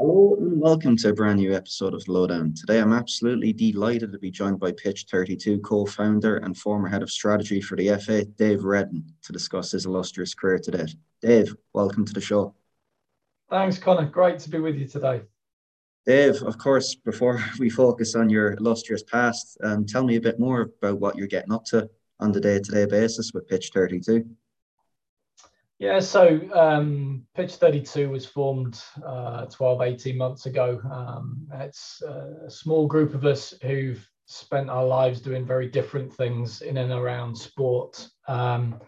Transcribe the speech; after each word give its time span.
Hello 0.00 0.36
and 0.38 0.60
welcome 0.60 0.96
to 0.98 1.08
a 1.08 1.12
brand 1.12 1.40
new 1.40 1.52
episode 1.52 1.92
of 1.92 2.06
Lowdown. 2.06 2.54
Today 2.54 2.78
I'm 2.78 2.92
absolutely 2.92 3.52
delighted 3.52 4.12
to 4.12 4.18
be 4.20 4.30
joined 4.30 4.60
by 4.60 4.70
Pitch 4.70 5.06
32 5.10 5.58
co-founder 5.58 6.36
and 6.36 6.56
former 6.56 6.86
head 6.86 7.02
of 7.02 7.10
strategy 7.10 7.60
for 7.60 7.74
the 7.74 7.88
FA, 7.98 8.24
Dave 8.24 8.62
Reddin, 8.62 9.02
to 9.22 9.32
discuss 9.32 9.72
his 9.72 9.86
illustrious 9.86 10.34
career 10.34 10.60
today. 10.60 10.86
Dave, 11.20 11.52
welcome 11.72 12.04
to 12.04 12.12
the 12.12 12.20
show. 12.20 12.54
Thanks, 13.50 13.76
Connor. 13.76 14.06
Great 14.06 14.38
to 14.38 14.50
be 14.50 14.60
with 14.60 14.76
you 14.76 14.86
today. 14.86 15.22
Dave, 16.06 16.44
of 16.44 16.58
course, 16.58 16.94
before 16.94 17.42
we 17.58 17.68
focus 17.68 18.14
on 18.14 18.30
your 18.30 18.52
illustrious 18.52 19.02
past, 19.02 19.58
um, 19.64 19.84
tell 19.84 20.04
me 20.04 20.14
a 20.14 20.20
bit 20.20 20.38
more 20.38 20.70
about 20.80 21.00
what 21.00 21.16
you're 21.16 21.26
getting 21.26 21.52
up 21.52 21.64
to 21.64 21.90
on 22.20 22.30
the 22.30 22.40
day-to-day 22.40 22.86
basis 22.86 23.32
with 23.34 23.48
Pitch 23.48 23.72
32. 23.74 24.24
Yeah, 25.78 26.00
so 26.00 26.40
um, 26.54 27.24
Pitch 27.36 27.54
32 27.54 28.10
was 28.10 28.26
formed 28.26 28.82
uh, 29.06 29.46
12, 29.46 29.82
18 29.82 30.18
months 30.18 30.46
ago. 30.46 30.80
Um, 30.90 31.46
it's 31.54 32.02
a 32.02 32.50
small 32.50 32.88
group 32.88 33.14
of 33.14 33.24
us 33.24 33.54
who've 33.62 34.04
spent 34.26 34.70
our 34.70 34.84
lives 34.84 35.20
doing 35.20 35.46
very 35.46 35.68
different 35.68 36.12
things 36.12 36.62
in 36.62 36.78
and 36.78 36.92
around 36.92 37.36
sport, 37.36 38.08
um, 38.26 38.80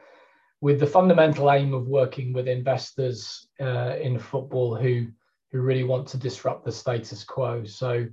with 0.61 0.81
the 0.81 0.87
fundamental 0.87 1.53
aim 1.53 1.75
of 1.75 1.87
working 1.87 2.33
with 2.33 2.49
investors 2.49 3.49
uh, 3.61 3.95
in 4.01 4.19
football 4.19 4.75
who, 4.75 5.07
who 5.53 5.61
really 5.61 5.85
want 5.85 6.09
to 6.09 6.19
disrupt 6.19 6.65
the 6.65 6.73
status 6.73 7.23
quo. 7.23 7.65
So, 7.65 8.05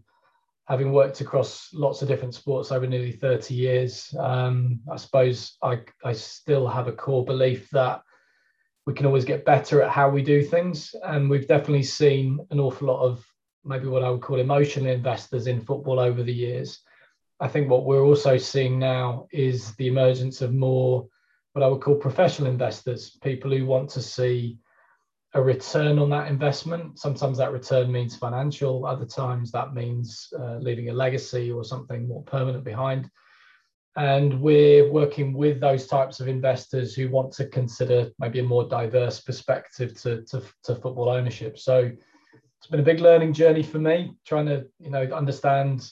having 0.67 0.91
worked 0.91 1.21
across 1.21 1.69
lots 1.73 2.03
of 2.03 2.07
different 2.07 2.35
sports 2.35 2.71
over 2.71 2.85
nearly 2.85 3.11
30 3.11 3.55
years, 3.55 4.13
um, 4.19 4.81
I 4.91 4.97
suppose 4.97 5.57
I, 5.63 5.79
I 6.05 6.13
still 6.13 6.67
have 6.67 6.87
a 6.87 6.91
core 6.91 7.25
belief 7.25 7.69
that 7.71 8.01
we 8.87 8.93
can 8.93 9.05
always 9.05 9.25
get 9.25 9.43
better 9.43 9.81
at 9.81 9.91
how 9.91 10.09
we 10.09 10.23
do 10.23 10.41
things. 10.41 10.95
And 11.03 11.29
we've 11.29 11.45
definitely 11.45 11.83
seen 11.83 12.39
an 12.51 12.59
awful 12.61 12.87
lot 12.87 13.03
of 13.03 13.23
maybe 13.65 13.87
what 13.87 14.01
I 14.01 14.09
would 14.09 14.21
call 14.21 14.39
emotional 14.39 14.89
investors 14.89 15.47
in 15.47 15.59
football 15.59 15.99
over 15.99 16.23
the 16.23 16.33
years. 16.33 16.79
I 17.41 17.49
think 17.49 17.69
what 17.69 17.83
we're 17.83 18.05
also 18.05 18.37
seeing 18.37 18.79
now 18.79 19.27
is 19.29 19.75
the 19.75 19.87
emergence 19.87 20.41
of 20.41 20.53
more 20.53 21.05
what 21.51 21.63
I 21.63 21.67
would 21.67 21.81
call 21.81 21.95
professional 21.95 22.49
investors, 22.49 23.17
people 23.21 23.51
who 23.51 23.65
want 23.65 23.89
to 23.89 24.01
see 24.01 24.57
a 25.33 25.41
return 25.41 25.99
on 25.99 26.09
that 26.11 26.29
investment. 26.29 26.97
Sometimes 26.97 27.37
that 27.39 27.51
return 27.51 27.91
means 27.91 28.15
financial, 28.15 28.85
other 28.85 29.05
times 29.05 29.51
that 29.51 29.73
means 29.73 30.31
uh, 30.39 30.59
leaving 30.59 30.89
a 30.89 30.93
legacy 30.93 31.51
or 31.51 31.65
something 31.65 32.07
more 32.07 32.23
permanent 32.23 32.63
behind. 32.63 33.09
And 33.97 34.39
we're 34.39 34.91
working 34.91 35.33
with 35.33 35.59
those 35.59 35.87
types 35.87 36.19
of 36.19 36.27
investors 36.27 36.93
who 36.93 37.09
want 37.09 37.31
to 37.33 37.47
consider 37.47 38.11
maybe 38.19 38.39
a 38.39 38.43
more 38.43 38.63
diverse 38.63 39.19
perspective 39.21 39.99
to, 40.01 40.21
to, 40.25 40.43
to 40.65 40.75
football 40.75 41.09
ownership. 41.09 41.57
So 41.57 41.91
it's 42.59 42.67
been 42.67 42.79
a 42.79 42.83
big 42.83 42.99
learning 42.99 43.33
journey 43.33 43.63
for 43.63 43.79
me, 43.79 44.15
trying 44.25 44.45
to 44.47 44.67
you 44.79 44.89
know 44.89 45.03
understand 45.03 45.89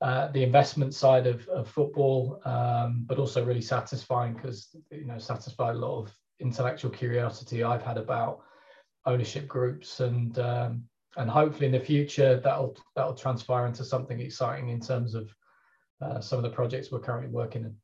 uh, 0.00 0.28
the 0.28 0.42
investment 0.42 0.94
side 0.94 1.26
of, 1.26 1.46
of 1.48 1.68
football, 1.68 2.40
um, 2.44 3.04
but 3.06 3.18
also 3.18 3.44
really 3.44 3.60
satisfying 3.60 4.34
because 4.34 4.76
you 4.90 5.04
know 5.04 5.18
satisfied 5.18 5.74
a 5.74 5.78
lot 5.78 6.00
of 6.00 6.12
intellectual 6.40 6.90
curiosity 6.90 7.62
I've 7.62 7.82
had 7.82 7.98
about 7.98 8.40
ownership 9.06 9.46
groups 9.48 10.00
and 10.00 10.38
um, 10.38 10.84
and 11.16 11.30
hopefully 11.30 11.66
in 11.66 11.72
the 11.72 11.80
future 11.80 12.40
that'll 12.40 12.76
that'll 12.96 13.14
transpire 13.14 13.66
into 13.66 13.84
something 13.84 14.20
exciting 14.20 14.68
in 14.70 14.80
terms 14.80 15.14
of 15.14 15.32
uh, 16.02 16.20
some 16.20 16.38
of 16.38 16.42
the 16.42 16.50
projects 16.50 16.90
we're 16.90 17.00
currently 17.00 17.30
working 17.30 17.64
in. 17.64 17.74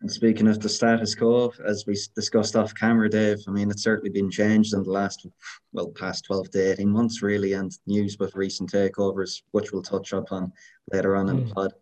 And 0.00 0.10
speaking 0.10 0.48
of 0.48 0.60
the 0.60 0.68
status 0.68 1.14
quo, 1.14 1.52
as 1.66 1.84
we 1.86 1.96
discussed 2.14 2.56
off 2.56 2.74
camera, 2.74 3.08
Dave, 3.08 3.38
I 3.48 3.52
mean, 3.52 3.70
it's 3.70 3.82
certainly 3.82 4.10
been 4.10 4.30
changed 4.30 4.74
in 4.74 4.82
the 4.82 4.90
last, 4.90 5.26
well, 5.72 5.88
past 5.88 6.26
12 6.26 6.50
to 6.50 6.72
18 6.72 6.88
months, 6.88 7.22
really, 7.22 7.54
and 7.54 7.72
news 7.86 8.18
with 8.18 8.34
recent 8.34 8.70
takeovers, 8.70 9.42
which 9.52 9.72
we'll 9.72 9.82
touch 9.82 10.12
upon 10.12 10.52
later 10.92 11.16
on 11.16 11.26
mm. 11.26 11.30
in 11.30 11.36
the 11.36 11.42
hmm. 11.44 11.52
pod. 11.52 11.72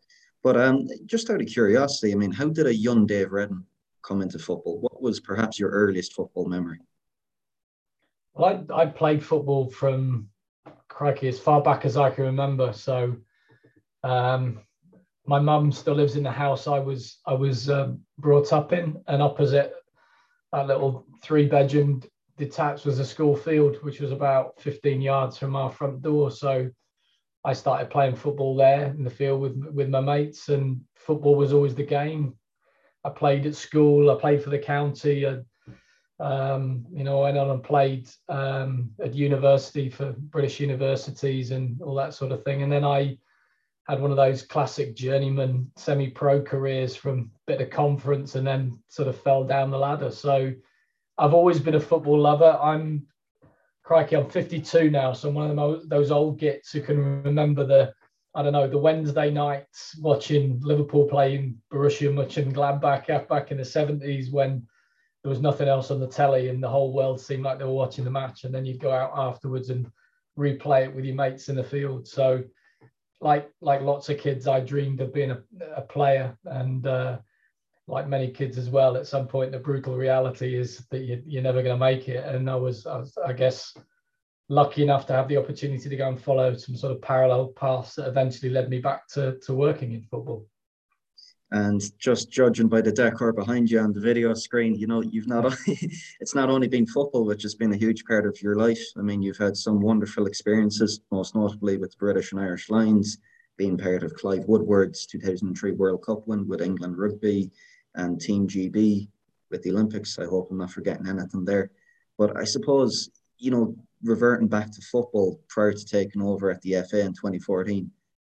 But 0.42 0.56
um, 0.56 0.88
just 1.06 1.30
out 1.30 1.40
of 1.40 1.46
curiosity, 1.46 2.12
I 2.12 2.16
mean, 2.16 2.32
how 2.32 2.48
did 2.48 2.66
a 2.66 2.74
young 2.74 3.06
Dave 3.06 3.32
Reddin 3.32 3.64
come 4.02 4.22
into 4.22 4.38
football? 4.38 4.80
What 4.80 5.02
was 5.02 5.20
perhaps 5.20 5.58
your 5.58 5.70
earliest 5.70 6.12
football 6.14 6.46
memory? 6.46 6.80
Well, 8.34 8.64
I, 8.70 8.82
I 8.82 8.86
played 8.86 9.24
football 9.24 9.70
from, 9.70 10.28
crikey, 10.88 11.28
as 11.28 11.38
far 11.38 11.62
back 11.62 11.84
as 11.84 11.96
I 11.96 12.10
can 12.10 12.24
remember. 12.24 12.72
So, 12.72 13.16
um, 14.04 14.60
my 15.26 15.38
mum 15.38 15.70
still 15.70 15.94
lives 15.94 16.16
in 16.16 16.24
the 16.24 16.30
house 16.30 16.66
I 16.66 16.78
was 16.78 17.18
I 17.26 17.34
was 17.34 17.70
um, 17.70 18.00
brought 18.18 18.52
up 18.52 18.72
in, 18.72 19.00
and 19.06 19.22
opposite 19.22 19.74
that 20.52 20.66
little 20.66 21.06
three 21.22 21.46
bedroom 21.46 22.02
detached 22.36 22.84
was 22.84 22.98
a 22.98 23.04
school 23.04 23.36
field, 23.36 23.76
which 23.82 24.00
was 24.00 24.12
about 24.12 24.60
15 24.60 25.00
yards 25.00 25.38
from 25.38 25.56
our 25.56 25.70
front 25.70 26.02
door. 26.02 26.30
So 26.30 26.68
I 27.44 27.52
started 27.52 27.90
playing 27.90 28.16
football 28.16 28.56
there 28.56 28.86
in 28.86 29.04
the 29.04 29.10
field 29.10 29.40
with 29.40 29.56
with 29.72 29.88
my 29.88 30.00
mates, 30.00 30.48
and 30.48 30.80
football 30.96 31.36
was 31.36 31.52
always 31.52 31.74
the 31.74 31.84
game. 31.84 32.34
I 33.04 33.10
played 33.10 33.46
at 33.46 33.56
school. 33.56 34.10
I 34.10 34.20
played 34.20 34.42
for 34.42 34.50
the 34.50 34.58
county. 34.58 35.26
I, 35.26 35.38
um, 36.20 36.86
you 36.92 37.02
know, 37.02 37.20
I 37.20 37.24
went 37.24 37.38
on 37.38 37.50
and 37.50 37.64
played 37.64 38.08
um, 38.28 38.90
at 39.02 39.14
university 39.14 39.90
for 39.90 40.12
British 40.12 40.60
universities 40.60 41.50
and 41.50 41.80
all 41.82 41.96
that 41.96 42.14
sort 42.14 42.30
of 42.30 42.44
thing. 42.44 42.62
And 42.62 42.70
then 42.70 42.84
I 42.84 43.18
had 43.88 44.00
one 44.00 44.10
of 44.10 44.16
those 44.16 44.42
classic 44.42 44.94
journeyman 44.94 45.70
semi-pro 45.76 46.42
careers 46.42 46.94
from 46.94 47.30
bit 47.46 47.60
of 47.60 47.70
conference 47.70 48.36
and 48.36 48.46
then 48.46 48.78
sort 48.88 49.08
of 49.08 49.20
fell 49.20 49.44
down 49.44 49.70
the 49.70 49.78
ladder. 49.78 50.10
So 50.10 50.52
I've 51.18 51.34
always 51.34 51.58
been 51.58 51.74
a 51.74 51.80
football 51.80 52.20
lover. 52.20 52.58
I'm 52.62 53.06
crikey, 53.82 54.16
I'm 54.16 54.30
52 54.30 54.90
now, 54.90 55.12
so 55.12 55.28
I'm 55.28 55.34
one 55.34 55.58
of 55.58 55.88
those 55.88 56.10
old 56.10 56.38
gits 56.38 56.72
who 56.72 56.80
can 56.80 57.22
remember 57.24 57.64
the 57.64 57.92
I 58.34 58.42
don't 58.42 58.54
know 58.54 58.66
the 58.66 58.78
Wednesday 58.78 59.30
nights 59.30 59.94
watching 60.00 60.58
Liverpool 60.62 61.06
playing 61.06 61.58
Borussia 61.70 62.08
Mönchengladbach 62.08 63.28
back 63.28 63.50
in 63.50 63.58
the 63.58 63.62
70s 63.62 64.32
when 64.32 64.66
there 65.22 65.28
was 65.28 65.40
nothing 65.40 65.68
else 65.68 65.90
on 65.90 66.00
the 66.00 66.06
telly 66.06 66.48
and 66.48 66.62
the 66.62 66.68
whole 66.68 66.94
world 66.94 67.20
seemed 67.20 67.42
like 67.42 67.58
they 67.58 67.66
were 67.66 67.72
watching 67.72 68.04
the 68.04 68.10
match, 68.10 68.44
and 68.44 68.54
then 68.54 68.64
you'd 68.64 68.80
go 68.80 68.90
out 68.90 69.12
afterwards 69.14 69.68
and 69.68 69.90
replay 70.38 70.84
it 70.84 70.94
with 70.94 71.04
your 71.04 71.14
mates 71.14 71.50
in 71.50 71.56
the 71.56 71.62
field. 71.62 72.08
So 72.08 72.42
like 73.22 73.48
like 73.60 73.80
lots 73.80 74.08
of 74.08 74.18
kids, 74.18 74.46
I 74.46 74.60
dreamed 74.60 75.00
of 75.00 75.14
being 75.14 75.30
a, 75.30 75.42
a 75.76 75.82
player, 75.82 76.36
and 76.44 76.86
uh, 76.86 77.18
like 77.86 78.08
many 78.08 78.30
kids 78.30 78.58
as 78.58 78.68
well, 78.68 78.96
at 78.96 79.06
some 79.06 79.26
point, 79.28 79.52
the 79.52 79.58
brutal 79.58 79.96
reality 79.96 80.58
is 80.58 80.84
that 80.90 81.02
you, 81.02 81.22
you're 81.24 81.42
never 81.42 81.62
going 81.62 81.74
to 81.74 81.84
make 81.84 82.08
it. 82.08 82.24
And 82.24 82.50
I 82.50 82.56
was, 82.56 82.86
I 82.86 82.96
was, 82.96 83.16
I 83.24 83.32
guess, 83.32 83.74
lucky 84.48 84.82
enough 84.82 85.06
to 85.06 85.12
have 85.12 85.28
the 85.28 85.36
opportunity 85.36 85.88
to 85.88 85.96
go 85.96 86.08
and 86.08 86.20
follow 86.20 86.54
some 86.54 86.76
sort 86.76 86.92
of 86.92 87.02
parallel 87.02 87.48
paths 87.48 87.94
that 87.94 88.08
eventually 88.08 88.50
led 88.50 88.68
me 88.68 88.80
back 88.80 89.08
to 89.08 89.38
to 89.46 89.54
working 89.54 89.92
in 89.92 90.02
football. 90.02 90.46
And 91.52 91.82
just 91.98 92.30
judging 92.30 92.66
by 92.66 92.80
the 92.80 92.90
decor 92.90 93.30
behind 93.30 93.70
you 93.70 93.78
on 93.78 93.92
the 93.92 94.00
video 94.00 94.32
screen, 94.32 94.74
you 94.74 94.86
know, 94.86 95.02
you've 95.02 95.26
not, 95.26 95.54
it's 95.66 96.34
not 96.34 96.48
only 96.48 96.66
been 96.66 96.86
football, 96.86 97.26
which 97.26 97.42
has 97.42 97.54
been 97.54 97.74
a 97.74 97.76
huge 97.76 98.06
part 98.06 98.24
of 98.24 98.40
your 98.40 98.56
life. 98.56 98.82
I 98.96 99.02
mean, 99.02 99.20
you've 99.20 99.36
had 99.36 99.54
some 99.54 99.82
wonderful 99.82 100.26
experiences, 100.26 101.02
most 101.10 101.34
notably 101.34 101.76
with 101.76 101.98
British 101.98 102.32
and 102.32 102.40
Irish 102.40 102.70
Lions, 102.70 103.18
being 103.58 103.76
part 103.76 104.02
of 104.02 104.14
Clive 104.14 104.46
Woodward's 104.46 105.04
2003 105.04 105.72
World 105.72 106.02
Cup 106.02 106.26
win 106.26 106.48
with 106.48 106.62
England 106.62 106.96
Rugby 106.96 107.50
and 107.96 108.18
Team 108.18 108.48
GB 108.48 109.08
with 109.50 109.62
the 109.62 109.72
Olympics. 109.72 110.18
I 110.18 110.24
hope 110.24 110.48
I'm 110.50 110.56
not 110.56 110.70
forgetting 110.70 111.06
anything 111.06 111.44
there. 111.44 111.70
But 112.16 112.34
I 112.34 112.44
suppose, 112.44 113.10
you 113.36 113.50
know, 113.50 113.76
reverting 114.02 114.48
back 114.48 114.72
to 114.72 114.80
football 114.80 115.38
prior 115.48 115.74
to 115.74 115.84
taking 115.84 116.22
over 116.22 116.50
at 116.50 116.62
the 116.62 116.82
FA 116.88 117.00
in 117.00 117.12
2014, 117.12 117.90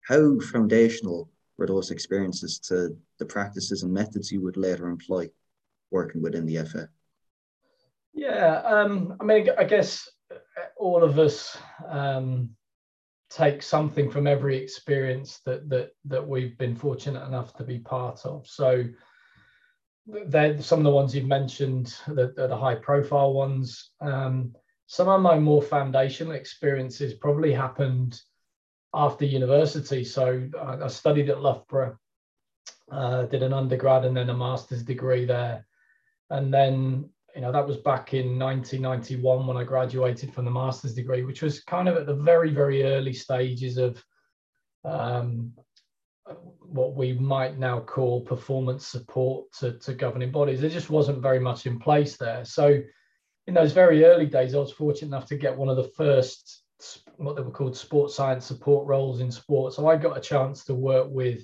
how 0.09 0.41
foundational 0.41 1.29
those 1.67 1.91
experiences 1.91 2.59
to 2.59 2.97
the 3.19 3.27
practices 3.27 3.83
and 3.83 3.93
methods 3.93 4.31
you 4.31 4.41
would 4.43 4.57
later 4.57 4.89
employ 4.89 5.29
working 5.91 6.23
within 6.23 6.47
the 6.47 6.65
FA? 6.65 6.89
Yeah, 8.13 8.63
um, 8.65 9.17
I 9.21 9.25
mean, 9.25 9.49
I 9.59 9.65
guess 9.65 10.09
all 10.77 11.03
of 11.03 11.19
us 11.19 11.57
um, 11.89 12.51
take 13.29 13.63
something 13.63 14.11
from 14.11 14.27
every 14.27 14.57
experience 14.57 15.41
that 15.47 15.69
that 15.69 15.91
that 16.07 16.27
we've 16.27 16.59
been 16.59 16.75
fortunate 16.75 17.25
enough 17.27 17.55
to 17.57 17.65
be 17.65 17.79
part 17.79 18.25
of. 18.25 18.47
So, 18.47 18.85
they're 20.07 20.61
some 20.61 20.81
of 20.81 20.85
the 20.85 20.91
ones 20.91 21.15
you've 21.15 21.27
mentioned, 21.27 21.95
the, 22.09 22.33
the 22.37 22.57
high 22.57 22.75
profile 22.75 23.33
ones. 23.33 23.91
Um, 24.01 24.55
some 24.87 25.09
of 25.09 25.21
my 25.21 25.39
more 25.39 25.63
foundational 25.63 26.33
experiences 26.33 27.15
probably 27.15 27.53
happened 27.53 28.21
after 28.95 29.25
university. 29.25 30.05
So 30.05 30.49
I, 30.61 30.85
I 30.85 30.89
studied 30.89 31.31
at 31.31 31.43
Loughborough, 31.43 31.97
uh, 32.91 33.25
did 33.27 33.43
an 33.43 33.53
undergrad 33.53 34.05
and 34.05 34.17
then 34.17 34.31
a 34.31 34.37
master's 34.37 34.83
degree 34.83 35.25
there. 35.25 35.67
And 36.31 36.53
then, 36.53 37.11
you 37.35 37.43
know, 37.43 37.53
that 37.53 37.67
was 37.67 37.77
back 37.79 38.15
in 38.15 38.39
1991 38.39 39.47
when 39.47 39.57
I 39.57 39.65
graduated 39.65 40.33
from 40.33 40.45
the 40.45 40.51
master's 40.51 40.95
degree, 40.95 41.25
which 41.25 41.43
was 41.43 41.63
kind 41.65 41.89
of 41.89 41.97
at 41.97 42.07
the 42.07 42.15
very, 42.15 42.51
very 42.51 42.85
early 42.85 43.13
stages 43.13 43.79
of 43.79 44.03
um, 44.85 45.53
what 46.61 46.95
we 46.95 47.13
might 47.13 47.59
now 47.59 47.81
call 47.81 48.21
performance 48.21 48.87
support 48.87 49.53
to, 49.59 49.73
to 49.79 49.95
governing 49.95 50.31
bodies. 50.31 50.61
There 50.61 50.71
just 50.71 50.91
wasn't 50.91 51.23
very 51.23 51.41
much 51.41 51.67
in 51.67 51.79
place 51.79 52.17
there. 52.17 52.45
So 52.45 52.81
in 53.47 53.55
those 53.55 53.73
very 53.73 54.05
early 54.05 54.27
days, 54.27 54.55
I 54.55 54.59
was 54.59 54.73
fortunate 54.73 55.09
enough 55.09 55.27
to 55.29 55.37
get 55.37 55.57
one 55.57 55.69
of 55.69 55.77
the 55.77 55.91
first 55.97 56.63
what 57.25 57.37
they 57.37 57.43
were 57.43 57.51
called 57.51 57.77
sports 57.77 58.15
science 58.15 58.47
support 58.47 58.87
roles 58.87 59.21
in 59.21 59.31
sport. 59.31 59.75
So 59.75 59.89
I 59.89 59.97
got 59.97 60.17
a 60.17 60.21
chance 60.21 60.65
to 60.65 60.75
work 60.75 61.09
with 61.11 61.43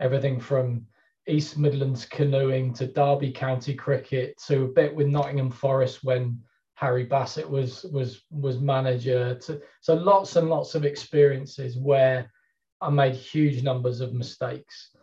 everything 0.00 0.40
from 0.40 0.86
East 1.28 1.58
Midlands 1.58 2.04
canoeing 2.06 2.72
to 2.74 2.86
Derby 2.86 3.30
County 3.30 3.74
cricket 3.74 4.36
to 4.46 4.64
a 4.64 4.68
bit 4.68 4.94
with 4.94 5.06
Nottingham 5.06 5.50
Forest 5.50 6.00
when 6.02 6.40
Harry 6.74 7.04
Bassett 7.04 7.48
was 7.48 7.84
was 7.92 8.22
was 8.30 8.58
manager. 8.58 9.34
To, 9.34 9.60
so 9.80 9.94
lots 9.94 10.36
and 10.36 10.48
lots 10.48 10.74
of 10.74 10.84
experiences 10.84 11.76
where 11.76 12.32
I 12.80 12.90
made 12.90 13.14
huge 13.14 13.62
numbers 13.62 14.00
of 14.00 14.14
mistakes. 14.14 14.96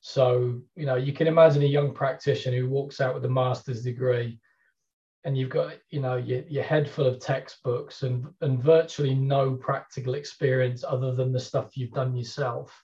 So 0.00 0.60
you 0.76 0.86
know 0.86 0.96
you 0.96 1.12
can 1.12 1.26
imagine 1.26 1.62
a 1.62 1.66
young 1.66 1.94
practitioner 1.94 2.58
who 2.58 2.68
walks 2.68 3.00
out 3.00 3.14
with 3.14 3.24
a 3.24 3.30
master's 3.30 3.82
degree 3.82 4.38
and 5.24 5.36
you've 5.36 5.50
got 5.50 5.74
you 5.90 6.00
know 6.00 6.16
your, 6.16 6.42
your 6.48 6.64
head 6.64 6.88
full 6.88 7.06
of 7.06 7.20
textbooks 7.20 8.02
and 8.02 8.26
and 8.40 8.62
virtually 8.62 9.14
no 9.14 9.54
practical 9.54 10.14
experience 10.14 10.84
other 10.86 11.14
than 11.14 11.32
the 11.32 11.40
stuff 11.40 11.76
you've 11.76 11.92
done 11.92 12.16
yourself. 12.16 12.82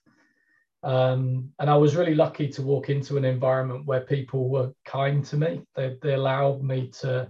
Um, 0.81 1.51
and 1.59 1.69
i 1.69 1.75
was 1.75 1.97
really 1.97 2.15
lucky 2.15 2.47
to 2.47 2.61
walk 2.61 2.89
into 2.89 3.17
an 3.17 3.25
environment 3.25 3.85
where 3.85 3.99
people 4.01 4.47
were 4.47 4.73
kind 4.85 5.25
to 5.25 5.35
me. 5.35 5.63
They, 5.75 5.97
they 6.01 6.13
allowed 6.13 6.63
me 6.63 6.89
to 7.01 7.29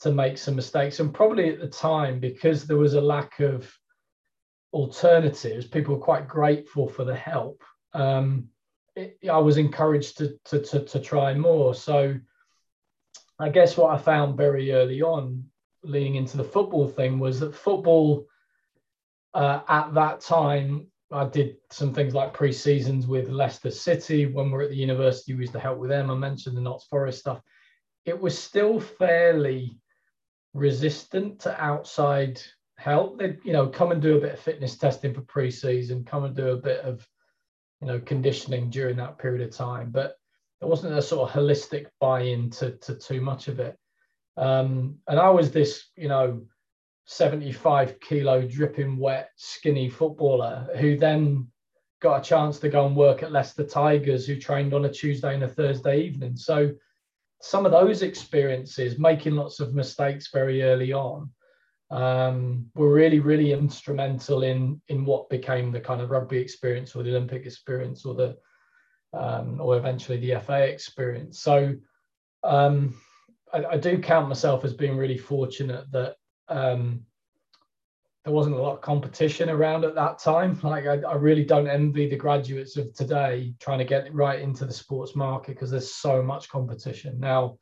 to 0.00 0.12
make 0.12 0.36
some 0.38 0.56
mistakes. 0.56 0.98
And 0.98 1.14
probably 1.14 1.50
at 1.50 1.60
the 1.60 1.68
time 1.68 2.18
because 2.18 2.66
there 2.66 2.76
was 2.76 2.94
a 2.94 3.00
lack 3.00 3.38
of 3.40 3.72
alternatives 4.72 5.66
people 5.66 5.94
were 5.94 6.00
quite 6.00 6.26
grateful 6.26 6.88
for 6.88 7.04
the 7.04 7.14
help. 7.14 7.62
Um, 7.92 8.48
it, 8.96 9.18
i 9.30 9.38
was 9.38 9.56
encouraged 9.56 10.18
to, 10.18 10.36
to 10.46 10.60
to 10.60 10.80
to 10.84 11.00
try 11.00 11.34
more. 11.34 11.74
So 11.74 12.16
I 13.38 13.48
guess 13.48 13.76
what 13.76 13.92
I 13.92 13.98
found 13.98 14.36
very 14.36 14.72
early 14.72 15.02
on, 15.02 15.44
leading 15.82 16.14
into 16.14 16.36
the 16.36 16.44
football 16.44 16.88
thing, 16.88 17.18
was 17.18 17.40
that 17.40 17.54
football 17.54 18.26
uh, 19.34 19.60
at 19.68 19.92
that 19.94 20.20
time, 20.20 20.86
I 21.10 21.26
did 21.26 21.56
some 21.70 21.92
things 21.92 22.14
like 22.14 22.32
pre 22.32 22.52
seasons 22.52 23.06
with 23.06 23.28
Leicester 23.28 23.70
City. 23.70 24.26
When 24.26 24.50
we 24.50 24.58
are 24.58 24.62
at 24.62 24.70
the 24.70 24.76
university, 24.76 25.34
we 25.34 25.40
used 25.40 25.52
to 25.52 25.60
help 25.60 25.78
with 25.78 25.90
them. 25.90 26.10
I 26.10 26.14
mentioned 26.14 26.56
the 26.56 26.60
Notts 26.60 26.84
Forest 26.84 27.20
stuff. 27.20 27.40
It 28.04 28.18
was 28.20 28.38
still 28.38 28.80
fairly 28.80 29.78
resistant 30.54 31.40
to 31.40 31.62
outside 31.62 32.40
help. 32.76 33.18
They'd, 33.18 33.38
you 33.44 33.52
know, 33.52 33.66
come 33.66 33.92
and 33.92 34.00
do 34.00 34.16
a 34.16 34.20
bit 34.20 34.34
of 34.34 34.40
fitness 34.40 34.76
testing 34.76 35.12
for 35.12 35.22
pre-season, 35.22 36.04
come 36.04 36.24
and 36.24 36.36
do 36.36 36.48
a 36.48 36.56
bit 36.56 36.80
of, 36.80 37.06
you 37.80 37.88
know, 37.88 37.98
conditioning 38.00 38.70
during 38.70 38.96
that 38.96 39.18
period 39.18 39.42
of 39.42 39.54
time. 39.54 39.90
But 39.90 40.16
there 40.64 40.70
wasn't 40.70 40.96
a 40.96 41.02
sort 41.02 41.28
of 41.28 41.36
holistic 41.36 41.88
buy-in 42.00 42.48
to, 42.48 42.70
to 42.78 42.94
too 42.94 43.20
much 43.20 43.48
of 43.48 43.60
it. 43.60 43.76
Um, 44.38 44.96
and 45.06 45.20
I 45.20 45.28
was 45.28 45.50
this, 45.50 45.90
you 45.94 46.08
know, 46.08 46.40
75 47.04 48.00
kilo 48.00 48.48
dripping 48.48 48.96
wet, 48.96 49.28
skinny 49.36 49.90
footballer 49.90 50.66
who 50.78 50.96
then 50.96 51.48
got 52.00 52.20
a 52.20 52.24
chance 52.24 52.58
to 52.60 52.70
go 52.70 52.86
and 52.86 52.96
work 52.96 53.22
at 53.22 53.30
Leicester 53.30 53.64
Tigers, 53.64 54.26
who 54.26 54.40
trained 54.40 54.72
on 54.72 54.86
a 54.86 54.90
Tuesday 54.90 55.34
and 55.34 55.44
a 55.44 55.48
Thursday 55.48 56.00
evening. 56.00 56.34
So 56.34 56.72
some 57.42 57.66
of 57.66 57.72
those 57.72 58.00
experiences, 58.00 58.98
making 58.98 59.34
lots 59.34 59.60
of 59.60 59.74
mistakes 59.74 60.30
very 60.32 60.62
early 60.62 60.94
on, 60.94 61.28
um, 61.90 62.64
were 62.74 62.90
really, 62.90 63.20
really 63.20 63.52
instrumental 63.52 64.44
in 64.44 64.80
in 64.88 65.04
what 65.04 65.28
became 65.28 65.72
the 65.72 65.80
kind 65.80 66.00
of 66.00 66.08
rugby 66.08 66.38
experience 66.38 66.96
or 66.96 67.02
the 67.02 67.10
Olympic 67.10 67.44
experience 67.44 68.06
or 68.06 68.14
the 68.14 68.38
um, 69.14 69.60
or 69.60 69.76
eventually 69.76 70.18
the 70.18 70.40
FA 70.40 70.62
experience. 70.62 71.40
So 71.40 71.74
um, 72.42 72.94
I, 73.52 73.64
I, 73.64 73.76
do 73.76 73.98
count 73.98 74.28
myself 74.28 74.64
as 74.64 74.74
being 74.74 74.96
really 74.96 75.16
fortunate 75.16 75.90
that 75.92 76.16
um, 76.48 77.04
there 78.24 78.32
wasn't 78.32 78.56
a 78.56 78.60
lot 78.60 78.74
of 78.74 78.80
competition 78.80 79.48
around 79.48 79.84
at 79.84 79.94
that 79.94 80.18
time. 80.18 80.58
Like 80.62 80.86
I, 80.86 80.98
I, 81.00 81.14
really 81.14 81.44
don't 81.44 81.68
envy 81.68 82.08
the 82.08 82.16
graduates 82.16 82.76
of 82.76 82.92
today 82.94 83.54
trying 83.60 83.78
to 83.78 83.84
get 83.84 84.12
right 84.12 84.40
into 84.40 84.66
the 84.66 84.72
sports 84.72 85.14
market 85.14 85.54
because 85.54 85.70
there's 85.70 85.94
so 85.94 86.22
much 86.22 86.48
competition 86.48 87.18
now. 87.18 87.58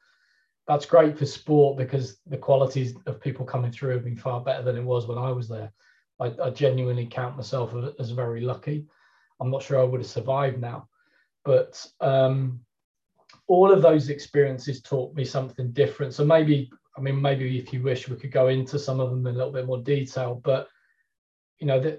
That's 0.69 0.87
great 0.87 1.19
for 1.19 1.27
sport 1.27 1.77
because 1.77 2.19
the 2.27 2.37
qualities 2.37 2.95
of 3.07 3.21
people 3.21 3.45
coming 3.45 3.73
through 3.73 3.95
have 3.95 4.05
been 4.05 4.17
far 4.17 4.41
better 4.41 4.63
than 4.63 4.77
it 4.77 4.85
was 4.85 5.07
when 5.07 5.19
I 5.19 5.31
was 5.33 5.49
there. 5.49 5.73
I, 6.21 6.33
I 6.43 6.51
genuinely 6.51 7.07
count 7.07 7.37
myself 7.37 7.75
as 7.99 8.11
very 8.11 8.41
lucky. 8.41 8.87
I'm 9.41 9.51
not 9.51 9.63
sure 9.63 9.81
I 9.81 9.85
would 9.85 10.01
have 10.01 10.09
survived 10.09 10.61
now 10.61 10.89
but 11.45 11.85
um, 12.01 12.61
all 13.49 13.73
of 13.73 13.83
those 13.83 14.09
experiences 14.09 14.81
taught 14.83 15.15
me 15.15 15.25
something 15.25 15.73
different. 15.73 16.15
So 16.15 16.25
maybe, 16.25 16.71
I 16.97 17.01
mean, 17.01 17.21
maybe 17.21 17.59
if 17.59 17.73
you 17.73 17.83
wish, 17.83 18.09
we 18.09 18.17
could 18.17 18.33
go 18.33 18.49
into 18.49 18.79
some 18.79 19.01
of 19.01 19.11
them 19.11 19.27
in 19.27 19.35
a 19.35 19.39
little 19.39 19.53
bit 19.53 19.67
more 19.67 19.83
detail. 19.83 20.41
But 20.43 20.69
you 21.59 21.67
know, 21.67 21.81
they 21.81 21.99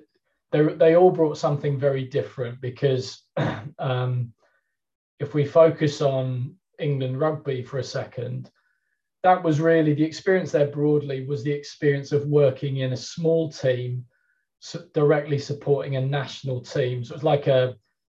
they, 0.52 0.62
they 0.62 0.96
all 0.96 1.12
brought 1.12 1.38
something 1.38 1.80
very 1.80 2.06
different 2.06 2.62
because 2.62 3.24
um, 3.80 4.32
if 5.20 5.34
we 5.34 5.46
focus 5.46 6.02
on 6.02 6.56
England 6.80 7.20
rugby 7.20 7.64
for 7.64 7.80
a 7.80 7.84
second, 7.84 8.52
that 9.24 9.42
was 9.42 9.60
really 9.60 9.94
the 9.94 10.04
experience 10.04 10.52
there 10.52 10.68
broadly 10.68 11.26
was 11.26 11.44
the 11.44 11.52
experience 11.52 12.12
of 12.12 12.28
working 12.28 12.78
in 12.78 12.94
a 12.94 12.98
small 12.98 13.50
team 13.50 14.06
directly 14.94 15.40
supporting 15.40 15.96
a 15.96 16.02
national 16.02 16.62
team. 16.62 17.04
So 17.04 17.16
it's 17.16 17.24
like 17.24 17.48
a 17.48 17.76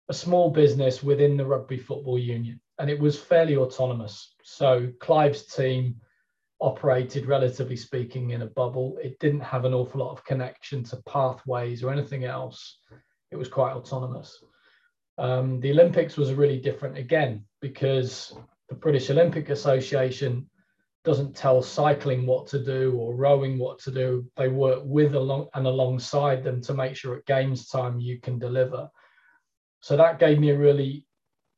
a 0.09 0.15
small 0.15 0.51
business 0.51 1.03
within 1.03 1.37
the 1.37 1.47
Rugby 1.47 1.79
Football 1.79 2.19
Union, 2.19 2.61
and 2.79 2.89
it 2.89 2.99
was 2.99 3.19
fairly 3.19 3.57
autonomous. 3.57 4.35
So 4.43 4.93
Clive's 5.01 5.47
team 5.47 5.97
operated, 6.61 7.27
relatively 7.27 7.77
speaking, 7.77 8.31
in 8.31 8.43
a 8.43 8.47
bubble. 8.47 8.99
It 9.03 9.19
didn't 9.19 9.41
have 9.41 9.65
an 9.65 9.75
awful 9.75 10.01
lot 10.01 10.13
of 10.13 10.25
connection 10.25 10.85
to 10.85 11.03
pathways 11.09 11.83
or 11.83 11.93
anything 11.93 12.25
else. 12.25 12.79
It 13.31 13.37
was 13.37 13.49
quite 13.49 13.73
autonomous. 13.73 14.43
Um, 15.19 15.61
the 15.61 15.71
Olympics 15.71 16.17
was 16.17 16.33
really 16.33 16.61
different 16.61 16.97
again 16.97 17.45
because 17.61 18.37
the 18.69 18.75
British 18.75 19.11
Olympic 19.11 19.51
Association 19.51 20.49
doesn't 21.05 21.37
tell 21.37 21.63
cycling 21.63 22.27
what 22.27 22.49
to 22.49 22.63
do 22.63 22.97
or 22.99 23.15
rowing 23.15 23.59
what 23.59 23.79
to 23.79 23.91
do. 23.91 24.27
They 24.37 24.49
work 24.49 24.83
with 24.85 25.15
along 25.15 25.49
and 25.55 25.67
alongside 25.67 26.43
them 26.43 26.61
to 26.63 26.75
make 26.75 26.97
sure 26.97 27.17
at 27.17 27.27
games 27.27 27.69
time 27.69 28.01
you 28.01 28.21
can 28.21 28.39
deliver. 28.39 28.91
So 29.81 29.97
that 29.97 30.19
gave 30.19 30.39
me 30.39 30.51
a 30.51 30.59
really 30.59 31.07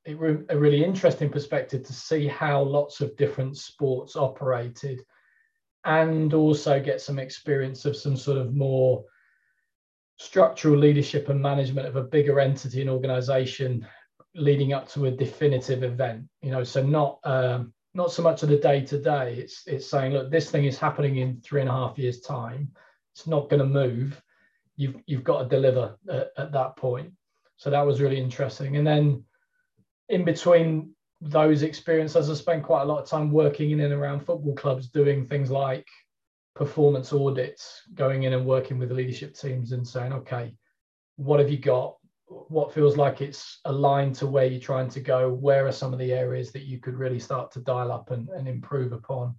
a 0.07 0.57
really 0.59 0.83
interesting 0.83 1.29
perspective 1.29 1.83
to 1.83 1.93
see 1.93 2.27
how 2.27 2.63
lots 2.63 3.01
of 3.01 3.17
different 3.17 3.57
sports 3.57 4.17
operated 4.17 5.03
and 5.85 6.33
also 6.33 6.81
get 6.81 7.01
some 7.01 7.19
experience 7.19 7.85
of 7.85 7.97
some 7.97 8.17
sort 8.17 8.39
of 8.39 8.55
more 8.55 9.05
structural 10.19 10.79
leadership 10.79 11.29
and 11.29 11.41
management 11.41 11.87
of 11.87 11.97
a 11.97 12.03
bigger 12.03 12.41
entity 12.41 12.81
and 12.81 12.91
organization 12.91 13.87
leading 14.35 14.73
up 14.73 14.89
to 14.89 15.07
a 15.07 15.11
definitive 15.11 15.83
event 15.83 16.25
you 16.43 16.51
know? 16.51 16.65
So 16.65 16.83
not 16.83 17.19
um, 17.25 17.73
not 17.95 18.13
so 18.13 18.23
much 18.23 18.43
of 18.43 18.49
the 18.49 18.57
day 18.57 18.81
to 18.83 18.99
day 19.01 19.35
it's 19.35 19.67
it's 19.67 19.91
saying 19.91 20.13
look 20.13 20.31
this 20.31 20.51
thing 20.51 20.65
is 20.65 20.79
happening 20.79 21.17
in 21.17 21.41
three 21.41 21.61
and 21.61 21.71
a 21.71 21.73
half 21.73 21.99
years 21.99 22.21
time. 22.21 22.71
It's 23.15 23.27
not 23.27 23.51
going 23.51 23.61
to 23.61 23.67
move. 23.67 24.23
You've 24.77 24.97
you've 25.07 25.25
got 25.25 25.43
to 25.43 25.49
deliver 25.49 25.97
at, 26.09 26.31
at 26.37 26.53
that 26.53 26.77
point 26.77 27.13
so 27.59 27.71
that 27.71 27.85
was 27.85 28.01
really 28.01 28.19
interesting. 28.19 28.77
And 28.77 28.87
then 28.87 29.25
in 30.09 30.25
between 30.25 30.95
those 31.21 31.63
experiences, 31.63 32.31
I 32.31 32.35
spent 32.35 32.63
quite 32.63 32.83
a 32.83 32.87
lot 32.87 33.03
of 33.03 33.09
time 33.09 33.33
working 33.33 33.73
in 33.73 33.81
and 33.81 33.93
around 33.93 34.21
football 34.21 34.55
clubs, 34.55 34.89
doing 34.89 35.27
things 35.27 35.51
like 35.51 35.87
performance 36.55 37.13
audits, 37.13 37.83
going 37.95 38.23
in 38.23 38.33
and 38.33 38.47
working 38.47 38.79
with 38.79 38.91
the 38.91 38.95
leadership 38.95 39.35
teams 39.35 39.73
and 39.73 39.87
saying, 39.87 40.13
okay, 40.13 40.55
what 41.17 41.41
have 41.41 41.51
you 41.51 41.59
got? 41.59 41.97
What 42.27 42.73
feels 42.73 42.97
like 42.97 43.21
it's 43.21 43.59
aligned 43.65 44.15
to 44.17 44.29
where 44.29 44.47
you're 44.47 44.61
trying 44.61 44.91
to 44.91 45.01
go? 45.01 45.29
Where 45.29 45.67
are 45.67 45.73
some 45.73 45.93
of 45.93 45.99
the 45.99 46.13
areas 46.13 46.53
that 46.53 46.63
you 46.63 46.79
could 46.79 46.95
really 46.95 47.19
start 47.19 47.51
to 47.53 47.61
dial 47.61 47.91
up 47.91 48.13
and, 48.13 48.29
and 48.29 48.47
improve 48.47 48.93
upon? 48.93 49.35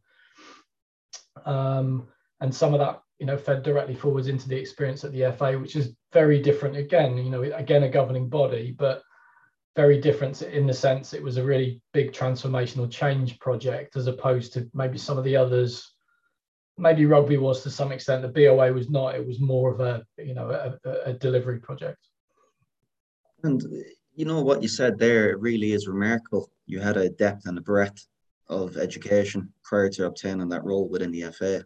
Um, 1.46 2.10
and 2.42 2.54
some 2.54 2.74
of 2.74 2.82
that 2.82 3.02
you 3.20 3.26
know, 3.26 3.38
fed 3.38 3.64
directly 3.64 3.94
forwards 3.94 4.28
into 4.28 4.48
the 4.48 4.58
experience 4.58 5.04
at 5.04 5.12
the 5.12 5.32
FA, 5.38 5.60
which 5.60 5.76
is 5.76 5.94
very 6.14 6.42
different. 6.42 6.78
Again, 6.78 7.18
you 7.18 7.30
know, 7.30 7.44
again 7.44 7.84
a 7.84 7.90
governing 7.90 8.30
body, 8.30 8.72
but 8.72 9.04
very 9.76 10.00
different 10.00 10.42
in 10.42 10.66
the 10.66 10.74
sense 10.74 11.14
it 11.14 11.24
was 11.24 11.38
a 11.38 11.44
really 11.44 11.82
big 11.94 12.12
transformational 12.12 12.90
change 12.90 13.40
project 13.40 13.96
as 13.96 14.08
opposed 14.08 14.52
to 14.54 14.70
maybe 14.74 14.98
some 14.98 15.18
of 15.18 15.24
the 15.24 15.36
others. 15.36 15.94
Maybe 16.78 17.06
rugby 17.06 17.38
was 17.38 17.62
to 17.64 17.70
some 17.70 17.92
extent. 17.92 18.22
The 18.22 18.30
BOA 18.30 18.72
was 18.74 18.90
not. 18.90 19.16
It 19.16 19.28
was 19.28 19.40
more 19.40 19.72
of 19.74 19.82
a 19.82 20.04
you 20.18 20.34
know 20.34 20.50
a, 20.50 20.90
a 21.06 21.14
delivery 21.14 21.60
project. 21.60 22.00
And 23.44 23.62
you 24.16 24.26
know 24.26 24.42
what 24.42 24.62
you 24.62 24.70
said 24.70 24.98
there 24.98 25.38
really 25.38 25.74
is 25.74 25.88
remarkable. 25.88 26.50
You 26.66 26.80
had 26.80 26.98
a 26.98 27.10
depth 27.10 27.46
and 27.46 27.58
a 27.58 27.62
breadth 27.62 28.06
of 28.48 28.78
education 28.78 29.54
prior 29.64 29.90
to 29.90 30.06
obtaining 30.06 30.50
that 30.50 30.64
role 30.64 30.88
within 30.88 31.12
the 31.12 31.32
FA 31.32 31.66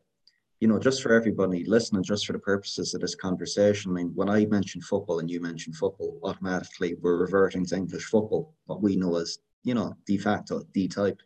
you 0.63 0.70
know, 0.70 0.79
just 0.79 1.03
for 1.03 1.12
everybody 1.12 1.65
listening, 1.65 2.03
just 2.03 2.25
for 2.25 2.32
the 2.32 2.39
purposes 2.39 2.93
of 2.93 3.01
this 3.01 3.15
conversation, 3.15 3.91
I 3.91 3.96
mean, 3.96 4.13
when 4.15 4.29
I 4.29 4.46
mention 4.46 4.79
football 4.79 5.20
and 5.20 5.29
you 5.29 5.41
mention 5.41 5.74
football, 5.74 6.17
automatically 6.24 6.96
we're 7.01 7.17
reverting 7.17 7.65
to 7.65 7.75
English 7.75 8.05
football, 8.05 8.53
what 8.67 8.82
we 8.82 8.96
know 8.96 9.17
as, 9.17 9.39
you 9.65 9.74
know, 9.74 9.93
de 10.05 10.17
facto, 10.17 10.63
D 10.74 10.88
type. 10.88 11.20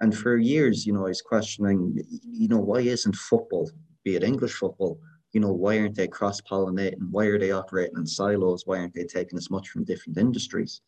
And 0.00 0.14
for 0.14 0.36
years, 0.36 0.84
you 0.84 0.92
know, 0.92 1.06
I 1.06 1.08
was 1.08 1.22
questioning, 1.22 1.98
you 2.22 2.48
know, 2.48 2.58
why 2.58 2.80
isn't 2.80 3.16
football, 3.16 3.70
be 4.04 4.16
it 4.16 4.22
English 4.22 4.52
football 4.52 5.00
you 5.32 5.40
know, 5.40 5.52
why 5.52 5.78
aren't 5.78 5.94
they 5.94 6.08
cross 6.08 6.40
pollinating? 6.40 7.10
Why 7.10 7.26
are 7.26 7.38
they 7.38 7.50
operating 7.50 7.98
in 7.98 8.06
silos? 8.06 8.62
Why 8.64 8.78
aren't 8.78 8.94
they 8.94 9.04
taking 9.04 9.36
as 9.36 9.50
much 9.50 9.68
from 9.68 9.84
different 9.84 10.16
industries? 10.16 10.80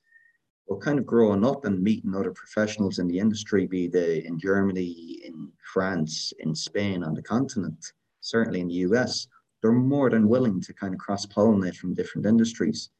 Well, 0.71 0.79
kind 0.79 1.01
of 1.01 1.05
growing 1.05 1.45
up 1.45 1.65
and 1.65 1.83
meeting 1.83 2.15
other 2.15 2.31
professionals 2.31 3.01
in 3.01 3.09
the 3.09 3.19
industry, 3.19 3.67
be 3.67 3.89
they 3.89 4.25
in 4.25 4.39
Germany, 4.39 5.21
in 5.25 5.51
France, 5.75 6.33
in 6.39 6.55
Spain, 6.55 7.03
on 7.03 7.13
the 7.13 7.23
continent, 7.23 7.85
certainly 8.21 8.61
in 8.61 8.69
the 8.69 8.87
US, 8.87 9.27
they're 9.61 9.73
more 9.73 10.11
than 10.11 10.29
willing 10.29 10.61
to 10.61 10.73
kind 10.73 10.95
of 10.95 11.01
cross 11.01 11.27
pollinate 11.27 11.75
from 11.75 11.93
different 11.93 12.25
industries. 12.25 12.91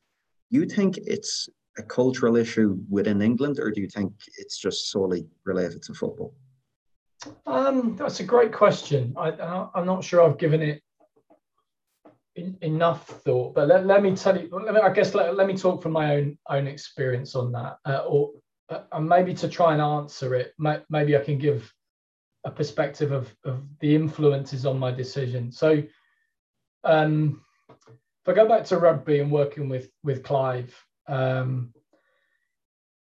You 0.51 0.67
think 0.67 0.99
it's 1.07 1.49
a 1.79 1.83
cultural 1.85 2.35
issue 2.35 2.77
within 2.91 3.23
England, 3.23 3.61
or 3.61 3.71
do 3.71 3.81
you 3.81 3.89
think 3.89 4.15
it's 4.37 4.59
just 4.59 4.91
solely 4.91 5.29
related 5.45 5.81
to 5.85 5.95
football? 5.95 6.35
Um, 7.47 7.95
that's 7.95 8.19
a 8.19 8.25
great 8.25 8.53
question. 8.53 9.15
I, 9.17 9.69
am 9.77 9.87
not 9.87 10.03
sure 10.03 10.23
I've 10.23 10.39
given 10.39 10.61
it 10.61 10.83
enough 12.61 13.07
thought, 13.25 13.55
but 13.55 13.69
let, 13.69 13.87
let 13.87 14.03
me 14.03 14.15
tell 14.17 14.41
you. 14.41 14.49
Me, 14.51 14.81
I 14.81 14.93
guess 14.93 15.15
let, 15.15 15.37
let 15.37 15.47
me 15.47 15.57
talk 15.57 15.83
from 15.83 15.93
my 15.93 16.17
own 16.17 16.39
own 16.49 16.67
experience 16.67 17.35
on 17.35 17.53
that, 17.53 17.79
uh, 17.85 18.05
or 18.07 18.31
uh, 18.69 19.01
maybe 19.01 19.35
to 19.35 19.49
try 19.49 19.73
and 19.73 19.83
answer 19.83 20.35
it. 20.35 20.55
May, 20.59 20.81
maybe 20.89 21.17
I 21.17 21.25
can 21.25 21.39
give 21.39 21.73
a 22.45 22.51
perspective 22.51 23.13
of, 23.13 23.35
of 23.45 23.63
the 23.81 23.95
influences 23.95 24.65
on 24.65 24.79
my 24.79 24.91
decision. 24.91 25.53
So, 25.53 25.83
um, 26.85 27.43
if 27.69 28.29
I 28.29 28.33
go 28.33 28.49
back 28.49 28.65
to 28.67 28.79
rugby 28.79 29.21
and 29.21 29.31
working 29.31 29.69
with 29.69 29.91
with 30.03 30.23
Clive, 30.23 30.75
um, 31.07 31.73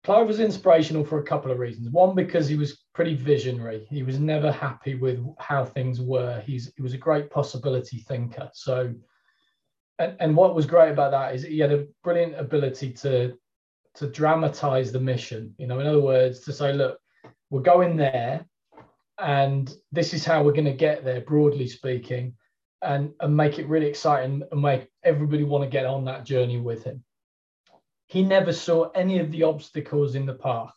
Clive 0.03 0.27
was 0.27 0.41
inspirational 0.41 1.05
for 1.05 1.19
a 1.19 1.23
couple 1.23 1.51
of 1.51 1.59
reasons. 1.59 1.89
One, 1.89 2.13
because 2.13 2.47
he 2.47 2.57
was 2.57 2.83
pretty 2.93 3.15
visionary. 3.15 3.87
He 3.89 4.03
was 4.03 4.19
never 4.19 4.51
happy 4.51 4.95
with 4.95 5.25
how 5.39 5.63
things 5.63 6.01
were. 6.01 6.41
He's 6.41 6.71
he 6.75 6.81
was 6.81 6.93
a 6.93 6.97
great 6.97 7.29
possibility 7.29 7.99
thinker. 7.99 8.49
So, 8.53 8.93
and, 9.99 10.15
and 10.19 10.35
what 10.35 10.55
was 10.55 10.65
great 10.65 10.91
about 10.91 11.11
that 11.11 11.35
is 11.35 11.43
he 11.43 11.59
had 11.59 11.71
a 11.71 11.87
brilliant 12.03 12.39
ability 12.39 12.91
to 12.93 13.37
to 13.95 14.07
dramatize 14.07 14.91
the 14.91 14.99
mission. 14.99 15.53
You 15.57 15.67
know, 15.67 15.79
in 15.79 15.87
other 15.87 16.01
words, 16.01 16.39
to 16.41 16.53
say, 16.53 16.73
look, 16.73 16.99
we're 17.51 17.61
going 17.61 17.95
there, 17.95 18.43
and 19.19 19.71
this 19.91 20.15
is 20.15 20.25
how 20.25 20.43
we're 20.43 20.51
going 20.53 20.65
to 20.65 20.73
get 20.73 21.05
there, 21.05 21.21
broadly 21.21 21.67
speaking, 21.67 22.33
and 22.81 23.13
and 23.19 23.37
make 23.37 23.59
it 23.59 23.67
really 23.67 23.87
exciting 23.87 24.43
and 24.51 24.61
make 24.61 24.87
everybody 25.03 25.43
want 25.43 25.63
to 25.63 25.69
get 25.69 25.85
on 25.85 26.05
that 26.05 26.25
journey 26.25 26.59
with 26.59 26.83
him. 26.83 27.03
He 28.07 28.23
never 28.23 28.53
saw 28.53 28.89
any 28.91 29.19
of 29.19 29.31
the 29.31 29.43
obstacles 29.43 30.15
in 30.15 30.25
the 30.25 30.33
path 30.33 30.73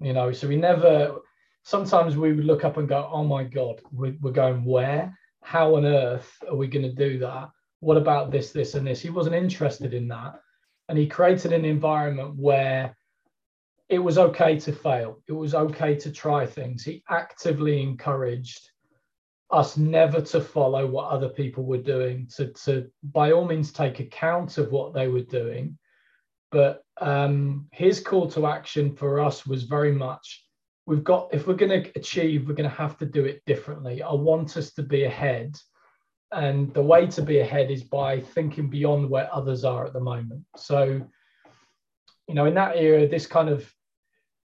you 0.00 0.12
know 0.12 0.32
so 0.32 0.48
he 0.48 0.56
never 0.56 1.16
sometimes 1.62 2.16
we 2.16 2.32
would 2.32 2.44
look 2.44 2.64
up 2.64 2.76
and 2.76 2.88
go 2.88 3.08
oh 3.12 3.24
my 3.24 3.44
god 3.44 3.80
we're, 3.92 4.14
we're 4.20 4.30
going 4.30 4.64
where? 4.64 5.16
How 5.42 5.76
on 5.76 5.84
earth 5.84 6.30
are 6.48 6.56
we 6.56 6.68
going 6.68 6.84
to 6.84 6.92
do 6.92 7.18
that 7.18 7.50
what 7.84 7.96
about 7.96 8.30
this 8.30 8.50
this 8.52 8.74
and 8.74 8.86
this 8.86 9.00
he 9.00 9.10
wasn't 9.10 9.34
interested 9.34 9.94
in 9.94 10.08
that 10.08 10.40
and 10.88 10.98
he 10.98 11.06
created 11.06 11.52
an 11.52 11.64
environment 11.64 12.34
where 12.36 12.96
it 13.88 13.98
was 13.98 14.18
okay 14.18 14.58
to 14.58 14.72
fail 14.72 15.20
it 15.28 15.32
was 15.32 15.54
okay 15.54 15.94
to 15.94 16.10
try 16.10 16.46
things 16.46 16.82
he 16.82 17.02
actively 17.08 17.82
encouraged 17.82 18.70
us 19.50 19.76
never 19.76 20.20
to 20.20 20.40
follow 20.40 20.86
what 20.86 21.10
other 21.10 21.28
people 21.28 21.64
were 21.64 21.78
doing 21.78 22.26
to, 22.34 22.48
to 22.52 22.90
by 23.02 23.32
all 23.32 23.44
means 23.44 23.72
take 23.72 24.00
account 24.00 24.58
of 24.58 24.72
what 24.72 24.94
they 24.94 25.08
were 25.08 25.20
doing 25.20 25.78
but 26.50 26.82
um, 27.00 27.66
his 27.72 27.98
call 28.00 28.30
to 28.30 28.46
action 28.46 28.94
for 28.94 29.20
us 29.20 29.44
was 29.44 29.64
very 29.64 29.92
much 29.92 30.44
we've 30.86 31.04
got, 31.04 31.28
if 31.32 31.46
we're 31.46 31.54
going 31.54 31.82
to 31.82 31.90
achieve, 31.96 32.46
we're 32.46 32.54
going 32.54 32.68
to 32.68 32.76
have 32.76 32.98
to 32.98 33.06
do 33.06 33.24
it 33.24 33.42
differently. 33.46 34.02
I 34.02 34.12
want 34.12 34.56
us 34.56 34.72
to 34.74 34.82
be 34.82 35.04
ahead. 35.04 35.56
And 36.34 36.74
the 36.74 36.82
way 36.82 37.06
to 37.06 37.22
be 37.22 37.38
ahead 37.38 37.70
is 37.70 37.84
by 37.84 38.20
thinking 38.20 38.68
beyond 38.68 39.08
where 39.08 39.32
others 39.32 39.64
are 39.64 39.86
at 39.86 39.92
the 39.92 40.00
moment. 40.00 40.42
So, 40.56 41.00
you 42.26 42.34
know, 42.34 42.46
in 42.46 42.54
that 42.54 42.76
era, 42.76 43.06
this 43.06 43.26
kind 43.26 43.48
of 43.48 43.72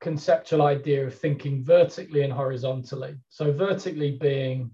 conceptual 0.01 0.63
idea 0.63 1.07
of 1.07 1.15
thinking 1.15 1.63
vertically 1.63 2.23
and 2.23 2.33
horizontally. 2.33 3.17
So, 3.29 3.53
vertically 3.53 4.13
being 4.13 4.71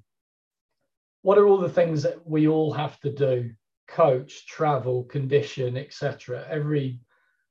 what 1.23 1.37
are 1.37 1.47
all 1.47 1.59
the 1.59 1.69
things 1.69 2.03
that 2.05 2.27
we 2.27 2.47
all 2.47 2.73
have 2.73 2.99
to 3.01 3.13
do 3.13 3.51
coach, 3.89 4.47
travel, 4.47 5.03
condition, 5.05 5.77
etc. 5.77 6.47
Every 6.49 7.01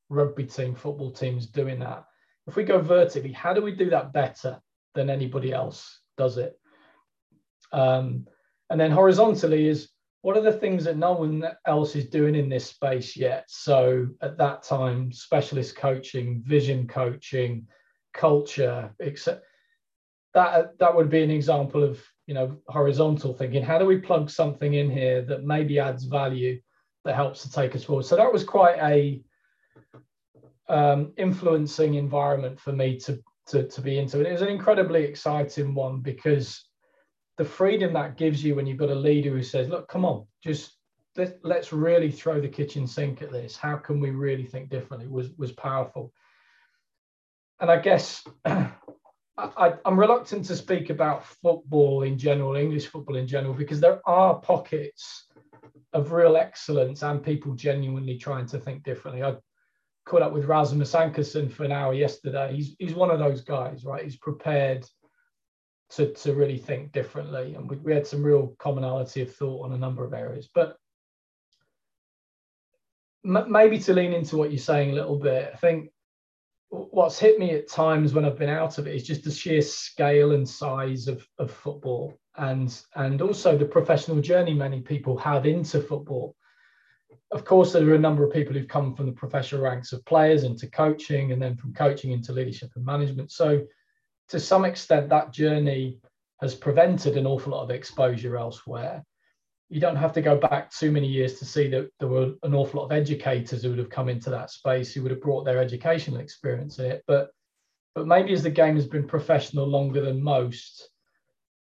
rugby 0.08 0.46
team, 0.46 0.74
football 0.74 1.12
teams 1.12 1.48
doing 1.48 1.80
that. 1.80 2.06
If 2.48 2.56
we 2.56 2.64
go 2.64 2.80
vertically, 2.80 3.34
how 3.34 3.54
do 3.54 3.62
we 3.62 3.76
do 3.76 3.90
that 3.90 4.14
better 4.14 4.60
than 4.96 5.10
anybody 5.10 5.52
else 5.52 6.00
does 6.18 6.38
it? 6.38 6.58
Um, 7.74 8.26
and 8.70 8.80
then 8.80 8.92
horizontally 8.92 9.68
is 9.68 9.90
what 10.22 10.36
are 10.36 10.42
the 10.42 10.52
things 10.52 10.84
that 10.84 10.98
no 10.98 11.14
one 11.14 11.44
else 11.66 11.96
is 11.96 12.10
doing 12.10 12.36
in 12.36 12.50
this 12.50 12.66
space 12.66 13.16
yet? 13.16 13.46
So 13.48 14.08
at 14.22 14.38
that 14.38 14.64
time, 14.64 15.12
specialist 15.14 15.78
coaching, 15.78 16.42
vision 16.46 16.88
coaching, 16.88 17.68
culture, 18.14 18.94
etc. 19.02 19.42
That 20.34 20.78
that 20.80 20.96
would 20.96 21.10
be 21.10 21.24
an 21.24 21.32
example 21.32 21.84
of 21.84 22.04
you 22.28 22.34
know 22.34 22.58
horizontal 22.68 23.34
thinking. 23.34 23.64
How 23.64 23.80
do 23.80 23.86
we 23.86 23.98
plug 23.98 24.30
something 24.30 24.74
in 24.74 24.90
here 24.90 25.22
that 25.24 25.46
maybe 25.46 25.80
adds 25.80 26.04
value 26.04 26.60
that 27.06 27.16
helps 27.16 27.42
to 27.44 27.52
take 27.52 27.76
us 27.76 27.86
forward? 27.86 28.06
So 28.06 28.18
that 28.18 28.32
was 28.32 28.44
quite 28.44 28.78
a 28.80 29.22
um, 30.68 31.14
influencing 31.18 31.96
environment 31.96 32.60
for 32.60 32.72
me 32.72 33.00
to, 33.00 33.20
to, 33.48 33.68
to 33.68 33.82
be 33.82 33.98
into. 33.98 34.18
And 34.18 34.28
it 34.28 34.32
was 34.32 34.44
an 34.44 34.50
incredibly 34.50 35.04
exciting 35.04 35.74
one 35.74 36.00
because 36.00 36.69
the 37.40 37.46
freedom 37.46 37.94
that 37.94 38.18
gives 38.18 38.44
you 38.44 38.54
when 38.54 38.66
you've 38.66 38.78
got 38.78 38.90
a 38.90 38.96
leader 38.96 39.30
who 39.30 39.42
says, 39.42 39.70
look, 39.70 39.88
come 39.88 40.04
on, 40.04 40.26
just 40.44 40.76
let, 41.16 41.40
let's 41.42 41.72
really 41.72 42.12
throw 42.12 42.42
the 42.42 42.50
kitchen 42.50 42.86
sink 42.86 43.22
at 43.22 43.32
this. 43.32 43.56
How 43.56 43.78
can 43.78 44.02
we 44.02 44.10
really 44.10 44.46
think 44.46 44.70
differently 44.70 45.08
was, 45.08 45.30
was 45.38 45.54
powerful. 45.54 46.12
And 47.62 47.72
I 47.72 47.80
guess 47.80 48.26
I, 48.46 49.74
am 49.86 49.98
reluctant 49.98 50.44
to 50.48 50.56
speak 50.58 50.90
about 50.90 51.26
football 51.26 52.04
in 52.04 52.18
general, 52.18 52.58
English 52.58 52.88
football 52.88 53.16
in 53.16 53.26
general, 53.26 53.54
because 53.54 53.80
there 53.80 54.02
are 54.06 54.42
pockets 54.42 55.26
of 55.94 56.12
real 56.12 56.36
excellence 56.36 57.04
and 57.04 57.24
people 57.24 57.54
genuinely 57.54 58.18
trying 58.18 58.48
to 58.48 58.60
think 58.60 58.84
differently. 58.84 59.24
I, 59.24 59.38
caught 60.06 60.24
up 60.24 60.34
with 60.34 60.46
Rasmus 60.46 60.94
Ankersen 60.94 61.52
for 61.52 61.64
an 61.64 61.72
hour 61.72 61.94
yesterday. 61.94 62.56
He's 62.56 62.76
he's 62.80 62.96
one 62.96 63.12
of 63.12 63.20
those 63.20 63.42
guys, 63.42 63.86
right? 63.86 64.04
He's 64.04 64.18
prepared 64.18 64.84
to 65.92 66.14
to 66.14 66.34
really 66.34 66.58
think 66.58 66.92
differently, 66.92 67.56
and 67.56 67.70
we, 67.70 67.78
we 67.78 67.94
had 67.94 68.08
some 68.08 68.24
real 68.24 68.56
commonality 68.60 69.22
of 69.22 69.34
thought 69.34 69.66
on 69.66 69.74
a 69.74 69.78
number 69.78 70.04
of 70.04 70.14
areas. 70.14 70.50
But 70.54 70.78
m- 73.26 73.52
maybe 73.52 73.80
to 73.80 73.94
lean 73.94 74.14
into 74.14 74.38
what 74.38 74.52
you're 74.52 74.60
saying 74.60 74.92
a 74.92 74.96
little 74.96 75.18
bit, 75.18 75.52
I 75.54 75.58
think 75.58 75.90
what's 76.70 77.18
hit 77.18 77.40
me 77.40 77.52
at 77.52 77.68
times 77.68 78.14
when 78.14 78.26
I've 78.26 78.38
been 78.38 78.50
out 78.50 78.78
of 78.78 78.88
it 78.88 78.96
is 78.96 79.08
just 79.08 79.24
the 79.24 79.32
sheer 79.32 79.62
scale 79.62 80.34
and 80.34 80.48
size 80.48 81.08
of, 81.08 81.26
of 81.40 81.50
football 81.50 82.20
and 82.38 82.80
and 82.96 83.24
also 83.24 83.58
the 83.58 83.66
professional 83.66 84.22
journey 84.22 84.54
many 84.54 84.80
people 84.82 85.18
have 85.18 85.48
into 85.48 85.82
football 85.82 86.36
of 87.32 87.46
course, 87.46 87.74
there 87.74 87.88
are 87.88 87.96
a 87.96 88.00
number 88.00 88.24
of 88.24 88.34
people 88.34 88.54
who've 88.54 88.68
come 88.68 88.96
from 88.96 89.06
the 89.06 89.12
professional 89.12 89.62
ranks 89.62 89.94
of 89.94 90.04
players 90.06 90.44
into 90.44 90.68
coaching, 90.70 91.32
and 91.32 91.42
then 91.42 91.56
from 91.56 91.74
coaching 91.74 92.12
into 92.12 92.34
leadership 92.34 92.72
and 92.76 92.86
management. 92.86 93.32
So, 93.32 93.62
to 94.30 94.40
some 94.40 94.66
extent, 94.66 95.10
that 95.10 95.34
journey 95.34 95.98
has 96.42 96.56
prevented 96.56 97.18
an 97.18 97.28
awful 97.28 97.52
lot 97.52 97.64
of 97.64 97.72
exposure 97.72 98.38
elsewhere. 98.38 99.04
You 99.70 99.80
don't 99.80 99.96
have 99.96 100.14
to 100.14 100.22
go 100.22 100.38
back 100.38 100.72
too 100.72 100.92
many 100.92 101.08
years 101.08 101.38
to 101.40 101.46
see 101.46 101.68
that 101.70 101.90
there 102.00 102.08
were 102.08 102.34
an 102.44 102.56
awful 102.56 102.80
lot 102.80 102.86
of 102.86 102.92
educators 102.92 103.64
who 103.64 103.70
would 103.70 103.80
have 103.80 103.90
come 103.90 104.10
into 104.10 104.30
that 104.30 104.50
space 104.50 104.94
who 104.94 105.04
would 105.04 105.12
have 105.12 105.22
brought 105.22 105.46
their 105.46 105.60
educational 105.60 106.20
experience 106.20 106.80
in 106.80 106.86
it. 106.86 107.04
But 107.08 107.30
but 107.96 108.08
maybe 108.08 108.34
as 108.34 108.44
the 108.44 108.50
game 108.50 108.76
has 108.76 108.88
been 108.88 109.08
professional 109.08 109.68
longer 109.68 110.02
than 110.02 110.24
most, 110.24 110.90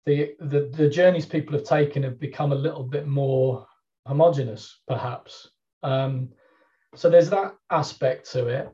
the 0.06 0.34
the, 0.38 0.70
the 0.72 0.88
journeys 0.88 1.26
people 1.26 1.54
have 1.54 1.66
taken 1.66 2.02
have 2.02 2.20
become 2.20 2.52
a 2.52 2.56
little 2.56 2.84
bit 2.84 3.06
more 3.06 3.66
homogenous, 4.06 4.80
perhaps. 4.86 5.50
Um, 5.82 6.30
so 6.94 7.08
there's 7.10 7.30
that 7.30 7.54
aspect 7.70 8.30
to 8.32 8.46
it. 8.46 8.70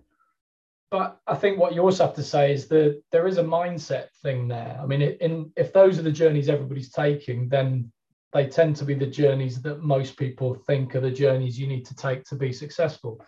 But 0.90 1.21
I 1.26 1.35
think 1.35 1.59
what 1.59 1.75
you 1.75 1.83
also 1.83 2.07
have 2.07 2.14
to 2.14 2.23
say 2.23 2.52
is 2.52 2.66
that 2.68 3.02
there 3.12 3.26
is 3.26 3.37
a 3.37 3.45
mindset 3.45 4.09
thing 4.23 4.49
there. 4.49 4.78
I 4.83 4.87
mean, 4.87 5.02
in, 5.02 5.52
if 5.57 5.73
those 5.73 5.99
are 5.99 6.02
the 6.02 6.12
journeys 6.12 6.49
everybody's 6.49 6.90
taking, 6.90 7.49
then 7.49 7.92
they 8.33 8.47
tend 8.47 8.76
to 8.76 8.85
be 8.85 8.95
the 8.95 9.07
journeys 9.07 9.61
that 9.62 9.83
most 9.83 10.16
people 10.16 10.54
think 10.54 10.95
are 10.95 11.00
the 11.00 11.11
journeys 11.11 11.59
you 11.59 11.66
need 11.66 11.85
to 11.87 11.95
take 11.95 12.25
to 12.25 12.37
be 12.37 12.52
successful. 12.52 13.21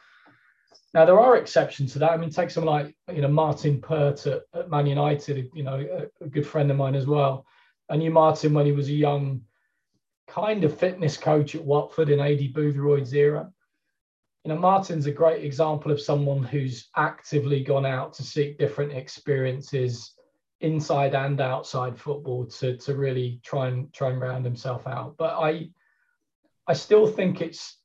Now 0.93 1.05
there 1.05 1.21
are 1.21 1.37
exceptions 1.37 1.93
to 1.93 1.99
that. 2.01 2.13
I 2.13 2.17
mean, 2.17 2.31
take 2.31 2.51
someone 2.51 2.75
like 2.75 2.97
you 3.15 3.23
know 3.23 3.29
Martin 3.29 3.81
Pert 3.81 4.27
at, 4.27 4.43
at 4.55 4.71
Man 4.71 4.87
United, 4.87 5.49
you 5.55 5.63
know, 5.63 6.09
a, 6.21 6.25
a, 6.25 6.29
good 6.29 6.47
friend 6.47 6.71
of 6.71 6.77
mine 6.77 6.97
as 6.97 7.07
well. 7.07 7.47
I 7.89 7.97
knew 7.97 8.11
Martin 8.11 8.55
when 8.55 8.67
he 8.67 8.73
was 8.73 8.89
a 8.89 8.93
young 8.93 9.43
kind 10.27 10.65
of 10.65 10.77
fitness 10.77 11.17
coach 11.17 11.55
at 11.55 11.65
Watford 11.65 12.09
in 12.09 12.19
Aidy 12.19 12.53
Boothroyd's 12.53 13.15
era. 13.15 13.51
You 14.45 14.51
know, 14.51 14.59
Martin's 14.59 15.07
a 15.07 15.13
great 15.13 15.45
example 15.45 15.93
of 15.93 16.01
someone 16.01 16.43
who's 16.43 16.89
actively 16.97 17.63
gone 17.63 17.85
out 17.85 18.15
to 18.15 18.23
seek 18.23 18.59
different 18.59 18.93
experiences 18.93 20.15
inside 20.61 21.15
and 21.15 21.41
outside 21.41 21.99
football 21.99 22.47
to, 22.47 22.77
to 22.77 22.95
really 22.95 23.41
try 23.45 23.69
and 23.69 23.93
try 23.93 24.11
and 24.11 24.21
round 24.21 24.45
himself 24.45 24.87
out. 24.87 25.17
But 25.19 25.35
I 25.39 25.71
I 26.67 26.73
still 26.73 27.07
think 27.07 27.41
it's 27.41 27.79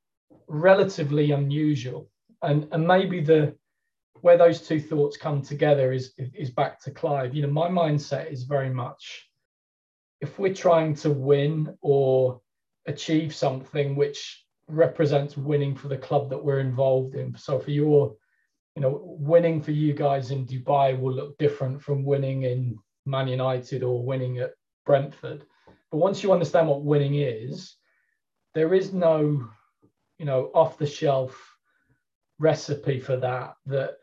relatively 0.48 1.32
unusual. 1.32 2.10
And, 2.42 2.68
and 2.72 2.86
maybe 2.88 3.22
the 3.22 3.56
where 4.22 4.38
those 4.38 4.62
two 4.62 4.80
thoughts 4.80 5.18
come 5.18 5.42
together 5.42 5.92
is 5.92 6.14
is 6.18 6.52
back 6.52 6.80
to 6.82 6.92
Clive. 6.92 7.34
You 7.34 7.44
know, 7.44 7.52
my 7.52 7.68
mindset 7.70 8.32
is 8.32 8.44
very 8.44 8.70
much 8.70 9.30
if 10.22 10.40
we're 10.40 10.54
trying 10.54 10.96
to 10.96 11.12
win 11.12 11.78
or 11.82 12.42
achieve 12.88 13.36
something 13.36 13.96
which 13.96 14.45
represents 14.68 15.38
winning 15.38 15.76
for 15.76 15.88
the 15.88 15.98
club 15.98 16.30
that 16.30 16.44
we're 16.44 16.60
involved 16.60 17.16
in. 17.16 17.36
So 17.38 17.60
for 17.60 17.72
your, 17.72 18.16
you 18.76 18.82
know, 18.82 19.02
winning 19.04 19.62
for 19.62 19.72
you 19.72 19.94
guys 19.94 20.32
in 20.32 20.46
Dubai 20.46 21.00
will 21.00 21.14
look 21.14 21.38
different 21.38 21.82
from 21.82 22.04
winning 22.04 22.44
in 22.44 22.78
Man 23.06 23.28
United 23.28 23.84
or 23.84 24.04
winning 24.04 24.40
at 24.40 24.52
Brentford. 24.86 25.46
But 25.92 25.98
once 25.98 26.24
you 26.24 26.34
understand 26.34 26.68
what 26.68 26.84
winning 26.84 27.16
is, 27.16 27.76
there 28.54 28.74
is 28.74 28.94
no, 28.94 29.48
you 30.18 30.26
know, 30.26 30.52
off 30.54 30.78
the 30.78 30.88
shelf 30.88 31.56
recipe 32.40 33.00
for 33.00 33.18
that 33.18 33.54
that 33.66 33.96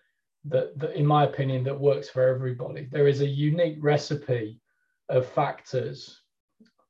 that, 0.44 0.76
that, 0.78 0.96
in 0.96 1.06
my 1.06 1.24
opinion, 1.24 1.62
that 1.64 1.78
works 1.78 2.08
for 2.08 2.26
everybody. 2.26 2.88
There 2.90 3.06
is 3.06 3.20
a 3.20 3.26
unique 3.26 3.76
recipe 3.80 4.60
of 5.08 5.24
factors 5.26 6.20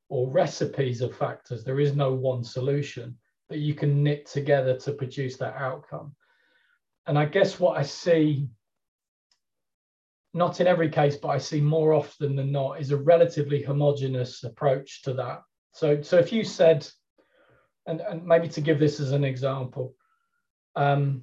or 0.09 0.31
recipes 0.31 1.03
of 1.03 1.15
factors. 1.15 1.63
There 1.63 1.81
is 1.81 1.95
no 1.95 2.15
one 2.15 2.45
solution 2.45 3.19
that 3.53 3.61
you 3.61 3.75
can 3.75 4.03
knit 4.03 4.27
together 4.27 4.77
to 4.79 4.93
produce 4.93 5.37
that 5.37 5.55
outcome. 5.57 6.15
And 7.07 7.19
I 7.19 7.27
guess 7.27 7.61
what 7.61 7.79
I 7.79 7.83
see, 7.83 8.49
not 10.35 10.61
in 10.61 10.67
every 10.67 10.89
case, 10.89 11.17
but 11.17 11.29
I 11.29 11.39
see 11.39 11.61
more 11.61 11.93
often 11.93 12.37
than 12.37 12.53
not, 12.53 12.81
is 12.81 12.91
a 12.91 12.97
relatively 12.97 13.63
homogenous 13.63 14.45
approach 14.45 15.03
to 15.03 15.15
that. 15.15 15.43
So, 15.73 16.03
so 16.03 16.19
if 16.19 16.33
you 16.33 16.45
said, 16.45 16.89
and, 17.87 18.01
and 18.01 18.25
maybe 18.25 18.49
to 18.49 18.61
give 18.61 18.79
this 18.79 19.01
as 19.01 19.13
an 19.13 19.25
example, 19.25 19.95
um, 20.77 21.23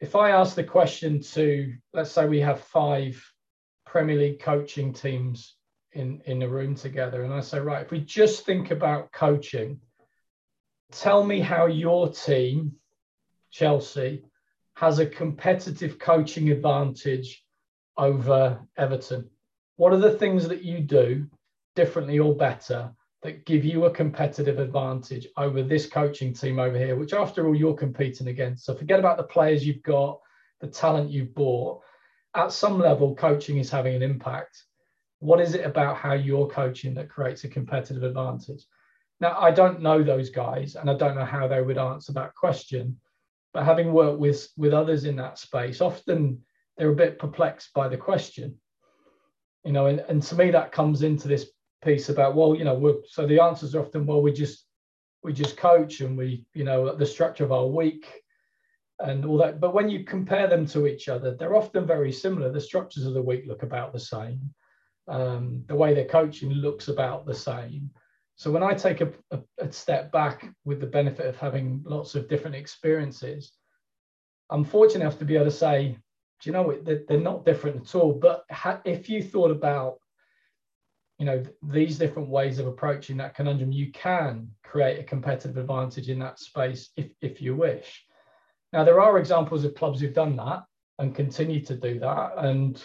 if 0.00 0.16
I 0.16 0.30
ask 0.30 0.54
the 0.54 0.64
question 0.64 1.20
to, 1.20 1.72
let's 1.94 2.10
say 2.10 2.26
we 2.26 2.40
have 2.40 2.60
five 2.60 3.24
Premier 3.86 4.16
League 4.16 4.40
coaching 4.40 4.92
teams 4.92 5.56
in, 5.92 6.20
in 6.26 6.40
the 6.40 6.48
room 6.48 6.74
together, 6.74 7.22
and 7.22 7.32
I 7.32 7.40
say, 7.40 7.60
right, 7.60 7.82
if 7.82 7.90
we 7.90 8.00
just 8.00 8.44
think 8.44 8.70
about 8.70 9.12
coaching, 9.12 9.80
tell 10.92 11.24
me 11.24 11.40
how 11.40 11.66
your 11.66 12.10
team, 12.10 12.72
Chelsea, 13.50 14.24
has 14.74 14.98
a 14.98 15.06
competitive 15.06 15.98
coaching 15.98 16.50
advantage 16.50 17.44
over 17.96 18.60
Everton. 18.76 19.28
What 19.76 19.92
are 19.92 19.98
the 19.98 20.18
things 20.18 20.48
that 20.48 20.62
you 20.62 20.80
do 20.80 21.26
differently 21.74 22.18
or 22.18 22.34
better 22.34 22.92
that 23.22 23.46
give 23.46 23.64
you 23.64 23.84
a 23.84 23.90
competitive 23.90 24.58
advantage 24.58 25.28
over 25.36 25.62
this 25.62 25.86
coaching 25.86 26.34
team 26.34 26.58
over 26.58 26.76
here, 26.76 26.96
which 26.96 27.12
after 27.12 27.46
all 27.46 27.54
you're 27.54 27.74
competing 27.74 28.28
against. 28.28 28.64
So 28.64 28.74
forget 28.74 28.98
about 28.98 29.16
the 29.16 29.22
players 29.22 29.64
you've 29.64 29.82
got, 29.82 30.20
the 30.60 30.66
talent 30.66 31.10
you've 31.10 31.34
bought. 31.34 31.82
At 32.34 32.52
some 32.52 32.80
level, 32.80 33.14
coaching 33.14 33.58
is 33.58 33.70
having 33.70 33.94
an 33.94 34.02
impact. 34.02 34.64
What 35.20 35.40
is 35.40 35.54
it 35.54 35.64
about 35.64 35.96
how 35.96 36.14
you're 36.14 36.48
coaching 36.48 36.94
that 36.94 37.08
creates 37.08 37.44
a 37.44 37.48
competitive 37.48 38.02
advantage? 38.02 38.64
Now, 39.22 39.38
I 39.38 39.50
don't 39.50 39.80
know 39.80 40.02
those 40.02 40.28
guys 40.28 40.74
and 40.74 40.90
I 40.90 40.94
don't 40.94 41.14
know 41.14 41.24
how 41.24 41.48
they 41.48 41.62
would 41.62 41.78
answer 41.78 42.12
that 42.12 42.34
question. 42.34 42.98
But 43.54 43.64
having 43.64 43.92
worked 43.92 44.18
with, 44.18 44.48
with 44.56 44.74
others 44.74 45.04
in 45.04 45.16
that 45.16 45.38
space, 45.38 45.80
often 45.80 46.42
they're 46.76 46.90
a 46.90 46.94
bit 46.94 47.18
perplexed 47.18 47.72
by 47.72 47.88
the 47.88 47.96
question. 47.96 48.58
You 49.64 49.72
know, 49.72 49.86
and, 49.86 50.00
and 50.08 50.22
to 50.24 50.34
me, 50.34 50.50
that 50.50 50.72
comes 50.72 51.02
into 51.02 51.28
this 51.28 51.50
piece 51.82 52.08
about 52.08 52.36
well 52.36 52.54
you 52.54 52.64
know 52.64 52.74
we're 52.74 52.94
so 53.08 53.26
the 53.26 53.40
answers 53.40 53.74
are 53.74 53.80
often 53.80 54.06
well 54.06 54.22
we 54.22 54.32
just 54.32 54.66
we 55.22 55.32
just 55.32 55.56
coach 55.56 56.00
and 56.00 56.16
we 56.16 56.44
you 56.54 56.64
know 56.64 56.94
the 56.94 57.04
structure 57.04 57.44
of 57.44 57.52
our 57.52 57.66
week 57.66 58.06
and 59.00 59.24
all 59.24 59.36
that 59.36 59.60
but 59.60 59.74
when 59.74 59.88
you 59.88 60.04
compare 60.04 60.46
them 60.46 60.64
to 60.64 60.86
each 60.86 61.08
other 61.08 61.34
they're 61.34 61.56
often 61.56 61.84
very 61.84 62.12
similar 62.12 62.52
the 62.52 62.60
structures 62.60 63.04
of 63.04 63.14
the 63.14 63.22
week 63.22 63.44
look 63.46 63.64
about 63.64 63.92
the 63.92 63.98
same 63.98 64.40
um, 65.08 65.64
the 65.66 65.74
way 65.74 65.92
they're 65.92 66.04
coaching 66.04 66.50
looks 66.50 66.86
about 66.86 67.26
the 67.26 67.34
same 67.34 67.90
so 68.42 68.50
when 68.50 68.62
i 68.62 68.74
take 68.74 69.00
a, 69.00 69.10
a, 69.30 69.38
a 69.58 69.72
step 69.72 70.10
back 70.10 70.44
with 70.64 70.80
the 70.80 70.86
benefit 70.86 71.26
of 71.26 71.36
having 71.36 71.80
lots 71.84 72.14
of 72.14 72.28
different 72.28 72.56
experiences 72.56 73.52
i'm 74.50 74.64
fortunate 74.64 75.04
enough 75.04 75.18
to 75.18 75.24
be 75.24 75.36
able 75.36 75.44
to 75.44 75.50
say 75.50 75.96
do 76.42 76.50
you 76.50 76.52
know 76.52 76.76
they're, 76.82 77.02
they're 77.08 77.20
not 77.20 77.44
different 77.44 77.76
at 77.76 77.94
all. 77.94 78.12
But 78.12 78.44
ha- 78.50 78.80
if 78.84 79.08
you 79.08 79.22
thought 79.22 79.50
about 79.50 79.98
you 81.18 81.26
know 81.26 81.42
these 81.62 81.98
different 81.98 82.28
ways 82.28 82.58
of 82.58 82.66
approaching 82.66 83.16
that 83.18 83.34
conundrum 83.34 83.70
you 83.70 83.92
can 83.92 84.48
create 84.64 84.98
a 84.98 85.04
competitive 85.04 85.56
advantage 85.56 86.08
in 86.08 86.18
that 86.18 86.40
space 86.40 86.90
if, 86.96 87.10
if 87.20 87.40
you 87.40 87.54
wish. 87.54 88.04
Now 88.72 88.82
there 88.84 89.00
are 89.00 89.18
examples 89.18 89.64
of 89.64 89.74
clubs 89.74 90.00
who've 90.00 90.12
done 90.12 90.36
that 90.36 90.64
and 90.98 91.14
continue 91.14 91.60
to 91.64 91.76
do 91.76 92.00
that. 92.00 92.32
And 92.38 92.82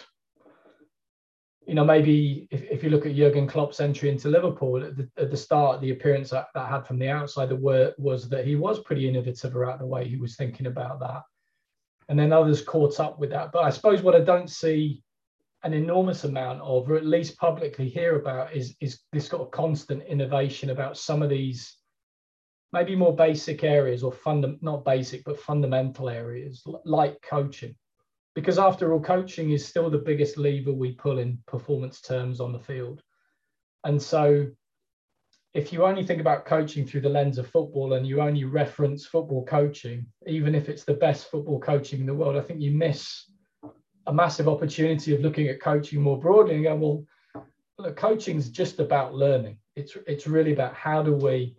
you 1.68 1.74
know 1.74 1.84
maybe 1.84 2.48
if, 2.50 2.62
if 2.64 2.82
you 2.82 2.90
look 2.90 3.06
at 3.06 3.14
Jurgen 3.14 3.46
Klopp's 3.46 3.78
entry 3.78 4.08
into 4.08 4.28
Liverpool 4.28 4.82
at 4.82 4.96
the, 4.96 5.08
at 5.18 5.30
the 5.30 5.36
start 5.36 5.80
the 5.80 5.90
appearance 5.90 6.30
that, 6.30 6.48
that 6.54 6.68
had 6.68 6.86
from 6.86 6.98
the 6.98 7.08
outside 7.08 7.52
word 7.52 7.94
was 7.98 8.28
that 8.30 8.46
he 8.46 8.56
was 8.56 8.80
pretty 8.80 9.06
innovative 9.06 9.54
around 9.54 9.78
the 9.78 9.86
way 9.86 10.08
he 10.08 10.16
was 10.16 10.34
thinking 10.34 10.66
about 10.66 10.98
that 11.00 11.22
and 12.08 12.18
then 12.18 12.32
others 12.32 12.62
caught 12.62 12.98
up 12.98 13.18
with 13.18 13.30
that 13.30 13.52
but 13.52 13.64
I 13.64 13.70
suppose 13.70 14.02
what 14.02 14.16
I 14.16 14.20
don't 14.20 14.50
see 14.50 15.02
an 15.64 15.72
enormous 15.72 16.24
amount 16.24 16.60
of, 16.60 16.88
or 16.88 16.96
at 16.96 17.04
least 17.04 17.36
publicly 17.36 17.88
hear 17.88 18.16
about, 18.16 18.54
is, 18.54 18.76
is 18.80 19.00
this 19.12 19.26
sort 19.26 19.42
of 19.42 19.50
constant 19.50 20.02
innovation 20.04 20.70
about 20.70 20.96
some 20.96 21.22
of 21.22 21.30
these 21.30 21.76
maybe 22.72 22.94
more 22.94 23.14
basic 23.14 23.64
areas 23.64 24.02
or 24.02 24.12
fund, 24.12 24.58
not 24.60 24.84
basic, 24.84 25.24
but 25.24 25.40
fundamental 25.40 26.08
areas 26.08 26.62
like 26.84 27.20
coaching. 27.22 27.74
Because 28.38 28.56
after 28.60 28.92
all, 28.92 29.00
coaching 29.00 29.50
is 29.50 29.66
still 29.66 29.90
the 29.90 29.98
biggest 29.98 30.38
lever 30.38 30.72
we 30.72 30.92
pull 30.92 31.18
in 31.18 31.42
performance 31.48 32.00
terms 32.00 32.40
on 32.40 32.52
the 32.52 32.58
field. 32.60 33.02
And 33.82 34.00
so 34.00 34.46
if 35.54 35.72
you 35.72 35.84
only 35.84 36.06
think 36.06 36.20
about 36.20 36.44
coaching 36.44 36.86
through 36.86 37.00
the 37.00 37.08
lens 37.08 37.38
of 37.38 37.48
football 37.48 37.94
and 37.94 38.06
you 38.06 38.20
only 38.20 38.44
reference 38.44 39.04
football 39.04 39.44
coaching, 39.44 40.06
even 40.28 40.54
if 40.54 40.68
it's 40.68 40.84
the 40.84 40.94
best 40.94 41.28
football 41.32 41.58
coaching 41.58 41.98
in 41.98 42.06
the 42.06 42.14
world, 42.14 42.36
I 42.36 42.40
think 42.40 42.60
you 42.60 42.70
miss 42.70 43.24
a 44.06 44.14
massive 44.14 44.46
opportunity 44.46 45.16
of 45.16 45.20
looking 45.20 45.48
at 45.48 45.60
coaching 45.60 46.00
more 46.00 46.20
broadly 46.20 46.54
and 46.54 46.62
go, 46.62 46.76
well, 46.76 47.44
look, 47.78 47.96
coaching 47.96 48.36
is 48.36 48.50
just 48.50 48.78
about 48.78 49.14
learning. 49.14 49.58
It's 49.74 49.96
it's 50.06 50.28
really 50.28 50.52
about 50.52 50.74
how 50.74 51.02
do 51.02 51.12
we 51.12 51.56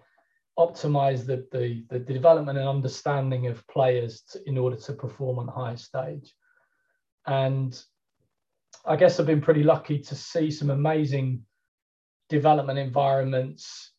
optimize 0.57 1.25
the, 1.25 1.45
the, 1.51 1.83
the 1.89 1.99
development 1.99 2.57
and 2.57 2.69
understanding 2.69 3.47
of 3.47 3.67
players 3.67 4.21
to, 4.31 4.39
in 4.47 4.57
order 4.57 4.77
to 4.77 4.93
perform 4.93 5.39
on 5.39 5.45
the 5.45 5.51
highest 5.51 5.83
stage. 5.83 6.33
And 7.27 7.79
I 8.85 8.95
guess 8.95 9.19
I've 9.19 9.25
been 9.25 9.41
pretty 9.41 9.63
lucky 9.63 9.99
to 9.99 10.15
see 10.15 10.49
some 10.51 10.69
amazing 10.69 11.43
development 12.29 12.79
environments 12.79 13.93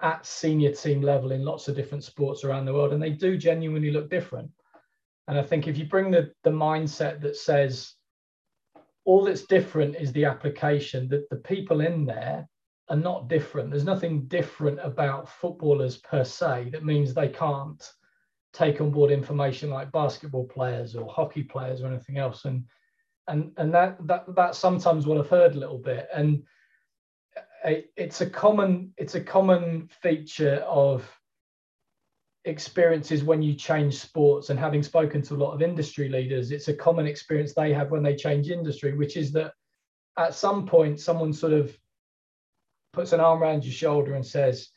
at 0.00 0.26
senior 0.26 0.72
team 0.72 1.00
level 1.00 1.32
in 1.32 1.44
lots 1.44 1.68
of 1.68 1.76
different 1.76 2.04
sports 2.04 2.44
around 2.44 2.64
the 2.64 2.72
world, 2.72 2.92
and 2.92 3.02
they 3.02 3.10
do 3.10 3.36
genuinely 3.36 3.90
look 3.90 4.10
different. 4.10 4.50
And 5.28 5.38
I 5.38 5.42
think 5.42 5.66
if 5.66 5.76
you 5.76 5.86
bring 5.86 6.10
the, 6.10 6.30
the 6.44 6.50
mindset 6.50 7.20
that 7.22 7.36
says 7.36 7.94
all 9.04 9.24
that's 9.24 9.46
different 9.46 9.96
is 9.96 10.12
the 10.12 10.24
application, 10.24 11.08
that 11.08 11.28
the 11.30 11.36
people 11.36 11.80
in 11.80 12.04
there 12.04 12.48
are 12.88 12.96
not 12.96 13.28
different. 13.28 13.70
There's 13.70 13.84
nothing 13.84 14.26
different 14.26 14.78
about 14.82 15.28
footballers 15.28 15.98
per 15.98 16.24
se 16.24 16.70
that 16.72 16.84
means 16.84 17.12
they 17.12 17.28
can't 17.28 17.82
take 18.56 18.80
on 18.80 18.90
board 18.90 19.10
information 19.10 19.70
like 19.70 19.92
basketball 19.92 20.46
players 20.46 20.96
or 20.96 21.08
hockey 21.12 21.42
players 21.42 21.82
or 21.82 21.88
anything 21.88 22.18
else. 22.18 22.46
And 22.46 22.64
and 23.28 23.52
and 23.56 23.74
that 23.74 23.98
that 24.06 24.24
that's 24.34 24.58
sometimes 24.58 25.06
what 25.06 25.18
I've 25.18 25.28
heard 25.28 25.54
a 25.54 25.58
little 25.58 25.78
bit. 25.78 26.08
And 26.14 26.42
it's 27.96 28.20
a 28.20 28.30
common 28.30 28.92
it's 28.96 29.14
a 29.14 29.20
common 29.20 29.88
feature 30.00 30.56
of 30.68 31.08
experiences 32.44 33.24
when 33.24 33.42
you 33.42 33.54
change 33.54 33.98
sports 33.98 34.50
and 34.50 34.58
having 34.58 34.82
spoken 34.82 35.20
to 35.20 35.34
a 35.34 35.36
lot 35.36 35.52
of 35.52 35.62
industry 35.62 36.08
leaders 36.08 36.52
it's 36.52 36.68
a 36.68 36.74
common 36.74 37.06
experience 37.06 37.52
they 37.52 37.72
have 37.72 37.90
when 37.90 38.04
they 38.04 38.14
change 38.14 38.50
industry 38.50 38.96
which 38.96 39.16
is 39.16 39.32
that 39.32 39.52
at 40.16 40.32
some 40.32 40.64
point 40.64 41.00
someone 41.00 41.32
sort 41.32 41.52
of 41.52 41.76
puts 42.92 43.12
an 43.12 43.18
arm 43.18 43.42
around 43.42 43.64
your 43.64 43.72
shoulder 43.72 44.14
and 44.14 44.24
says 44.24 44.68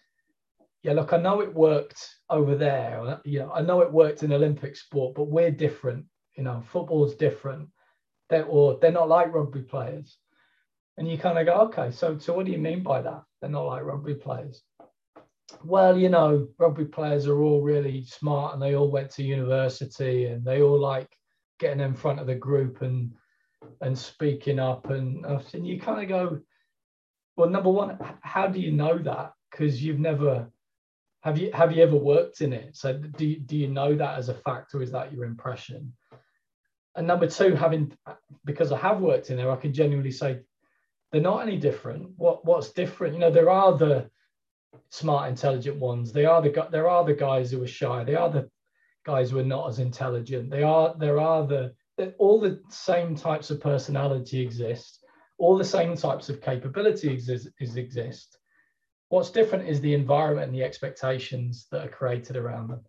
yeah 0.84 0.94
look 0.94 1.14
i 1.14 1.18
know 1.18 1.42
it 1.42 1.54
worked 1.54 2.10
over 2.30 2.56
there. 2.56 3.20
You 3.26 3.40
know 3.40 3.52
i 3.52 3.62
know 3.62 3.82
it 3.82 3.92
worked 3.92 4.24
in 4.24 4.34
olympic 4.34 4.76
sport 4.76 5.16
but 5.16 5.26
we're 5.26 5.52
different. 5.52 6.06
You 6.38 6.44
know 6.44 6.62
football's 6.62 7.16
different. 7.16 7.70
They're 8.30 8.46
or 8.46 8.78
they're 8.80 8.92
not 8.92 9.10
like 9.10 9.34
rugby 9.34 9.62
players. 9.62 10.18
And 10.98 11.10
you 11.10 11.18
kind 11.18 11.38
of 11.38 11.46
go 11.46 11.54
okay 11.68 11.92
so 11.92 12.18
so 12.18 12.34
what 12.34 12.46
do 12.46 12.52
you 12.52 12.58
mean 12.58 12.84
by 12.84 13.02
that? 13.02 13.24
They're 13.42 13.50
not 13.50 13.66
like 13.66 13.84
rugby 13.84 14.16
players. 14.16 14.64
Well, 15.64 15.98
you 15.98 16.10
know, 16.10 16.48
rugby 16.60 16.86
players 16.86 17.28
are 17.28 17.42
all 17.42 17.62
really 17.62 18.04
smart 18.04 18.54
and 18.54 18.62
they 18.62 18.76
all 18.76 18.92
went 18.92 19.10
to 19.12 19.24
university 19.24 20.26
and 20.26 20.46
they 20.46 20.62
all 20.62 20.80
like 20.80 21.10
getting 21.60 21.82
in 21.82 21.96
front 21.96 22.20
of 22.20 22.28
the 22.28 22.36
group 22.36 22.82
and 22.82 23.12
and 23.82 23.98
speaking 23.98 24.60
up 24.60 24.90
and, 24.90 25.26
and 25.26 25.68
you 25.68 25.80
kind 25.80 26.02
of 26.02 26.08
go, 26.08 26.40
well, 27.36 27.50
number 27.50 27.70
one, 27.70 27.98
how 28.22 28.48
do 28.48 28.60
you 28.60 28.72
know 28.72 28.98
that? 28.98 29.34
Because 29.50 29.84
you've 29.84 30.00
never 30.00 30.50
have 31.22 31.38
you 31.38 31.52
have 31.52 31.72
you 31.72 31.84
ever 31.84 31.98
worked 31.98 32.42
in 32.42 32.54
it? 32.54 32.76
So 32.76 32.94
do 32.94 33.26
you, 33.26 33.40
do 33.40 33.58
you 33.58 33.68
know 33.68 33.96
that 33.96 34.18
as 34.18 34.30
a 34.30 34.34
fact, 34.34 34.74
or 34.74 34.82
is 34.82 34.92
that 34.92 35.12
your 35.12 35.26
impression? 35.26 35.94
And 36.96 37.06
number 37.06 37.28
two, 37.28 37.56
having 37.56 37.92
because 38.46 38.72
I 38.72 38.78
have 38.78 39.00
worked 39.00 39.30
in 39.30 39.38
there, 39.38 39.52
I 39.52 39.58
can 39.58 39.74
genuinely 39.74 40.12
say 40.12 40.40
they're 41.12 41.22
not 41.22 41.42
any 41.42 41.58
different. 41.58 42.12
What 42.18 42.46
what's 42.46 42.72
different? 42.72 43.14
You 43.14 43.20
know, 43.20 43.32
there 43.32 43.50
are 43.50 43.78
the 43.78 44.10
smart, 44.90 45.30
intelligent 45.30 45.78
ones. 45.78 46.12
They 46.12 46.26
are 46.26 46.42
the 46.42 46.68
there 46.72 46.90
are 46.90 47.04
the 47.04 47.14
guys 47.14 47.52
who 47.52 47.62
are 47.64 47.68
shy. 47.68 48.04
They 48.04 48.16
are 48.16 48.30
the 48.30 48.50
guys 49.06 49.32
who 49.32 49.40
are 49.40 49.44
not 49.44 49.68
as 49.70 49.80
intelligent. 49.80 50.50
They 50.50 50.64
are 50.64 50.96
there 50.98 51.20
are 51.20 51.46
the 51.46 51.74
all 52.18 52.40
the 52.40 52.62
same 52.70 53.16
types 53.16 53.50
of 53.50 53.60
personality 53.60 54.42
exist. 54.42 55.04
All 55.38 55.58
the 55.58 55.66
same 55.66 55.96
types 55.96 56.30
of 56.30 56.42
capability 56.42 57.10
exist, 57.10 57.50
exist. 57.60 58.39
What's 59.10 59.32
different 59.32 59.68
is 59.68 59.82
the 59.82 59.94
environment 59.94 60.48
and 60.48 60.56
the 60.56 60.64
expectations 60.64 61.68
that 61.72 61.86
are 61.86 61.90
created 61.90 62.38
around 62.38 62.70
them. 62.70 62.82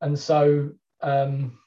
And 0.00 0.18
so 0.18 0.70
um, 1.02 1.58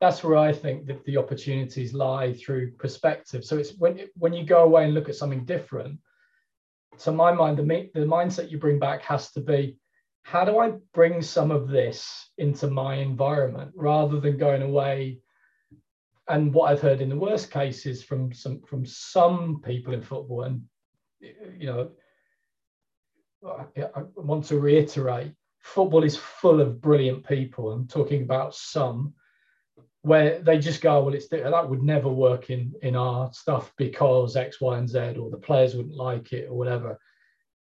that's 0.00 0.22
where 0.22 0.36
I 0.36 0.52
think 0.52 0.86
that 0.86 1.04
the 1.04 1.16
opportunities 1.16 1.92
lie 1.92 2.32
through 2.32 2.72
perspective. 2.72 3.44
So 3.44 3.58
it's 3.58 3.72
when 3.78 4.06
when 4.14 4.32
you 4.32 4.44
go 4.44 4.62
away 4.62 4.84
and 4.84 4.94
look 4.94 5.08
at 5.08 5.16
something 5.16 5.44
different. 5.44 5.98
To 7.00 7.12
my 7.12 7.32
mind, 7.32 7.58
the 7.58 7.90
the 7.94 8.06
mindset 8.06 8.50
you 8.50 8.58
bring 8.58 8.78
back 8.78 9.02
has 9.02 9.30
to 9.32 9.40
be, 9.40 9.78
how 10.22 10.44
do 10.44 10.58
I 10.58 10.72
bring 10.92 11.22
some 11.22 11.50
of 11.50 11.68
this 11.68 12.30
into 12.38 12.68
my 12.68 12.96
environment 12.96 13.72
rather 13.74 14.20
than 14.20 14.36
going 14.36 14.62
away. 14.62 15.20
And 16.28 16.52
what 16.52 16.70
I've 16.70 16.82
heard 16.82 17.00
in 17.00 17.08
the 17.08 17.16
worst 17.16 17.50
cases 17.50 18.04
from 18.04 18.32
some 18.32 18.60
from 18.62 18.84
some 18.84 19.62
people 19.64 19.94
in 19.94 20.02
football, 20.02 20.42
and 20.42 20.62
you 21.20 21.66
know, 21.66 21.90
I 23.46 24.02
want 24.16 24.44
to 24.46 24.58
reiterate, 24.58 25.32
football 25.60 26.04
is 26.04 26.16
full 26.16 26.60
of 26.60 26.80
brilliant 26.80 27.26
people. 27.26 27.70
I'm 27.70 27.86
talking 27.86 28.22
about 28.22 28.54
some 28.54 29.14
where 30.02 30.40
they 30.40 30.58
just 30.58 30.80
go, 30.80 31.02
well, 31.02 31.14
it's 31.14 31.28
that 31.28 31.68
would 31.68 31.82
never 31.82 32.08
work 32.08 32.50
in 32.50 32.72
in 32.82 32.96
our 32.96 33.32
stuff 33.32 33.72
because 33.76 34.36
X, 34.36 34.60
Y, 34.60 34.78
and 34.78 34.88
Z, 34.88 35.16
or 35.18 35.30
the 35.30 35.36
players 35.36 35.74
wouldn't 35.74 35.96
like 35.96 36.32
it, 36.32 36.48
or 36.48 36.56
whatever. 36.56 36.98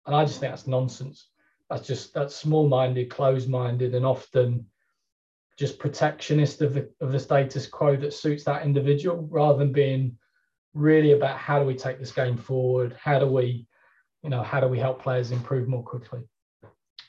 And 0.06 0.16
I 0.16 0.26
just 0.26 0.40
think 0.40 0.52
that's 0.52 0.68
nonsense. 0.68 1.30
That's 1.70 1.88
just 1.88 2.14
that's 2.14 2.36
small-minded, 2.36 3.10
closed-minded, 3.10 3.96
and 3.96 4.06
often 4.06 4.68
just 5.58 5.80
protectionist 5.80 6.62
of 6.62 6.74
the 6.74 6.90
of 7.02 7.12
the 7.12 7.20
status 7.20 7.68
quo 7.68 7.96
that 7.96 8.14
suits 8.14 8.44
that 8.44 8.66
individual, 8.66 9.28
rather 9.32 9.58
than 9.58 9.72
being 9.72 10.18
really 10.74 11.14
about 11.14 11.38
how 11.38 11.58
do 11.60 11.66
we 11.66 11.76
take 11.76 12.00
this 12.00 12.12
game 12.12 12.38
forward, 12.38 12.96
how 13.02 13.18
do 13.18 13.26
we, 13.26 13.66
you 14.26 14.32
know, 14.32 14.42
how 14.42 14.60
do 14.60 14.68
we 14.68 14.80
help 14.80 15.02
players 15.02 15.32
improve 15.32 15.68
more 15.68 15.84
quickly. 15.84 16.22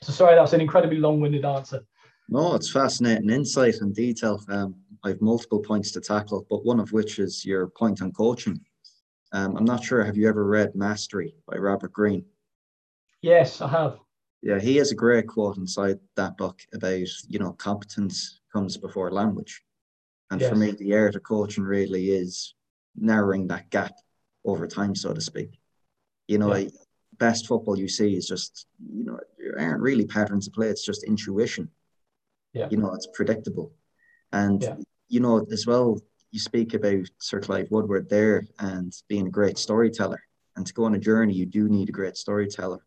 So 0.03 0.13
sorry, 0.13 0.35
that's 0.35 0.53
an 0.53 0.61
incredibly 0.61 0.99
long-winded 0.99 1.43
answer. 1.43 1.83
No, 2.29 2.53
it's 2.53 2.69
fascinating 2.69 3.31
insight 3.31 3.77
and 3.81 3.93
detail. 3.93 4.39
Um, 4.49 4.75
I 5.03 5.09
have 5.09 5.21
multiple 5.21 5.59
points 5.59 5.91
to 5.93 6.01
tackle, 6.01 6.45
but 6.47 6.63
one 6.63 6.79
of 6.79 6.91
which 6.91 7.17
is 7.17 7.43
your 7.43 7.69
point 7.69 8.03
on 8.03 8.11
coaching. 8.11 8.61
Um, 9.31 9.57
I'm 9.57 9.65
not 9.65 9.83
sure. 9.83 10.03
Have 10.03 10.15
you 10.15 10.29
ever 10.29 10.45
read 10.45 10.75
Mastery 10.75 11.33
by 11.47 11.57
Robert 11.57 11.91
Greene? 11.91 12.23
Yes, 13.23 13.61
I 13.61 13.67
have. 13.69 13.97
Yeah, 14.43 14.59
he 14.59 14.75
has 14.75 14.91
a 14.91 14.95
great 14.95 15.27
quote 15.27 15.57
inside 15.57 15.97
that 16.17 16.37
book 16.37 16.61
about 16.71 17.07
you 17.27 17.39
know 17.39 17.53
competence 17.53 18.41
comes 18.53 18.77
before 18.77 19.11
language, 19.11 19.63
and 20.29 20.39
yes. 20.39 20.49
for 20.49 20.55
me, 20.55 20.71
the 20.71 20.95
art 20.95 21.15
of 21.15 21.23
coaching 21.23 21.63
really 21.63 22.11
is 22.11 22.53
narrowing 22.95 23.47
that 23.47 23.71
gap 23.71 23.93
over 24.45 24.67
time, 24.67 24.93
so 24.93 25.13
to 25.13 25.21
speak. 25.21 25.59
You 26.27 26.37
know, 26.37 26.53
yeah. 26.55 26.69
Best 27.19 27.47
football 27.47 27.77
you 27.77 27.87
see 27.87 28.15
is 28.15 28.27
just 28.27 28.67
you 28.93 29.03
know 29.03 29.19
there 29.37 29.59
aren't 29.59 29.81
really 29.81 30.05
patterns 30.05 30.47
of 30.47 30.53
play; 30.53 30.67
it's 30.69 30.85
just 30.85 31.03
intuition. 31.03 31.69
Yeah. 32.53 32.67
You 32.71 32.77
know, 32.77 32.93
it's 32.93 33.07
predictable. 33.13 33.71
And, 34.31 34.63
yeah. 34.63 34.75
you 35.09 35.19
know, 35.19 35.45
as 35.51 35.65
well, 35.67 35.99
you 36.31 36.39
speak 36.39 36.73
about 36.73 37.05
Sir 37.19 37.39
Clive 37.39 37.67
Woodward 37.71 38.09
there 38.09 38.45
and 38.59 38.93
being 39.07 39.27
a 39.27 39.31
great 39.31 39.57
storyteller. 39.57 40.21
And 40.55 40.65
to 40.65 40.73
go 40.73 40.85
on 40.85 40.95
a 40.95 40.99
journey, 40.99 41.33
you 41.33 41.45
do 41.45 41.69
need 41.69 41.89
a 41.89 41.93
great 41.93 42.17
storyteller. 42.17 42.79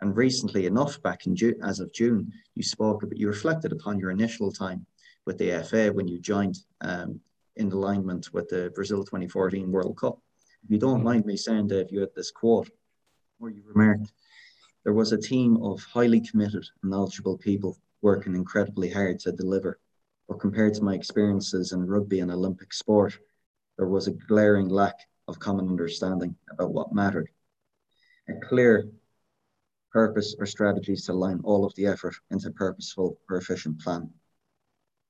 And 0.00 0.16
recently 0.16 0.66
enough, 0.66 1.02
back 1.02 1.26
in 1.26 1.34
June, 1.34 1.56
as 1.64 1.80
of 1.80 1.92
June, 1.92 2.32
you 2.54 2.62
spoke 2.62 3.02
about, 3.02 3.16
you 3.16 3.26
reflected 3.26 3.72
upon 3.72 3.98
your 3.98 4.10
initial 4.10 4.52
time 4.52 4.86
with 5.26 5.38
the 5.38 5.64
FA 5.64 5.92
when 5.92 6.06
you 6.06 6.20
joined 6.20 6.58
um, 6.82 7.20
in 7.56 7.72
alignment 7.72 8.32
with 8.32 8.48
the 8.48 8.70
Brazil 8.74 9.04
2014 9.04 9.72
World 9.72 9.96
Cup. 9.96 10.20
If 10.62 10.70
you 10.70 10.78
don't 10.78 11.02
mind 11.02 11.24
me 11.24 11.36
saying, 11.36 11.68
Dave, 11.68 11.90
you 11.90 12.00
had 12.00 12.14
this 12.14 12.30
quote 12.30 12.70
where 13.38 13.50
you 13.50 13.62
remarked, 13.66 14.12
there 14.84 14.92
was 14.92 15.12
a 15.12 15.18
team 15.18 15.56
of 15.62 15.82
highly 15.84 16.20
committed 16.20 16.66
and 16.82 16.90
knowledgeable 16.90 17.38
people 17.38 17.78
working 18.02 18.34
incredibly 18.34 18.90
hard 18.90 19.18
to 19.20 19.32
deliver 19.32 19.78
but 20.28 20.40
compared 20.40 20.74
to 20.74 20.84
my 20.84 20.94
experiences 20.94 21.72
in 21.72 21.86
rugby 21.86 22.20
and 22.20 22.30
Olympic 22.30 22.74
sport, 22.74 23.18
there 23.78 23.88
was 23.88 24.06
a 24.06 24.12
glaring 24.12 24.68
lack 24.68 25.08
of 25.26 25.38
common 25.38 25.68
understanding 25.68 26.36
about 26.50 26.72
what 26.72 26.92
mattered. 26.92 27.28
A 28.28 28.34
clear 28.46 28.90
purpose 29.90 30.36
or 30.38 30.44
strategies 30.44 31.06
to 31.06 31.12
align 31.12 31.40
all 31.44 31.64
of 31.64 31.74
the 31.76 31.86
effort 31.86 32.14
into 32.30 32.48
a 32.48 32.52
purposeful 32.52 33.18
or 33.30 33.38
efficient 33.38 33.80
plan. 33.80 34.10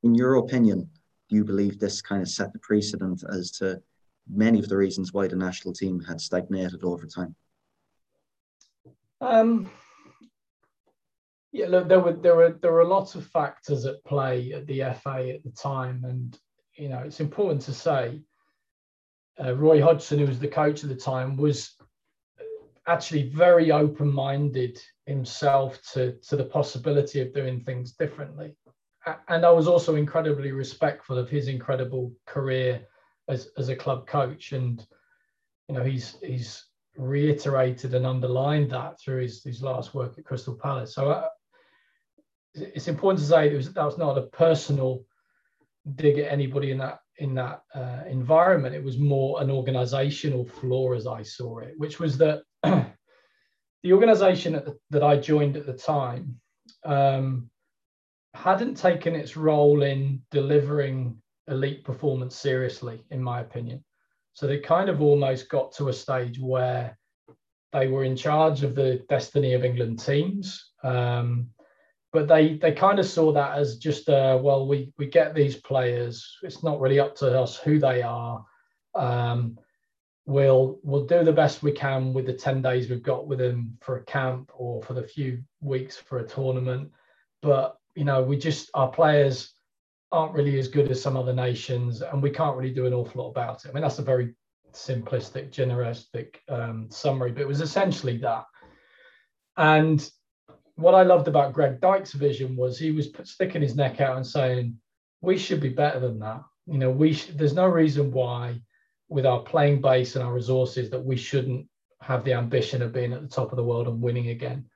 In 0.05 0.15
your 0.15 0.37
opinion, 0.37 0.89
do 1.29 1.35
you 1.35 1.45
believe 1.45 1.79
this 1.79 2.01
kind 2.01 2.23
of 2.23 2.29
set 2.29 2.53
the 2.53 2.61
precedent 2.61 3.25
as 3.29 3.51
to 3.53 3.83
many 4.29 4.61
of 4.61 4.69
the 4.69 4.77
reasons 4.77 5.13
why 5.13 5.27
the 5.27 5.35
national 5.35 5.75
team 5.75 5.99
had 6.01 6.21
stagnated 6.21 6.85
over 6.85 7.07
time? 7.07 7.35
Um, 9.21 9.71
yeah, 11.53 11.67
look, 11.67 11.89
there 11.89 12.01
were 12.01 12.13
there 12.13 12.37
were 12.37 12.59
there 12.61 12.73
were 12.73 12.85
lots 12.85 13.15
of 13.15 13.27
factors 13.27 13.85
at 13.85 14.05
play 14.05 14.53
at 14.53 14.67
the 14.67 14.81
FA 15.03 15.31
at 15.31 15.43
the 15.43 15.53
time, 15.57 16.05
and 16.05 16.39
you 16.75 16.89
know 16.89 16.99
it's 16.99 17.21
important 17.21 17.63
to 17.63 17.73
say 17.73 18.21
uh, 19.43 19.55
Roy 19.57 19.83
Hodgson, 19.83 20.19
who 20.19 20.27
was 20.27 20.39
the 20.39 20.49
coach 20.49 20.83
at 20.83 20.91
the 20.91 20.97
time, 20.97 21.37
was 21.37 21.75
actually 22.87 23.29
very 23.31 23.71
open-minded 23.71 24.81
himself 25.07 25.81
to 25.93 26.17
to 26.29 26.37
the 26.37 26.45
possibility 26.45 27.21
of 27.21 27.35
doing 27.35 27.61
things 27.61 27.93
differently, 27.93 28.55
and 29.29 29.45
I 29.45 29.51
was 29.51 29.67
also 29.67 29.97
incredibly 29.97 30.53
respectful 30.53 31.19
of 31.19 31.31
his 31.31 31.49
incredible 31.49 32.13
career 32.27 32.87
as 33.29 33.49
as 33.57 33.69
a 33.69 33.77
club 33.77 34.07
coach, 34.07 34.53
and 34.53 34.87
you 35.69 35.75
know 35.75 35.83
he's 35.83 36.19
he's 36.23 36.68
reiterated 36.99 37.95
and 37.95 38.05
underlined 38.05 38.71
that 38.71 39.01
through 39.01 39.23
his, 39.23 39.43
his 39.43 39.63
last 39.63 39.95
work 39.95 40.19
at 40.19 40.25
Crystal 40.25 40.55
Palace. 40.55 40.95
So 40.95 41.11
uh, 41.11 41.29
it's 42.55 42.89
important 42.89 43.21
to 43.21 43.27
say 43.27 43.55
was, 43.55 43.73
that 43.73 43.85
was 43.85 43.99
not 43.99 44.19
a 44.19 44.23
personal 44.23 45.05
dig 45.95 46.19
at 46.19 46.31
anybody 46.31 46.71
in 46.71 46.79
that 46.79 46.99
in 47.21 47.35
that 47.35 47.63
uh, 47.75 48.03
environment. 48.09 48.75
It 48.75 48.85
was 48.85 48.99
more 48.99 49.41
an 49.43 49.51
organizational 49.51 50.45
flaw 50.45 50.93
as 50.93 51.07
I 51.07 51.23
saw 51.23 51.59
it, 51.59 51.75
which 51.77 51.99
was 51.99 52.17
that 52.19 52.43
the 52.63 53.93
organization 53.93 54.55
the, 54.65 54.77
that 54.91 55.03
I 55.03 55.17
joined 55.17 55.57
at 55.57 55.67
the 55.67 55.73
time 55.73 56.41
um, 56.85 57.51
hadn't 58.35 58.77
taken 58.77 59.17
its 59.17 59.37
role 59.37 59.83
in 59.83 60.23
delivering 60.31 61.21
elite 61.49 61.83
performance 61.83 62.37
seriously, 62.37 63.03
in 63.11 63.23
my 63.23 63.41
opinion. 63.41 63.85
So 64.39 64.47
they 64.47 64.61
kind 64.61 64.89
of 64.89 65.03
almost 65.03 65.49
got 65.49 65.73
to 65.73 65.89
a 65.89 65.93
stage 65.93 66.39
where 66.39 66.97
they 67.73 67.89
were 67.89 68.05
in 68.05 68.15
charge 68.15 68.63
of 68.63 68.77
the 68.77 69.05
destiny 69.09 69.55
of 69.55 69.65
England 69.65 69.99
teams. 69.99 70.71
Um, 70.85 71.49
but 72.13 72.29
they 72.29 72.55
they 72.55 72.71
kind 72.71 73.01
of 73.01 73.07
saw 73.07 73.33
that 73.33 73.59
as 73.59 73.79
just 73.79 74.09
uh, 74.09 74.39
well 74.41 74.69
we 74.69 74.93
we 74.97 75.07
get 75.07 75.35
these 75.35 75.57
players. 75.57 76.39
It's 76.45 76.63
not 76.63 76.79
really 76.81 77.01
up 77.01 77.17
to 77.17 77.37
us 77.37 77.57
who 77.57 77.81
they 77.81 78.01
are. 78.03 78.45
Um, 78.95 79.59
we'll 80.25 80.79
we'll 80.85 81.07
do 81.07 81.25
the 81.25 81.33
best 81.33 81.65
we 81.65 81.73
can 81.73 82.13
with 82.13 82.27
the 82.27 82.33
10 82.33 82.63
days 82.63 82.89
we've 82.89 83.03
got 83.03 83.27
with 83.27 83.41
them 83.41 83.77
for 83.81 83.97
a 83.97 84.05
camp 84.05 84.53
or 84.55 84.81
for 84.85 84.95
the 84.95 85.03
few 85.03 85.43
weeks 85.61 85.97
for 85.97 86.19
a 86.19 86.29
tournament. 86.29 86.93
But 87.43 87.77
you 87.97 88.05
know 88.05 88.23
we 88.23 88.37
just 88.37 88.71
our 88.75 88.89
players 88.89 89.53
aren't 90.11 90.35
really 90.35 90.59
as 90.59 90.69
good 90.69 90.91
as 90.91 91.03
some 91.03 91.17
other 91.17 91.35
nations 91.35 92.03
and 92.03 92.23
we 92.23 92.31
can't 92.31 92.57
really 92.57 92.73
do 92.73 92.87
an 92.87 92.95
awful 92.95 93.23
lot 93.23 93.31
about 93.31 93.65
it 93.65 93.69
i 93.69 93.73
mean 93.73 93.83
that's 93.83 93.99
a 93.99 94.03
very 94.03 94.35
simplistic 94.73 95.51
generalistic 95.51 96.37
um, 96.49 96.87
summary 96.91 97.33
but 97.33 97.43
it 97.43 97.49
was 97.49 97.61
essentially 97.61 98.17
that 98.17 98.45
and 99.57 100.11
what 100.79 100.95
I 100.95 101.03
loved 101.03 101.27
about 101.27 101.53
Greg 101.53 101.81
Dyke's 101.81 102.13
vision 102.13 102.57
was 102.57 102.79
he 102.79 102.93
was 102.93 103.09
sticking 103.25 103.63
his 103.63 103.75
neck 103.75 104.01
out 104.01 104.17
and 104.17 104.27
saying, 104.27 104.79
we 105.21 105.37
should 105.37 105.61
be 105.61 105.69
better 105.69 105.99
than 105.99 106.21
that. 106.21 106.43
You 106.67 106.79
know, 106.79 106.91
we 106.91 107.15
sh- 107.15 107.33
there's 107.35 107.53
no 107.53 107.67
reason 107.67 108.13
why, 108.13 108.61
with 109.09 109.27
our 109.27 109.41
playing 109.41 109.81
base 109.81 110.15
and 110.15 110.25
our 110.25 110.33
resources, 110.33 110.89
that 110.91 111.05
we 111.05 111.17
shouldn't 111.17 111.67
have 112.01 112.25
the 112.25 112.35
ambition 112.35 112.81
of 112.81 112.93
being 112.93 113.13
at 113.13 113.23
the 113.23 113.29
top 113.29 113.51
of 113.51 113.57
the 113.57 113.65
world 113.65 113.89
and 113.89 114.01
winning 114.01 114.29
again. 114.29 114.67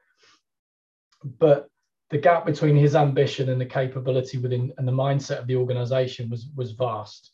But 1.22 1.68
the 2.12 2.18
gap 2.18 2.44
between 2.44 2.76
his 2.76 2.94
ambition 2.94 3.48
and 3.48 3.58
the 3.58 3.66
capability 3.66 4.36
within 4.36 4.70
and 4.76 4.86
the 4.86 4.92
mindset 4.92 5.38
of 5.38 5.46
the 5.46 5.56
organization 5.56 6.28
was 6.28 6.46
was 6.54 6.72
vast. 6.72 7.32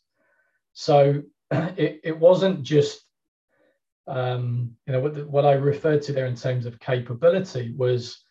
So 0.73 1.21
it, 1.51 1.99
it 2.03 2.17
wasn't 2.17 2.63
just 2.63 3.01
um, 4.07 4.71
you 4.87 4.93
know 4.93 5.01
what, 5.01 5.15
the, 5.15 5.27
what 5.27 5.45
I 5.45 5.51
referred 5.51 6.01
to 6.03 6.13
there 6.13 6.27
in 6.27 6.35
terms 6.35 6.65
of 6.65 6.79
capability 6.79 7.73
was 7.77 8.23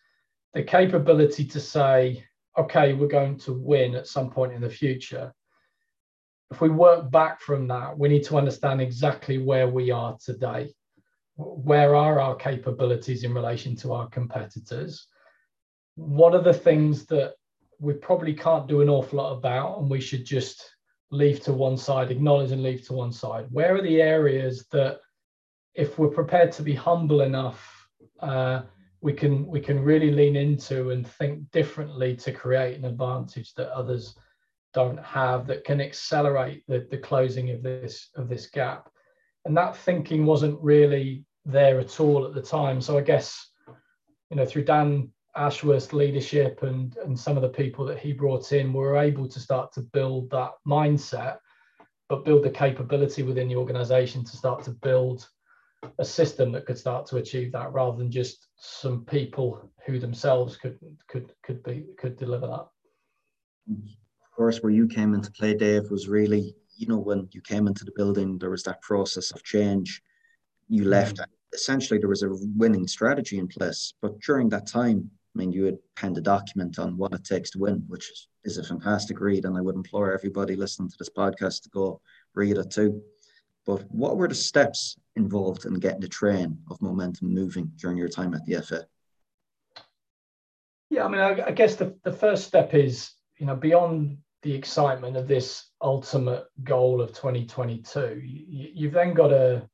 the 0.55 0.63
capability 0.63 1.45
to 1.45 1.59
say, 1.59 2.25
okay, 2.57 2.93
we're 2.93 3.07
going 3.07 3.37
to 3.41 3.53
win 3.53 3.93
at 3.93 4.07
some 4.07 4.31
point 4.31 4.51
in 4.51 4.61
the 4.61 4.69
future. 4.69 5.31
If 6.49 6.61
we 6.61 6.69
work 6.69 7.11
back 7.11 7.39
from 7.39 7.67
that, 7.67 7.97
we 7.97 8.09
need 8.09 8.23
to 8.23 8.37
understand 8.37 8.81
exactly 8.81 9.37
where 9.37 9.67
we 9.67 9.91
are 9.91 10.17
today. 10.17 10.73
Where 11.35 11.95
are 11.95 12.19
our 12.19 12.35
capabilities 12.35 13.23
in 13.23 13.35
relation 13.35 13.75
to 13.77 13.93
our 13.93 14.09
competitors? 14.09 15.07
What 15.99 16.33
are 16.33 16.41
the 16.41 16.53
things 16.53 17.05
that 17.07 17.33
we 17.79 17.93
probably 17.93 18.33
can't 18.33 18.67
do 18.67 18.81
an 18.81 18.89
awful 18.89 19.17
lot 19.17 19.37
about 19.37 19.79
and 19.79 19.89
we 19.89 20.01
should 20.01 20.25
just 20.25 20.75
leave 21.11 21.41
to 21.41 21.53
one 21.53 21.77
side, 21.77 22.11
acknowledge 22.11 22.51
and 22.51 22.63
leave 22.63 22.85
to 22.87 22.93
one 22.93 23.11
side? 23.11 23.47
Where 23.51 23.75
are 23.75 23.81
the 23.81 24.01
areas 24.01 24.65
that, 24.71 24.99
if 25.75 25.97
we're 25.97 26.09
prepared 26.09 26.51
to 26.53 26.63
be 26.63 26.73
humble 26.73 27.21
enough, 27.21 27.87
uh, 28.19 28.61
we 29.01 29.13
can 29.13 29.47
we 29.47 29.61
can 29.61 29.81
really 29.81 30.11
lean 30.11 30.35
into 30.35 30.91
and 30.91 31.07
think 31.07 31.49
differently 31.51 32.15
to 32.17 32.31
create 32.31 32.77
an 32.77 32.85
advantage 32.85 33.53
that 33.53 33.73
others 33.73 34.15
don't 34.73 35.03
have 35.03 35.47
that 35.47 35.63
can 35.63 35.81
accelerate 35.81 36.63
the, 36.67 36.87
the 36.91 36.97
closing 36.97 37.49
of 37.51 37.63
this 37.63 38.09
of 38.15 38.29
this 38.29 38.47
gap 38.47 38.89
and 39.45 39.55
that 39.55 39.75
thinking 39.75 40.25
wasn't 40.25 40.59
really 40.61 41.23
there 41.45 41.79
at 41.79 41.99
all 41.99 42.25
at 42.25 42.33
the 42.33 42.41
time 42.41 42.81
so 42.81 42.97
i 42.97 43.01
guess 43.01 43.51
you 44.29 44.37
know 44.37 44.45
through 44.45 44.63
dan 44.63 45.09
ashworth's 45.39 45.93
leadership 45.93 46.61
and 46.63 46.97
and 46.97 47.17
some 47.17 47.37
of 47.37 47.41
the 47.41 47.49
people 47.49 47.85
that 47.85 47.97
he 47.97 48.11
brought 48.13 48.51
in 48.51 48.73
were 48.73 48.97
able 48.97 49.27
to 49.27 49.39
start 49.39 49.71
to 49.73 49.81
build 49.81 50.29
that 50.29 50.51
mindset 50.67 51.37
but 52.09 52.25
build 52.25 52.43
the 52.43 52.49
capability 52.49 53.23
within 53.23 53.47
the 53.47 53.55
organization 53.55 54.25
to 54.25 54.35
start 54.35 54.63
to 54.63 54.71
build 54.71 55.29
a 55.99 56.05
system 56.05 56.51
that 56.51 56.65
could 56.65 56.77
start 56.77 57.05
to 57.05 57.17
achieve 57.17 57.51
that 57.51 57.71
rather 57.71 57.97
than 57.97 58.11
just 58.11 58.47
some 58.57 59.05
people 59.05 59.71
who 59.85 59.99
themselves 59.99 60.57
could 60.57 60.77
could 61.07 61.31
could 61.43 61.63
be 61.63 61.85
could 61.97 62.17
deliver 62.17 62.47
that. 62.47 62.67
Of 63.71 64.31
course, 64.35 64.61
where 64.61 64.71
you 64.71 64.87
came 64.87 65.13
into 65.13 65.31
play, 65.31 65.53
Dave, 65.53 65.89
was 65.89 66.09
really 66.09 66.55
you 66.75 66.87
know 66.87 66.97
when 66.97 67.29
you 67.31 67.41
came 67.41 67.67
into 67.67 67.85
the 67.85 67.93
building, 67.95 68.37
there 68.37 68.49
was 68.49 68.63
that 68.63 68.81
process 68.81 69.31
of 69.31 69.43
change. 69.43 70.01
You 70.67 70.85
left. 70.85 71.17
Mm. 71.17 71.25
Essentially, 71.53 71.99
there 71.99 72.09
was 72.09 72.23
a 72.23 72.29
winning 72.55 72.87
strategy 72.87 73.39
in 73.39 73.47
place, 73.47 73.93
but 74.01 74.19
during 74.19 74.49
that 74.49 74.67
time, 74.67 75.09
I 75.35 75.39
mean, 75.39 75.51
you 75.51 75.63
would 75.63 75.77
penned 75.95 76.17
a 76.17 76.21
document 76.21 76.79
on 76.79 76.97
what 76.97 77.13
it 77.13 77.23
takes 77.23 77.51
to 77.51 77.59
win, 77.59 77.83
which 77.87 78.09
is, 78.09 78.27
is 78.45 78.57
a 78.57 78.63
fantastic 78.63 79.19
read, 79.19 79.45
and 79.45 79.57
I 79.57 79.61
would 79.61 79.75
implore 79.75 80.11
everybody 80.11 80.55
listening 80.55 80.89
to 80.89 80.95
this 80.97 81.09
podcast 81.09 81.63
to 81.63 81.69
go 81.69 82.01
read 82.33 82.57
it 82.57 82.71
too. 82.71 83.01
But 83.65 83.83
what 83.91 84.17
were 84.17 84.27
the 84.27 84.35
steps 84.35 84.97
involved 85.15 85.65
in 85.65 85.75
getting 85.75 85.99
the 85.99 86.07
train 86.07 86.57
of 86.71 86.81
momentum 86.81 87.33
moving 87.33 87.71
during 87.75 87.97
your 87.97 88.09
time 88.09 88.33
at 88.33 88.45
the 88.45 88.61
FA? 88.61 88.87
Yeah, 90.89 91.05
I 91.05 91.07
mean, 91.07 91.21
I, 91.21 91.47
I 91.47 91.51
guess 91.51 91.75
the, 91.75 91.95
the 92.03 92.11
first 92.11 92.47
step 92.47 92.73
is, 92.73 93.11
you 93.37 93.45
know, 93.45 93.55
beyond 93.55 94.17
the 94.41 94.53
excitement 94.53 95.17
of 95.17 95.27
this 95.27 95.69
ultimate 95.81 96.45
goal 96.63 97.01
of 97.01 97.09
2022, 97.09 98.21
you, 98.23 98.69
you've 98.73 98.93
then 98.93 99.13
got 99.13 99.27
to 99.27 99.69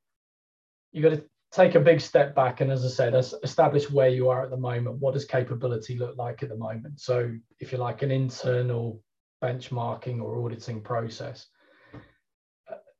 you 0.92 1.02
got 1.02 1.10
to 1.10 1.24
take 1.56 1.76
a 1.76 1.80
big 1.80 2.02
step 2.02 2.36
back 2.36 2.60
and, 2.60 2.70
as 2.72 2.84
I 2.84 2.90
said, 2.90 3.16
establish 3.16 3.90
where 3.90 4.10
you 4.10 4.30
are 4.30 4.44
at 4.44 4.50
the 4.50 4.58
moment. 4.58 4.98
What 5.00 5.14
does 5.14 5.26
capability 5.26 5.98
look 5.98 6.18
like 6.18 6.44
at 6.44 6.50
the 6.50 6.58
moment? 6.58 7.00
So, 7.00 7.32
if 7.60 7.72
you 7.72 7.78
like, 7.78 8.02
an 8.02 8.12
internal 8.12 9.02
benchmarking 9.42 10.22
or 10.22 10.44
auditing 10.44 10.82
process. 10.82 11.48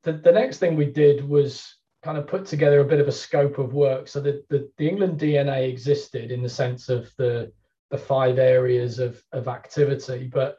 The, 0.04 0.12
the 0.12 0.32
next 0.32 0.58
thing 0.58 0.76
we 0.76 0.86
did 0.86 1.28
was 1.28 1.76
kind 2.02 2.16
of 2.16 2.26
put 2.26 2.46
together 2.46 2.80
a 2.80 2.84
bit 2.84 3.00
of 3.00 3.08
a 3.08 3.12
scope 3.12 3.58
of 3.58 3.74
work. 3.74 4.08
So 4.08 4.20
the, 4.20 4.42
the, 4.48 4.70
the 4.78 4.88
England 4.88 5.18
DNA 5.18 5.68
existed 5.68 6.30
in 6.30 6.42
the 6.42 6.48
sense 6.48 6.88
of 6.88 7.10
the, 7.18 7.52
the 7.90 7.98
five 7.98 8.38
areas 8.38 8.98
of, 8.98 9.22
of 9.32 9.48
activity, 9.48 10.30
but 10.32 10.58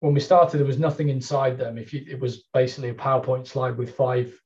when 0.00 0.14
we 0.14 0.20
started, 0.20 0.58
there 0.58 0.66
was 0.66 0.80
nothing 0.80 1.10
inside 1.10 1.56
them. 1.56 1.78
If 1.78 1.94
you, 1.94 2.04
it 2.08 2.18
was 2.18 2.42
basically 2.52 2.88
a 2.88 2.94
PowerPoint 2.94 3.46
slide 3.46 3.78
with 3.78 3.94
five 3.94 4.36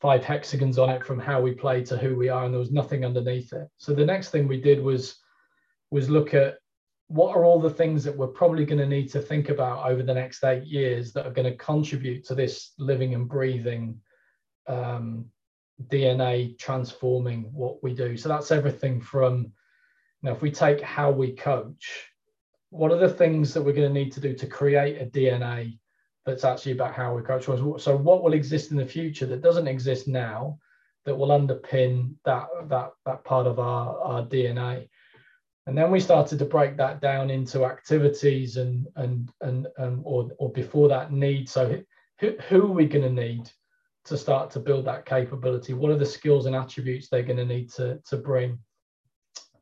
five 0.00 0.24
hexagons 0.24 0.78
on 0.78 0.90
it 0.90 1.04
from 1.04 1.18
how 1.18 1.40
we 1.40 1.52
play 1.52 1.82
to 1.84 1.96
who 1.96 2.16
we 2.16 2.28
are, 2.28 2.44
and 2.44 2.54
there 2.54 2.60
was 2.60 2.70
nothing 2.70 3.04
underneath 3.04 3.52
it. 3.52 3.68
So 3.78 3.94
the 3.94 4.06
next 4.06 4.30
thing 4.30 4.46
we 4.46 4.60
did 4.60 4.82
was 4.82 5.16
was 5.90 6.10
look 6.10 6.34
at 6.34 6.58
what 7.08 7.34
are 7.34 7.44
all 7.44 7.58
the 7.58 7.70
things 7.70 8.04
that 8.04 8.16
we're 8.16 8.26
probably 8.26 8.66
going 8.66 8.78
to 8.78 8.86
need 8.86 9.08
to 9.08 9.20
think 9.20 9.48
about 9.48 9.90
over 9.90 10.02
the 10.02 10.14
next 10.14 10.44
eight 10.44 10.64
years 10.64 11.12
that 11.12 11.26
are 11.26 11.32
going 11.32 11.50
to 11.50 11.56
contribute 11.56 12.24
to 12.26 12.34
this 12.34 12.72
living 12.78 13.14
and 13.14 13.28
breathing 13.28 13.98
um, 14.66 15.24
DNA 15.86 16.58
transforming 16.58 17.44
what 17.52 17.82
we 17.82 17.94
do. 17.94 18.16
So 18.18 18.28
that's 18.28 18.50
everything 18.50 19.00
from, 19.00 19.38
you 19.38 19.50
know, 20.24 20.32
if 20.32 20.42
we 20.42 20.50
take 20.50 20.82
how 20.82 21.10
we 21.10 21.32
coach, 21.32 22.10
what 22.70 22.92
are 22.92 22.98
the 22.98 23.08
things 23.08 23.54
that 23.54 23.62
we're 23.62 23.72
going 23.72 23.92
to 23.92 24.00
need 24.00 24.12
to 24.12 24.20
do 24.20 24.34
to 24.34 24.46
create 24.46 25.00
a 25.00 25.06
DNA 25.06 25.78
that's 26.28 26.44
actually 26.44 26.72
about 26.72 26.94
how 26.94 27.14
we 27.14 27.22
coach? 27.22 27.46
So 27.46 27.96
what 27.96 28.22
will 28.22 28.34
exist 28.34 28.70
in 28.70 28.76
the 28.76 28.86
future 28.86 29.26
that 29.26 29.40
doesn't 29.40 29.66
exist 29.66 30.06
now 30.06 30.58
that 31.06 31.16
will 31.16 31.28
underpin 31.28 32.14
that 32.24 32.48
that 32.68 32.90
that 33.06 33.24
part 33.24 33.46
of 33.46 33.58
our, 33.58 33.98
our 34.00 34.22
DNA? 34.22 34.88
And 35.66 35.76
then 35.76 35.90
we 35.90 36.00
started 36.00 36.38
to 36.38 36.44
break 36.44 36.76
that 36.76 37.00
down 37.00 37.30
into 37.30 37.64
activities 37.64 38.58
and 38.58 38.86
and 38.96 39.30
and, 39.40 39.66
and 39.78 40.02
or 40.04 40.30
or 40.38 40.52
before 40.52 40.88
that 40.88 41.12
need. 41.12 41.48
So 41.48 41.82
who, 42.20 42.34
who 42.48 42.62
are 42.66 42.72
we 42.72 42.86
going 42.86 43.04
to 43.04 43.22
need 43.22 43.50
to 44.04 44.18
start 44.18 44.50
to 44.50 44.60
build 44.60 44.84
that 44.84 45.06
capability? 45.06 45.72
What 45.72 45.90
are 45.90 45.98
the 45.98 46.06
skills 46.06 46.44
and 46.44 46.54
attributes 46.54 47.08
they're 47.08 47.22
going 47.22 47.38
to 47.38 47.44
need 47.44 47.70
to, 47.72 48.00
to 48.06 48.16
bring? 48.16 48.58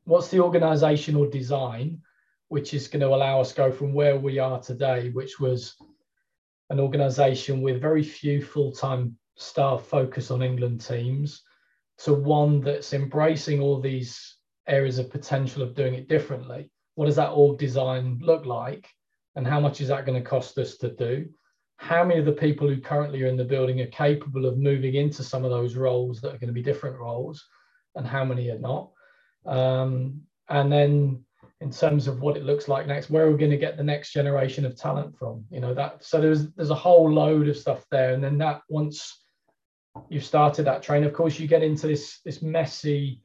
What's 0.04 0.28
the 0.28 0.40
organizational 0.40 1.28
design 1.28 2.00
which 2.48 2.74
is 2.74 2.88
going 2.88 3.00
to 3.00 3.08
allow 3.08 3.40
us 3.40 3.52
go 3.52 3.72
from 3.72 3.92
where 3.92 4.16
we 4.16 4.38
are 4.38 4.60
today, 4.60 5.10
which 5.10 5.40
was 5.40 5.74
an 6.70 6.80
organization 6.80 7.62
with 7.62 7.80
very 7.80 8.02
few 8.02 8.42
full-time 8.42 9.16
staff 9.36 9.84
focused 9.84 10.30
on 10.30 10.42
England 10.42 10.80
teams, 10.80 11.42
to 11.98 12.12
one 12.12 12.60
that's 12.60 12.92
embracing 12.92 13.60
all 13.60 13.80
these 13.80 14.36
areas 14.66 14.98
of 14.98 15.10
potential 15.10 15.62
of 15.62 15.74
doing 15.74 15.94
it 15.94 16.08
differently. 16.08 16.70
What 16.94 17.06
does 17.06 17.16
that 17.16 17.30
org 17.30 17.58
design 17.58 18.18
look 18.20 18.46
like? 18.46 18.88
And 19.36 19.46
how 19.46 19.60
much 19.60 19.80
is 19.80 19.88
that 19.88 20.06
going 20.06 20.22
to 20.22 20.28
cost 20.28 20.58
us 20.58 20.76
to 20.78 20.90
do? 20.90 21.28
how 21.78 22.04
many 22.04 22.18
of 22.18 22.26
the 22.26 22.32
people 22.32 22.68
who 22.68 22.80
currently 22.80 23.22
are 23.22 23.28
in 23.28 23.36
the 23.36 23.44
building 23.44 23.80
are 23.80 23.86
capable 23.86 24.46
of 24.46 24.58
moving 24.58 24.94
into 24.94 25.22
some 25.22 25.44
of 25.44 25.50
those 25.50 25.76
roles 25.76 26.20
that 26.20 26.28
are 26.34 26.38
going 26.38 26.48
to 26.48 26.52
be 26.52 26.62
different 26.62 26.98
roles 26.98 27.46
and 27.94 28.06
how 28.06 28.24
many 28.24 28.50
are 28.50 28.58
not 28.58 28.90
um, 29.44 30.20
and 30.48 30.72
then 30.72 31.22
in 31.60 31.70
terms 31.70 32.06
of 32.06 32.20
what 32.20 32.36
it 32.36 32.44
looks 32.44 32.68
like 32.68 32.86
next 32.86 33.08
where 33.08 33.26
are 33.26 33.32
we 33.32 33.38
going 33.38 33.50
to 33.50 33.56
get 33.56 33.76
the 33.76 33.82
next 33.82 34.12
generation 34.12 34.64
of 34.66 34.76
talent 34.76 35.16
from? 35.18 35.44
You 35.50 35.60
know 35.60 35.74
that 35.74 36.04
so 36.04 36.20
there's 36.20 36.50
there's 36.52 36.70
a 36.70 36.74
whole 36.74 37.10
load 37.10 37.48
of 37.48 37.56
stuff 37.56 37.84
there. 37.90 38.12
And 38.12 38.22
then 38.22 38.38
that 38.38 38.62
once 38.68 39.22
you've 40.10 40.24
started 40.24 40.64
that 40.64 40.82
train 40.82 41.04
of 41.04 41.14
course 41.14 41.38
you 41.38 41.48
get 41.48 41.62
into 41.62 41.86
this 41.86 42.20
this 42.24 42.42
messy 42.42 43.22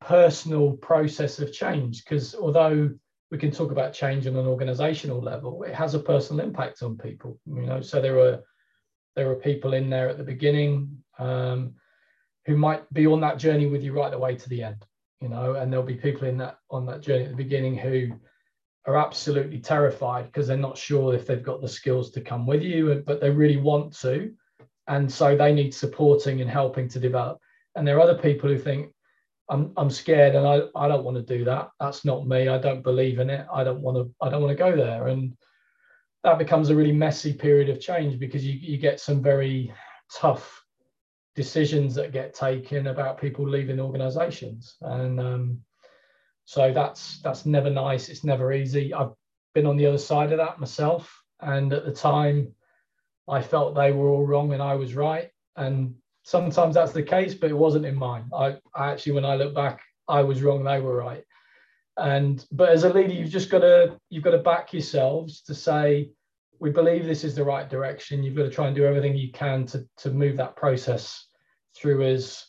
personal 0.00 0.72
process 0.72 1.38
of 1.38 1.52
change. 1.52 2.04
Because 2.04 2.34
although 2.34 2.90
we 3.30 3.38
can 3.38 3.50
talk 3.50 3.72
about 3.72 3.94
change 3.94 4.26
on 4.26 4.36
an 4.36 4.46
organizational 4.46 5.20
level 5.20 5.62
it 5.62 5.74
has 5.74 5.94
a 5.94 5.98
personal 5.98 6.44
impact 6.44 6.82
on 6.82 6.98
people 6.98 7.38
you 7.46 7.62
know. 7.62 7.80
So 7.80 8.00
there 8.02 8.18
are 8.18 8.40
there 9.16 9.30
are 9.30 9.36
people 9.36 9.72
in 9.72 9.88
there 9.88 10.10
at 10.10 10.18
the 10.18 10.24
beginning 10.24 11.02
um, 11.18 11.74
who 12.44 12.58
might 12.58 12.92
be 12.92 13.06
on 13.06 13.20
that 13.22 13.38
journey 13.38 13.66
with 13.66 13.82
you 13.82 13.94
right 13.94 14.10
the 14.10 14.18
way 14.18 14.36
to 14.36 14.48
the 14.50 14.64
end 14.64 14.84
you 15.20 15.28
know 15.28 15.54
and 15.54 15.72
there'll 15.72 15.86
be 15.86 15.94
people 15.94 16.28
in 16.28 16.36
that 16.38 16.58
on 16.70 16.86
that 16.86 17.00
journey 17.00 17.24
at 17.24 17.30
the 17.30 17.36
beginning 17.36 17.76
who 17.76 18.08
are 18.86 18.96
absolutely 18.96 19.58
terrified 19.58 20.26
because 20.26 20.46
they're 20.46 20.56
not 20.56 20.76
sure 20.76 21.14
if 21.14 21.26
they've 21.26 21.42
got 21.42 21.60
the 21.60 21.68
skills 21.68 22.10
to 22.10 22.20
come 22.20 22.46
with 22.46 22.62
you 22.62 23.02
but 23.06 23.20
they 23.20 23.30
really 23.30 23.56
want 23.56 23.96
to 23.96 24.32
and 24.88 25.10
so 25.10 25.36
they 25.36 25.52
need 25.54 25.74
supporting 25.74 26.40
and 26.40 26.50
helping 26.50 26.88
to 26.88 27.00
develop 27.00 27.38
and 27.74 27.86
there 27.86 27.96
are 27.96 28.02
other 28.02 28.18
people 28.18 28.48
who 28.48 28.58
think 28.58 28.90
I'm 29.48 29.72
I'm 29.76 29.90
scared 29.90 30.34
and 30.34 30.46
I, 30.46 30.62
I 30.74 30.88
don't 30.88 31.04
want 31.04 31.16
to 31.16 31.36
do 31.38 31.44
that. 31.44 31.70
That's 31.78 32.04
not 32.04 32.26
me. 32.26 32.48
I 32.48 32.58
don't 32.58 32.82
believe 32.82 33.18
in 33.18 33.28
it. 33.28 33.46
I 33.52 33.62
don't 33.64 33.80
want 33.80 33.96
to 33.96 34.14
I 34.22 34.30
don't 34.30 34.42
want 34.42 34.56
to 34.56 34.62
go 34.62 34.74
there. 34.74 35.08
And 35.08 35.36
that 36.22 36.38
becomes 36.38 36.70
a 36.70 36.76
really 36.76 36.92
messy 36.92 37.34
period 37.34 37.68
of 37.68 37.80
change 37.80 38.18
because 38.18 38.44
you, 38.44 38.54
you 38.54 38.78
get 38.78 39.00
some 39.00 39.22
very 39.22 39.72
tough 40.10 40.63
decisions 41.34 41.94
that 41.94 42.12
get 42.12 42.34
taken 42.34 42.86
about 42.86 43.20
people 43.20 43.48
leaving 43.48 43.80
organizations. 43.80 44.76
And 44.80 45.20
um, 45.20 45.60
so 46.44 46.72
that's 46.72 47.20
that's 47.22 47.46
never 47.46 47.70
nice. 47.70 48.08
It's 48.08 48.24
never 48.24 48.52
easy. 48.52 48.94
I've 48.94 49.12
been 49.54 49.66
on 49.66 49.76
the 49.76 49.86
other 49.86 49.98
side 49.98 50.32
of 50.32 50.38
that 50.38 50.60
myself. 50.60 51.22
And 51.40 51.72
at 51.72 51.84
the 51.84 51.92
time 51.92 52.54
I 53.28 53.42
felt 53.42 53.74
they 53.74 53.92
were 53.92 54.08
all 54.08 54.26
wrong 54.26 54.52
and 54.52 54.62
I 54.62 54.74
was 54.74 54.94
right. 54.94 55.30
And 55.56 55.94
sometimes 56.24 56.74
that's 56.74 56.92
the 56.92 57.02
case, 57.02 57.34
but 57.34 57.50
it 57.50 57.56
wasn't 57.56 57.86
in 57.86 57.94
mine. 57.94 58.30
I, 58.34 58.56
I 58.74 58.92
actually, 58.92 59.12
when 59.12 59.24
I 59.24 59.36
look 59.36 59.54
back, 59.54 59.80
I 60.08 60.22
was 60.22 60.42
wrong, 60.42 60.64
they 60.64 60.80
were 60.80 60.96
right. 60.96 61.24
And 61.96 62.44
but 62.50 62.70
as 62.70 62.84
a 62.84 62.92
leader, 62.92 63.12
you've 63.12 63.30
just 63.30 63.50
got 63.50 63.60
to 63.60 63.96
you've 64.10 64.24
got 64.24 64.32
to 64.32 64.38
back 64.38 64.72
yourselves 64.72 65.42
to 65.42 65.54
say, 65.54 66.10
we 66.64 66.70
believe 66.70 67.04
this 67.04 67.24
is 67.24 67.34
the 67.34 67.44
right 67.44 67.68
direction. 67.68 68.22
You've 68.22 68.36
got 68.36 68.44
to 68.44 68.50
try 68.50 68.68
and 68.68 68.74
do 68.74 68.86
everything 68.86 69.14
you 69.14 69.30
can 69.30 69.66
to 69.66 69.86
to 69.98 70.10
move 70.10 70.38
that 70.38 70.56
process 70.56 71.26
through 71.76 72.06
as 72.06 72.42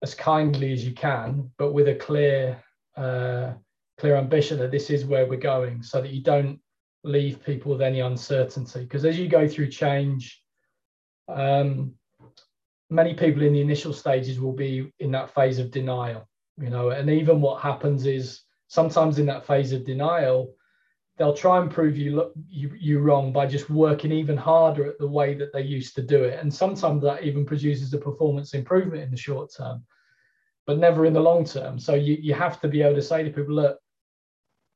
as 0.00 0.14
kindly 0.14 0.72
as 0.72 0.84
you 0.84 0.94
can, 0.94 1.50
but 1.58 1.72
with 1.72 1.88
a 1.88 1.96
clear 1.96 2.62
uh, 2.96 3.54
clear 3.98 4.14
ambition 4.14 4.60
that 4.60 4.70
this 4.70 4.90
is 4.90 5.04
where 5.04 5.26
we're 5.26 5.48
going 5.54 5.82
so 5.82 6.00
that 6.00 6.12
you 6.12 6.22
don't 6.22 6.60
leave 7.02 7.44
people 7.44 7.72
with 7.72 7.82
any 7.82 7.98
uncertainty. 7.98 8.84
Because 8.84 9.04
as 9.04 9.18
you 9.18 9.28
go 9.28 9.48
through 9.48 9.70
change, 9.70 10.40
um, 11.28 11.94
many 12.90 13.12
people 13.12 13.42
in 13.42 13.54
the 13.54 13.60
initial 13.60 13.92
stages 13.92 14.38
will 14.38 14.52
be 14.52 14.92
in 15.00 15.10
that 15.10 15.34
phase 15.34 15.58
of 15.58 15.72
denial, 15.72 16.28
you 16.58 16.70
know, 16.70 16.90
and 16.90 17.10
even 17.10 17.40
what 17.40 17.60
happens 17.60 18.06
is 18.06 18.42
sometimes 18.68 19.18
in 19.18 19.26
that 19.26 19.44
phase 19.44 19.72
of 19.72 19.84
denial, 19.84 20.54
they'll 21.18 21.34
try 21.34 21.60
and 21.60 21.70
prove 21.70 21.96
you 21.96 22.32
you, 22.48 22.72
you 22.78 22.98
wrong 22.98 23.32
by 23.32 23.46
just 23.46 23.70
working 23.70 24.12
even 24.12 24.36
harder 24.36 24.86
at 24.86 24.98
the 24.98 25.06
way 25.06 25.34
that 25.34 25.52
they 25.52 25.62
used 25.62 25.94
to 25.96 26.02
do 26.02 26.24
it. 26.24 26.38
And 26.40 26.52
sometimes 26.52 27.02
that 27.02 27.22
even 27.22 27.44
produces 27.44 27.92
a 27.92 27.98
performance 27.98 28.54
improvement 28.54 29.02
in 29.02 29.10
the 29.10 29.16
short 29.16 29.52
term, 29.56 29.84
but 30.66 30.78
never 30.78 31.06
in 31.06 31.12
the 31.12 31.20
long 31.20 31.44
term. 31.44 31.78
So 31.78 31.94
you, 31.94 32.16
you 32.20 32.34
have 32.34 32.60
to 32.62 32.68
be 32.68 32.82
able 32.82 32.96
to 32.96 33.02
say 33.02 33.22
to 33.22 33.30
people, 33.30 33.54
look, 33.54 33.78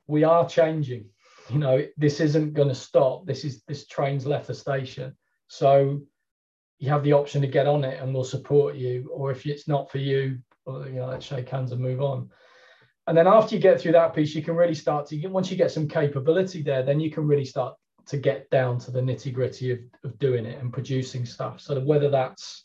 we 0.06 0.24
are 0.24 0.48
changing. 0.48 1.06
You 1.50 1.58
know, 1.58 1.86
this 1.96 2.20
isn't 2.20 2.54
going 2.54 2.68
to 2.68 2.74
stop. 2.74 3.24
This 3.24 3.44
is 3.44 3.62
this 3.64 3.86
train's 3.86 4.26
left 4.26 4.48
the 4.48 4.54
station. 4.54 5.16
So 5.48 6.02
you 6.78 6.90
have 6.90 7.04
the 7.04 7.12
option 7.12 7.40
to 7.40 7.46
get 7.46 7.66
on 7.66 7.84
it 7.84 8.00
and 8.02 8.12
we'll 8.12 8.24
support 8.24 8.74
you. 8.74 9.08
Or 9.12 9.30
if 9.30 9.46
it's 9.46 9.68
not 9.68 9.90
for 9.90 9.98
you, 9.98 10.38
well, 10.66 10.86
you 10.86 10.94
know, 10.94 11.06
let's 11.06 11.24
shake 11.24 11.48
hands 11.48 11.72
and 11.72 11.80
move 11.80 12.02
on. 12.02 12.30
And 13.06 13.16
then 13.16 13.26
after 13.26 13.54
you 13.54 13.60
get 13.60 13.80
through 13.80 13.92
that 13.92 14.14
piece, 14.14 14.34
you 14.34 14.42
can 14.42 14.56
really 14.56 14.74
start 14.74 15.06
to 15.08 15.26
once 15.28 15.50
you 15.50 15.56
get 15.56 15.70
some 15.70 15.88
capability 15.88 16.62
there, 16.62 16.82
then 16.82 16.98
you 16.98 17.10
can 17.10 17.26
really 17.26 17.44
start 17.44 17.76
to 18.06 18.16
get 18.16 18.48
down 18.50 18.78
to 18.78 18.90
the 18.90 19.00
nitty 19.00 19.32
gritty 19.32 19.72
of, 19.72 19.78
of 20.04 20.18
doing 20.18 20.46
it 20.46 20.60
and 20.60 20.72
producing 20.72 21.24
stuff. 21.24 21.60
So 21.60 21.80
whether 21.80 22.08
that's 22.08 22.64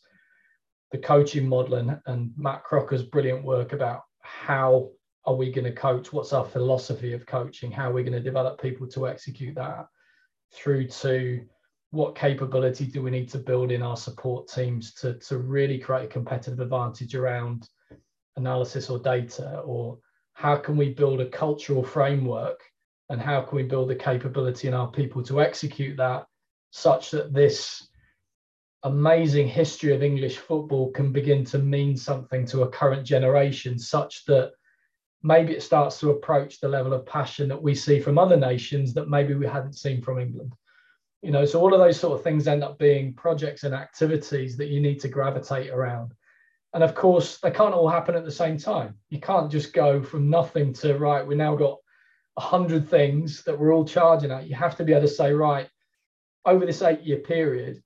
the 0.91 0.97
coaching 0.97 1.47
model 1.47 1.75
and, 1.75 1.99
and 2.05 2.31
Matt 2.37 2.63
Crocker's 2.63 3.03
brilliant 3.03 3.43
work 3.43 3.73
about 3.73 4.01
how 4.21 4.89
are 5.25 5.35
we 5.35 5.51
going 5.51 5.65
to 5.65 5.71
coach? 5.71 6.11
What's 6.11 6.33
our 6.33 6.45
philosophy 6.45 7.13
of 7.13 7.25
coaching? 7.25 7.71
How 7.71 7.89
are 7.89 7.93
we 7.93 8.03
going 8.03 8.13
to 8.13 8.19
develop 8.19 8.61
people 8.61 8.87
to 8.89 9.07
execute 9.07 9.55
that? 9.55 9.85
Through 10.53 10.87
to 10.87 11.45
what 11.91 12.15
capability 12.15 12.85
do 12.85 13.01
we 13.01 13.11
need 13.11 13.29
to 13.29 13.37
build 13.37 13.71
in 13.71 13.81
our 13.81 13.97
support 13.97 14.47
teams 14.47 14.93
to, 14.95 15.15
to 15.19 15.37
really 15.37 15.77
create 15.77 16.05
a 16.05 16.07
competitive 16.07 16.59
advantage 16.59 17.15
around 17.15 17.67
analysis 18.35 18.89
or 18.89 18.99
data? 18.99 19.59
Or 19.59 19.97
how 20.33 20.55
can 20.55 20.77
we 20.77 20.89
build 20.93 21.21
a 21.21 21.29
cultural 21.29 21.83
framework 21.83 22.61
and 23.09 23.21
how 23.21 23.41
can 23.41 23.57
we 23.57 23.63
build 23.63 23.89
the 23.89 23.95
capability 23.95 24.67
in 24.67 24.73
our 24.73 24.89
people 24.89 25.21
to 25.23 25.41
execute 25.41 25.97
that 25.97 26.25
such 26.71 27.11
that 27.11 27.33
this 27.33 27.87
amazing 28.83 29.47
history 29.47 29.93
of 29.93 30.01
English 30.01 30.37
football 30.37 30.91
can 30.91 31.11
begin 31.11 31.45
to 31.45 31.59
mean 31.59 31.95
something 31.95 32.45
to 32.47 32.63
a 32.63 32.69
current 32.69 33.05
generation, 33.05 33.77
such 33.77 34.25
that 34.25 34.53
maybe 35.21 35.53
it 35.53 35.61
starts 35.61 35.99
to 35.99 36.11
approach 36.11 36.59
the 36.59 36.67
level 36.67 36.93
of 36.93 37.05
passion 37.05 37.47
that 37.47 37.61
we 37.61 37.75
see 37.75 37.99
from 37.99 38.17
other 38.17 38.37
nations 38.37 38.93
that 38.93 39.09
maybe 39.09 39.35
we 39.35 39.45
hadn't 39.45 39.75
seen 39.75 40.01
from 40.01 40.19
England. 40.19 40.53
You 41.21 41.29
know, 41.29 41.45
so 41.45 41.61
all 41.61 41.73
of 41.73 41.79
those 41.79 41.99
sort 41.99 42.17
of 42.17 42.23
things 42.23 42.47
end 42.47 42.63
up 42.63 42.79
being 42.79 43.13
projects 43.13 43.63
and 43.63 43.75
activities 43.75 44.57
that 44.57 44.69
you 44.69 44.81
need 44.81 44.99
to 45.01 45.07
gravitate 45.07 45.69
around. 45.69 46.15
And 46.73 46.83
of 46.83 46.95
course, 46.95 47.37
they 47.39 47.51
can't 47.51 47.73
all 47.73 47.89
happen 47.89 48.15
at 48.15 48.23
the 48.23 48.31
same 48.31 48.57
time. 48.57 48.95
You 49.09 49.19
can't 49.19 49.51
just 49.51 49.73
go 49.73 50.01
from 50.01 50.29
nothing 50.29 50.73
to 50.73 50.97
right, 50.97 51.25
we 51.25 51.35
now 51.35 51.55
got 51.55 51.77
a 52.37 52.41
hundred 52.41 52.89
things 52.89 53.43
that 53.43 53.57
we're 53.57 53.73
all 53.73 53.85
charging 53.85 54.31
at. 54.31 54.47
You 54.47 54.55
have 54.55 54.77
to 54.77 54.83
be 54.83 54.93
able 54.93 55.01
to 55.01 55.07
say, 55.07 55.33
right, 55.33 55.69
over 56.45 56.65
this 56.65 56.81
eight-year 56.81 57.17
period, 57.19 57.83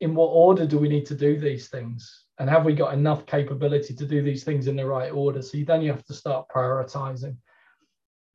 in 0.00 0.14
what 0.14 0.26
order 0.26 0.66
do 0.66 0.78
we 0.78 0.88
need 0.88 1.06
to 1.06 1.14
do 1.14 1.38
these 1.38 1.68
things? 1.68 2.24
And 2.38 2.50
have 2.50 2.66
we 2.66 2.74
got 2.74 2.92
enough 2.92 3.24
capability 3.24 3.94
to 3.94 4.06
do 4.06 4.22
these 4.22 4.44
things 4.44 4.66
in 4.66 4.76
the 4.76 4.84
right 4.84 5.10
order? 5.10 5.40
So 5.40 5.58
then 5.66 5.80
you 5.80 5.90
have 5.90 6.04
to 6.04 6.14
start 6.14 6.48
prioritizing. 6.54 7.36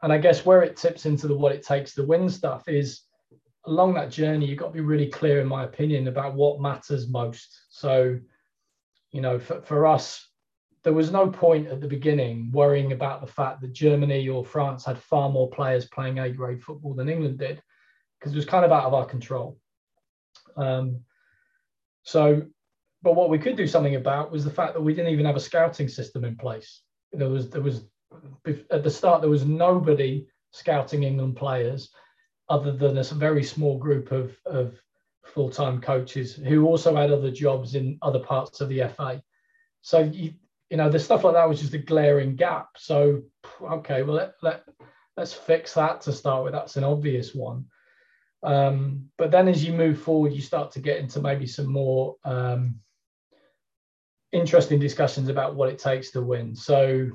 And 0.02 0.12
I 0.12 0.18
guess 0.18 0.44
where 0.44 0.64
it 0.64 0.76
tips 0.76 1.06
into 1.06 1.28
the 1.28 1.38
what 1.38 1.52
it 1.52 1.64
takes 1.64 1.94
to 1.94 2.04
win 2.04 2.28
stuff 2.28 2.68
is 2.68 3.02
along 3.66 3.94
that 3.94 4.10
journey, 4.10 4.48
you've 4.48 4.58
got 4.58 4.68
to 4.68 4.74
be 4.74 4.82
really 4.82 5.08
clear, 5.08 5.40
in 5.40 5.48
my 5.48 5.66
opinion, 5.66 6.08
about 6.08 6.34
what 6.34 6.60
matters 6.60 7.08
most. 7.08 7.66
So, 7.70 8.18
you 9.12 9.22
know, 9.22 9.40
for, 9.40 9.62
for 9.62 9.88
us, 9.88 10.28
there 10.84 10.94
was 10.94 11.12
no 11.12 11.30
point 11.30 11.68
at 11.68 11.80
the 11.80 11.88
beginning 11.88 12.52
worrying 12.52 12.92
about 12.92 13.22
the 13.22 13.32
fact 13.32 13.62
that 13.62 13.74
Germany 13.74 14.28
or 14.28 14.44
France 14.44 14.84
had 14.86 14.98
far 14.98 15.30
more 15.30 15.50
players 15.50 15.86
playing 15.86 16.20
A 16.20 16.30
grade 16.30 16.64
football 16.64 16.94
than 16.94 17.10
England 17.10 17.38
did, 17.38 17.62
because 18.20 18.34
it 18.34 18.38
was 18.38 18.46
kind 18.46 18.66
of 18.66 18.72
out 18.72 18.86
of 18.86 18.94
our 18.94 19.06
control. 19.06 19.58
Um, 20.58 21.02
so, 22.04 22.44
but 23.04 23.16
what 23.16 23.30
we 23.30 23.40
could 23.40 23.56
do 23.56 23.68
something 23.68 23.96
about 23.96 24.32
was 24.32 24.44
the 24.44 24.52
fact 24.52 24.74
that 24.74 24.82
we 24.82 24.94
didn't 24.94 25.14
even 25.14 25.26
have 25.26 25.36
a 25.36 25.42
scouting 25.42 25.88
system 25.88 26.24
in 26.24 26.36
place. 26.36 26.82
There 27.14 27.30
was 27.30 27.50
there 27.50 27.62
was 27.62 27.86
at 28.72 28.84
the 28.84 28.90
start 28.90 29.22
there 29.22 29.30
was 29.30 29.46
nobody 29.46 30.28
scouting 30.52 31.04
England 31.04 31.36
players 31.36 31.90
other 32.50 32.72
than 32.72 32.98
a 32.98 33.04
very 33.04 33.44
small 33.44 33.78
group 33.78 34.12
of, 34.12 34.36
of 34.46 34.78
full-time 35.24 35.82
coaches 35.82 36.36
who 36.36 36.66
also 36.66 36.96
had 36.96 37.12
other 37.12 37.32
jobs 37.32 37.76
in 37.76 37.98
other 38.02 38.20
parts 38.20 38.62
of 38.62 38.70
the 38.70 38.88
FA. 38.96 39.22
So 39.82 40.00
you, 40.00 40.34
you 40.70 40.78
know 40.78 40.90
the 40.90 41.00
stuff 41.00 41.24
like 41.24 41.34
that 41.34 41.50
was 41.50 41.62
just 41.62 41.74
a 41.74 41.80
glaring 41.80 42.36
gap. 42.36 42.70
So 42.78 43.24
okay, 43.62 44.04
well 44.04 44.16
let, 44.16 44.34
let 44.42 44.64
let's 45.18 45.34
fix 45.34 45.74
that 45.74 46.02
to 46.02 46.14
start 46.14 46.44
with. 46.44 46.54
That's 46.54 46.78
an 46.78 46.84
obvious 46.84 47.36
one. 47.36 47.66
Um, 48.44 49.10
but 49.18 49.32
then 49.32 49.48
as 49.48 49.64
you 49.64 49.74
move 49.74 50.02
forward, 50.02 50.34
you 50.34 50.42
start 50.42 50.72
to 50.72 50.80
get 50.80 50.98
into 50.98 51.22
maybe 51.22 51.46
some 51.46 51.68
more 51.68 52.16
um, 52.24 52.80
interesting 54.32 54.80
discussions 54.80 55.30
about 55.30 55.56
what 55.56 55.70
it 55.70 55.78
takes 55.78 56.12
to 56.12 56.22
win. 56.22 56.56
So 56.56 57.10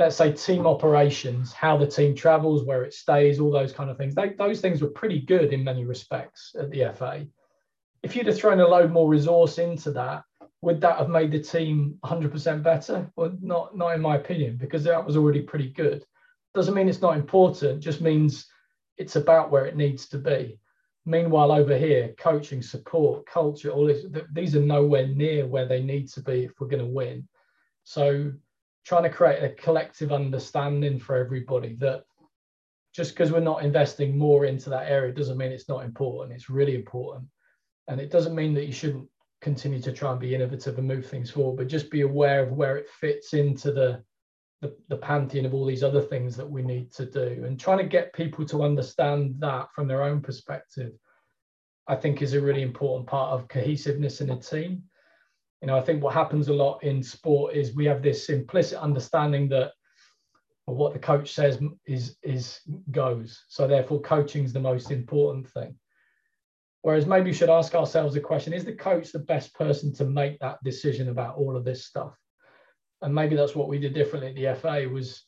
let's 0.00 0.16
say 0.16 0.32
team 0.32 0.66
operations, 0.66 1.52
how 1.52 1.76
the 1.76 1.86
team 1.86 2.14
travels, 2.14 2.64
where 2.64 2.84
it 2.84 2.94
stays, 2.94 3.38
all 3.38 3.50
those 3.50 3.70
kind 3.70 3.90
of 3.90 3.98
things. 3.98 4.14
They, 4.14 4.30
those 4.30 4.62
things 4.62 4.80
were 4.80 4.88
pretty 4.88 5.20
good 5.20 5.52
in 5.52 5.62
many 5.62 5.84
respects 5.84 6.56
at 6.58 6.70
the 6.70 6.90
FA. 6.96 7.26
If 8.02 8.16
you'd 8.16 8.26
have 8.26 8.38
thrown 8.38 8.60
a 8.60 8.66
load 8.66 8.90
more 8.90 9.10
resource 9.10 9.58
into 9.58 9.90
that, 9.92 10.24
would 10.62 10.80
that 10.80 10.96
have 10.96 11.10
made 11.10 11.30
the 11.30 11.38
team 11.38 11.98
100% 12.02 12.62
better? 12.62 13.10
Well, 13.14 13.36
not, 13.42 13.76
not 13.76 13.94
in 13.94 14.00
my 14.00 14.16
opinion, 14.16 14.56
because 14.56 14.84
that 14.84 15.04
was 15.04 15.18
already 15.18 15.42
pretty 15.42 15.68
good. 15.68 16.02
Doesn't 16.54 16.74
mean 16.74 16.88
it's 16.88 17.02
not 17.02 17.18
important, 17.18 17.82
just 17.82 18.00
means 18.00 18.46
it's 18.96 19.16
about 19.16 19.50
where 19.50 19.66
it 19.66 19.76
needs 19.76 20.08
to 20.08 20.18
be. 20.18 20.58
Meanwhile, 21.04 21.52
over 21.52 21.76
here, 21.76 22.14
coaching, 22.18 22.62
support, 22.62 23.26
culture, 23.26 23.68
all 23.68 23.84
this, 23.84 24.06
these 24.32 24.56
are 24.56 24.62
nowhere 24.62 25.08
near 25.08 25.46
where 25.46 25.66
they 25.66 25.82
need 25.82 26.08
to 26.12 26.22
be 26.22 26.44
if 26.44 26.52
we're 26.58 26.68
going 26.68 26.86
to 26.86 26.90
win. 26.90 27.28
So, 27.84 28.32
trying 28.84 29.02
to 29.04 29.10
create 29.10 29.42
a 29.42 29.54
collective 29.54 30.12
understanding 30.12 30.98
for 30.98 31.16
everybody 31.16 31.74
that 31.80 32.04
just 32.94 33.12
because 33.12 33.30
we're 33.30 33.40
not 33.40 33.64
investing 33.64 34.18
more 34.18 34.46
into 34.46 34.70
that 34.70 34.90
area 34.90 35.12
doesn't 35.12 35.38
mean 35.38 35.52
it's 35.52 35.68
not 35.68 35.84
important. 35.84 36.34
It's 36.34 36.50
really 36.50 36.74
important. 36.74 37.24
And 37.88 38.00
it 38.00 38.10
doesn't 38.10 38.34
mean 38.34 38.54
that 38.54 38.66
you 38.66 38.72
shouldn't 38.72 39.08
continue 39.40 39.80
to 39.80 39.92
try 39.92 40.10
and 40.10 40.20
be 40.20 40.34
innovative 40.34 40.78
and 40.78 40.88
move 40.88 41.06
things 41.06 41.30
forward, 41.30 41.56
but 41.56 41.68
just 41.68 41.90
be 41.90 42.00
aware 42.00 42.42
of 42.42 42.52
where 42.52 42.76
it 42.76 42.88
fits 42.88 43.32
into 43.32 43.72
the 43.72 44.02
the, 44.60 44.76
the 44.88 44.96
pantheon 44.96 45.46
of 45.46 45.54
all 45.54 45.64
these 45.64 45.82
other 45.82 46.02
things 46.02 46.36
that 46.36 46.48
we 46.48 46.62
need 46.62 46.92
to 46.92 47.06
do 47.06 47.44
and 47.46 47.58
trying 47.58 47.78
to 47.78 47.84
get 47.84 48.12
people 48.12 48.44
to 48.44 48.62
understand 48.62 49.34
that 49.38 49.68
from 49.74 49.88
their 49.88 50.02
own 50.02 50.20
perspective 50.20 50.92
i 51.88 51.96
think 51.96 52.20
is 52.20 52.34
a 52.34 52.40
really 52.40 52.62
important 52.62 53.06
part 53.06 53.32
of 53.32 53.48
cohesiveness 53.48 54.20
in 54.20 54.30
a 54.30 54.38
team 54.38 54.82
you 55.60 55.66
know 55.66 55.76
i 55.76 55.80
think 55.80 56.02
what 56.02 56.14
happens 56.14 56.48
a 56.48 56.52
lot 56.52 56.82
in 56.82 57.02
sport 57.02 57.54
is 57.54 57.74
we 57.74 57.84
have 57.84 58.02
this 58.02 58.28
implicit 58.28 58.78
understanding 58.78 59.48
that 59.48 59.72
what 60.76 60.92
the 60.92 60.98
coach 60.98 61.32
says 61.32 61.58
is 61.86 62.16
is 62.22 62.60
goes. 62.90 63.44
So 63.48 63.66
therefore 63.66 64.00
coaching 64.00 64.44
is 64.44 64.52
the 64.52 64.60
most 64.60 64.90
important 64.90 65.48
thing. 65.48 65.74
Whereas 66.82 67.06
maybe 67.06 67.30
we 67.30 67.34
should 67.34 67.50
ask 67.50 67.74
ourselves 67.74 68.14
the 68.14 68.20
question 68.20 68.52
is 68.52 68.64
the 68.64 68.72
coach 68.72 69.12
the 69.12 69.18
best 69.18 69.54
person 69.54 69.92
to 69.94 70.04
make 70.04 70.38
that 70.38 70.62
decision 70.64 71.08
about 71.08 71.36
all 71.36 71.56
of 71.56 71.64
this 71.64 71.84
stuff? 71.84 72.16
And 73.02 73.14
maybe 73.14 73.36
that's 73.36 73.54
what 73.54 73.68
we 73.68 73.78
did 73.78 73.94
differently 73.94 74.30
at 74.30 74.36
the 74.36 74.60
FA 74.60 74.88
was 74.88 75.24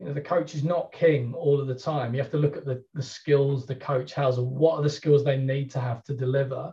you 0.00 0.06
know 0.06 0.14
the 0.14 0.20
coach 0.20 0.54
is 0.54 0.64
not 0.64 0.92
king 0.92 1.34
all 1.34 1.60
of 1.60 1.66
the 1.66 1.74
time. 1.74 2.14
You 2.14 2.22
have 2.22 2.32
to 2.32 2.38
look 2.38 2.56
at 2.56 2.64
the, 2.64 2.82
the 2.94 3.02
skills 3.02 3.66
the 3.66 3.76
coach 3.76 4.12
has 4.14 4.38
what 4.38 4.78
are 4.78 4.82
the 4.82 4.90
skills 4.90 5.24
they 5.24 5.36
need 5.36 5.70
to 5.72 5.80
have 5.80 6.02
to 6.04 6.14
deliver 6.14 6.72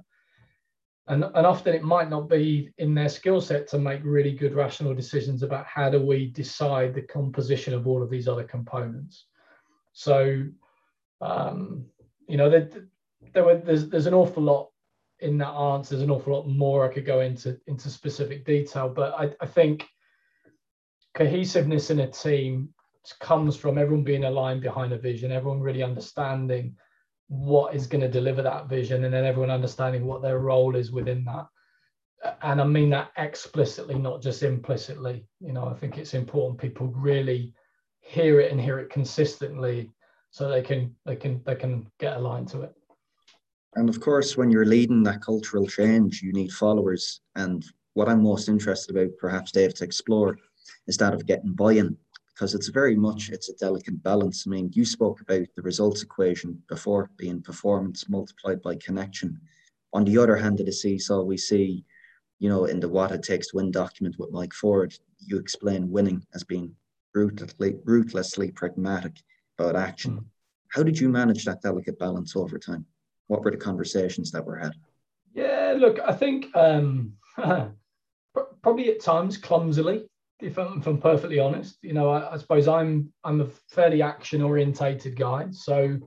and, 1.12 1.26
and 1.26 1.46
often 1.46 1.76
it 1.76 1.84
might 1.84 2.10
not 2.10 2.30
be 2.30 2.72
in 2.78 2.96
their 2.96 3.10
skill 3.10 3.42
set 3.42 3.68
to 3.68 3.78
make 3.78 4.00
really 4.04 4.32
good 4.32 4.54
rational 4.54 4.94
decisions 4.94 5.44
about 5.44 5.66
how 5.66 5.90
do 5.90 6.02
we 6.02 6.28
decide 6.28 6.94
the 6.94 7.02
composition 7.02 7.74
of 7.74 7.86
all 7.86 8.02
of 8.02 8.10
these 8.10 8.30
other 8.30 8.46
components. 8.46 9.26
So 9.92 10.44
um, 11.20 11.86
you 12.28 12.38
know 12.38 12.50
there, 12.50 12.70
there 13.34 13.44
were 13.44 13.58
there's, 13.58 13.90
there's 13.90 14.08
an 14.08 14.14
awful 14.14 14.42
lot 14.42 14.70
in 15.20 15.38
that 15.40 15.52
answer. 15.52 15.96
There's 15.96 16.04
an 16.04 16.12
awful 16.12 16.34
lot 16.34 16.48
more 16.48 16.90
i 16.90 16.94
could 16.94 17.06
go 17.06 17.20
into 17.20 17.60
into 17.68 17.90
specific 17.90 18.46
detail 18.46 18.90
but 18.90 19.14
i, 19.20 19.30
I 19.40 19.46
think 19.46 19.88
cohesiveness 21.14 21.90
in 21.90 22.00
a 22.00 22.08
team 22.08 22.74
comes 23.20 23.58
from 23.58 23.78
everyone 23.78 24.04
being 24.04 24.26
aligned 24.26 24.62
behind 24.62 24.94
a 24.94 24.98
vision, 24.98 25.32
everyone 25.32 25.60
really 25.60 25.84
understanding 25.84 26.76
what 27.32 27.74
is 27.74 27.88
going 27.88 28.02
to 28.02 28.10
deliver 28.10 28.42
that 28.42 28.68
vision, 28.68 29.06
and 29.06 29.14
then 29.14 29.24
everyone 29.24 29.52
understanding 29.52 30.06
what 30.06 30.22
their 30.22 30.40
role 30.40 30.76
is 30.76 30.92
within 30.92 31.24
that. 31.24 31.48
And 32.42 32.60
I 32.60 32.66
mean 32.66 32.90
that 32.90 33.12
explicitly, 33.18 33.96
not 33.96 34.22
just 34.22 34.44
implicitly. 34.44 35.26
You 35.40 35.54
know, 35.54 35.66
I 35.66 35.74
think 35.74 35.98
it's 35.98 36.14
important 36.14 36.60
people 36.60 36.88
really 36.88 37.54
hear 38.02 38.42
it 38.42 38.52
and 38.52 38.60
hear 38.60 38.80
it 38.80 38.90
consistently 38.90 39.90
so 40.32 40.50
they 40.50 40.62
can 40.62 40.94
they 41.06 41.16
can 41.16 41.42
they 41.46 41.56
can 41.56 41.90
get 42.00 42.18
aligned 42.18 42.48
to 42.50 42.62
it 42.62 42.74
and 43.76 43.88
of 43.90 44.00
course 44.00 44.36
when 44.36 44.50
you're 44.50 44.66
leading 44.66 45.04
that 45.04 45.22
cultural 45.22 45.68
change 45.68 46.22
you 46.22 46.34
need 46.34 46.52
followers 46.52 47.22
and 47.36 47.66
what 47.94 48.10
i'm 48.10 48.24
most 48.24 48.50
interested 48.50 48.96
about 48.96 49.16
perhaps 49.20 49.52
dave 49.52 49.74
to 49.74 49.84
explore 49.84 50.38
is 50.88 50.98
that 50.98 51.14
of 51.14 51.26
getting 51.26 51.54
buy-in 51.54 51.96
because 52.34 52.56
it's 52.56 52.70
very 52.70 52.96
much 52.96 53.30
it's 53.30 53.50
a 53.50 53.56
delicate 53.56 54.02
balance 54.04 54.46
i 54.46 54.50
mean 54.50 54.70
you 54.74 54.86
spoke 54.86 55.22
about 55.22 55.46
the 55.56 55.62
results 55.62 56.04
equation 56.04 56.62
before 56.68 57.10
being 57.18 57.42
performance 57.42 58.10
multiplied 58.10 58.62
by 58.62 58.76
connection 58.76 59.40
on 59.94 60.04
the 60.06 60.18
other 60.18 60.36
hand 60.36 60.60
of 60.60 60.66
the 60.66 60.72
seesaw 60.72 61.22
we 61.22 61.38
see 61.38 61.84
you 62.40 62.50
know 62.50 62.66
in 62.66 62.80
the 62.80 62.90
what 62.90 63.12
it 63.12 63.24
takes 63.24 63.48
to 63.48 63.58
win 63.58 63.72
document 63.72 64.16
with 64.18 64.32
mike 64.32 64.54
ford 64.54 64.94
you 65.20 65.38
explain 65.38 65.92
winning 65.92 66.24
as 66.34 66.44
being 66.44 66.74
ruthlessly, 67.14 67.76
ruthlessly 67.84 68.52
pragmatic 68.52 69.22
about 69.58 69.76
action. 69.76 70.14
Mm. 70.14 70.26
How 70.70 70.84
did 70.84 71.00
you 71.00 71.10
manage 71.10 71.46
that 71.46 71.62
delicate 71.62 72.00
balance 72.00 72.36
over 72.36 72.58
time? 72.58 72.86
What 73.28 73.44
were 73.44 73.52
the 73.52 73.58
conversations 73.58 74.32
that 74.32 74.46
were 74.46 74.58
had? 74.58 74.74
Yeah, 75.34 75.76
look, 75.78 76.00
I 76.00 76.14
think 76.14 76.48
um, 76.56 77.14
probably 78.62 78.90
at 78.90 79.02
times 79.02 79.38
clumsily, 79.38 80.06
if 80.42 80.58
I'm, 80.58 80.80
if 80.80 80.88
I'm 80.88 80.98
perfectly 80.98 81.40
honest. 81.40 81.78
You 81.82 81.94
know, 81.94 82.10
I, 82.10 82.34
I 82.34 82.38
suppose 82.38 82.68
I'm 82.68 83.12
I'm 83.24 83.42
a 83.42 83.48
fairly 83.70 84.02
action 84.02 84.42
orientated 84.42 85.16
guy. 85.16 85.48
So 85.52 85.98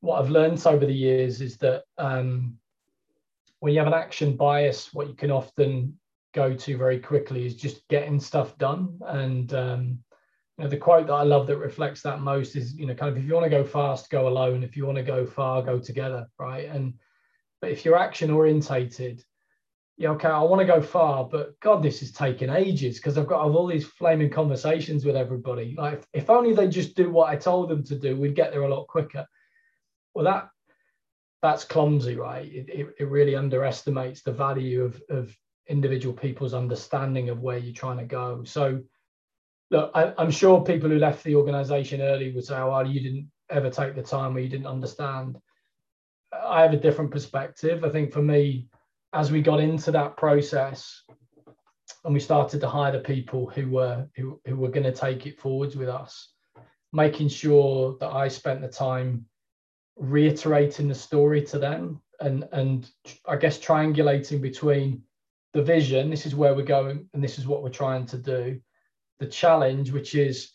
what 0.00 0.20
I've 0.20 0.30
learned 0.30 0.64
over 0.66 0.84
the 0.84 0.92
years 0.92 1.40
is 1.40 1.56
that 1.58 1.84
um, 1.98 2.58
when 3.60 3.72
you 3.72 3.78
have 3.78 3.88
an 3.88 3.94
action 3.94 4.36
bias, 4.36 4.92
what 4.92 5.08
you 5.08 5.14
can 5.14 5.30
often 5.30 5.98
go 6.34 6.54
to 6.54 6.76
very 6.76 6.98
quickly 6.98 7.46
is 7.46 7.54
just 7.54 7.86
getting 7.88 8.18
stuff 8.18 8.56
done. 8.58 8.98
And 9.06 9.52
um, 9.54 9.98
you 10.58 10.64
know, 10.64 10.70
the 10.70 10.76
quote 10.76 11.06
that 11.06 11.12
I 11.12 11.22
love 11.22 11.46
that 11.46 11.58
reflects 11.58 12.02
that 12.02 12.20
most 12.20 12.56
is, 12.56 12.74
you 12.74 12.86
know, 12.86 12.94
kind 12.94 13.10
of 13.10 13.16
if 13.16 13.24
you 13.28 13.34
want 13.34 13.44
to 13.44 13.50
go 13.50 13.64
fast, 13.64 14.10
go 14.10 14.28
alone. 14.28 14.62
If 14.62 14.76
you 14.76 14.86
want 14.86 14.98
to 14.98 15.04
go 15.04 15.26
far, 15.26 15.62
go 15.62 15.78
together, 15.78 16.26
right? 16.38 16.68
And 16.68 16.94
but 17.60 17.70
if 17.70 17.84
you're 17.84 17.96
action 17.96 18.30
orientated, 18.30 19.22
yeah, 19.98 20.10
okay, 20.10 20.28
I 20.28 20.40
want 20.42 20.60
to 20.60 20.66
go 20.66 20.80
far, 20.80 21.24
but 21.24 21.58
God, 21.60 21.82
this 21.82 22.02
is 22.02 22.12
taking 22.12 22.50
ages 22.50 22.96
because 22.96 23.18
I've 23.18 23.26
got 23.26 23.44
have 23.44 23.54
all 23.54 23.66
these 23.66 23.86
flaming 23.86 24.30
conversations 24.30 25.04
with 25.04 25.16
everybody. 25.16 25.74
Like, 25.76 25.94
if, 25.94 26.06
if 26.12 26.30
only 26.30 26.54
they 26.54 26.68
just 26.68 26.96
do 26.96 27.10
what 27.10 27.28
I 27.28 27.36
told 27.36 27.68
them 27.68 27.84
to 27.84 27.94
do, 27.96 28.16
we'd 28.16 28.34
get 28.34 28.52
there 28.52 28.62
a 28.62 28.74
lot 28.74 28.86
quicker. 28.86 29.26
Well, 30.14 30.24
that 30.24 30.48
that's 31.42 31.64
clumsy, 31.64 32.16
right? 32.16 32.46
It, 32.46 32.68
it, 32.68 32.94
it 33.00 33.08
really 33.08 33.34
underestimates 33.34 34.22
the 34.22 34.32
value 34.32 34.84
of, 34.84 35.02
of 35.10 35.36
individual 35.68 36.14
people's 36.14 36.54
understanding 36.54 37.28
of 37.28 37.40
where 37.40 37.58
you're 37.58 37.74
trying 37.74 37.98
to 37.98 38.04
go. 38.04 38.44
So, 38.44 38.80
look, 39.70 39.90
I, 39.94 40.14
am 40.18 40.30
sure 40.30 40.64
people 40.64 40.88
who 40.88 40.98
left 40.98 41.24
the 41.24 41.34
organization 41.34 42.00
early 42.00 42.32
would 42.32 42.44
say, 42.44 42.56
oh, 42.56 42.70
well, 42.70 42.86
you 42.86 43.00
didn't 43.00 43.30
ever 43.50 43.70
take 43.70 43.94
the 43.94 44.02
time 44.02 44.36
or 44.36 44.40
you 44.40 44.48
didn't 44.48 44.66
understand. 44.66 45.38
I 46.32 46.62
have 46.62 46.72
a 46.72 46.78
different 46.78 47.10
perspective. 47.10 47.84
I 47.84 47.88
think 47.88 48.12
for 48.12 48.22
me, 48.22 48.68
as 49.12 49.30
we 49.30 49.42
got 49.42 49.60
into 49.60 49.90
that 49.90 50.16
process 50.16 51.02
and 52.04 52.14
we 52.14 52.20
started 52.20 52.60
to 52.60 52.68
hire 52.68 52.92
the 52.92 52.98
people 52.98 53.48
who 53.50 53.70
were 53.70 54.06
who, 54.16 54.40
who 54.46 54.56
were 54.56 54.70
going 54.70 54.84
to 54.84 54.92
take 54.92 55.26
it 55.26 55.38
forwards 55.38 55.76
with 55.76 55.88
us, 55.88 56.32
making 56.92 57.28
sure 57.28 57.96
that 58.00 58.10
I 58.10 58.28
spent 58.28 58.60
the 58.60 58.68
time 58.68 59.26
reiterating 59.96 60.88
the 60.88 60.94
story 60.94 61.42
to 61.42 61.58
them 61.58 62.00
and 62.20 62.48
and 62.52 62.90
I 63.26 63.36
guess 63.36 63.58
triangulating 63.58 64.40
between 64.40 65.02
the 65.52 65.62
vision, 65.62 66.08
this 66.08 66.24
is 66.24 66.34
where 66.34 66.54
we're 66.54 66.62
going, 66.62 67.08
and 67.12 67.22
this 67.22 67.38
is 67.38 67.46
what 67.46 67.62
we're 67.62 67.68
trying 67.68 68.06
to 68.06 68.18
do. 68.18 68.60
The 69.18 69.26
challenge, 69.26 69.92
which 69.92 70.14
is 70.14 70.50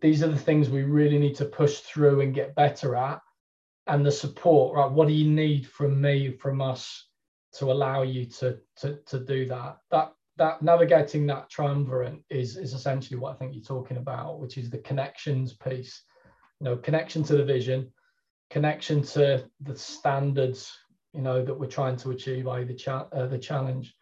these 0.00 0.22
are 0.22 0.28
the 0.28 0.38
things 0.38 0.68
we 0.68 0.82
really 0.82 1.18
need 1.18 1.36
to 1.36 1.44
push 1.44 1.80
through 1.80 2.22
and 2.22 2.34
get 2.34 2.54
better 2.54 2.96
at. 2.96 3.20
And 3.86 4.04
the 4.04 4.12
support, 4.12 4.76
right? 4.76 4.90
What 4.90 5.08
do 5.08 5.14
you 5.14 5.30
need 5.30 5.66
from 5.66 6.00
me, 6.00 6.32
from 6.32 6.60
us 6.60 7.07
to 7.54 7.72
allow 7.72 8.02
you 8.02 8.26
to 8.26 8.58
to, 8.78 8.98
to 9.06 9.20
do 9.20 9.46
that? 9.46 9.78
That 9.90 10.12
that 10.36 10.62
navigating 10.62 11.26
that 11.26 11.50
triumvirate 11.50 12.20
is 12.30 12.56
is 12.56 12.72
essentially 12.74 13.18
what 13.18 13.34
I 13.34 13.36
think 13.36 13.54
you're 13.54 13.64
talking 13.64 13.96
about, 13.96 14.40
which 14.40 14.58
is 14.58 14.70
the 14.70 14.78
connections 14.78 15.54
piece. 15.54 16.02
You 16.60 16.64
know, 16.64 16.76
connection 16.76 17.22
to 17.24 17.36
the 17.36 17.44
vision, 17.44 17.92
connection 18.50 19.02
to 19.02 19.44
the 19.60 19.76
standards, 19.76 20.72
you 21.12 21.22
know, 21.22 21.44
that 21.44 21.54
we're 21.54 21.66
trying 21.66 21.96
to 21.98 22.10
achieve, 22.10 22.48
i.e. 22.48 22.64
the, 22.64 22.74
cha- 22.74 23.08
uh, 23.12 23.26
the 23.26 23.38
challenge, 23.38 23.94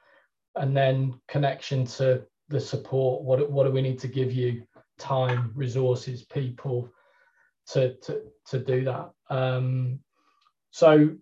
and 0.55 0.76
then 0.76 1.20
connection 1.28 1.84
to 1.84 2.22
the 2.49 2.61
support. 2.61 3.22
What 3.22 3.51
what 3.51 3.64
do 3.64 3.72
we 3.72 3.82
need 3.82 3.99
to 4.01 4.09
give 4.09 4.32
you? 4.32 4.62
Time, 4.99 5.53
resources, 5.55 6.24
people 6.24 6.88
to 7.68 7.94
to 7.97 8.22
to 8.47 8.59
do 8.59 8.84
that. 8.84 9.11
Um, 9.28 10.01
so, 10.70 10.92
you 10.94 11.18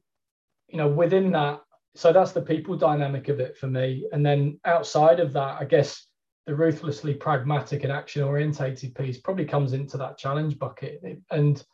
know, 0.79 0.89
within 0.89 1.33
that, 1.33 1.61
so 1.95 2.13
that's 2.13 2.33
the 2.33 2.43
people 2.43 2.77
dynamic 2.77 3.29
of 3.29 3.41
it 3.41 3.57
for 3.57 3.67
me. 3.67 4.07
And 4.13 4.25
then 4.25 4.59
outside 4.65 5.21
of 5.21 5.33
that, 5.35 5.61
I 5.61 5.65
guess 5.65 6.07
the 6.47 6.55
ruthlessly 6.55 7.15
pragmatic 7.15 7.85
and 7.85 7.93
action 7.93 8.23
orientated 8.23 8.95
piece 8.95 9.19
probably 9.19 9.47
comes 9.47 9.73
into 9.73 9.97
that 9.99 10.19
challenge 10.19 10.59
bucket. 10.59 11.03
And 11.31 11.65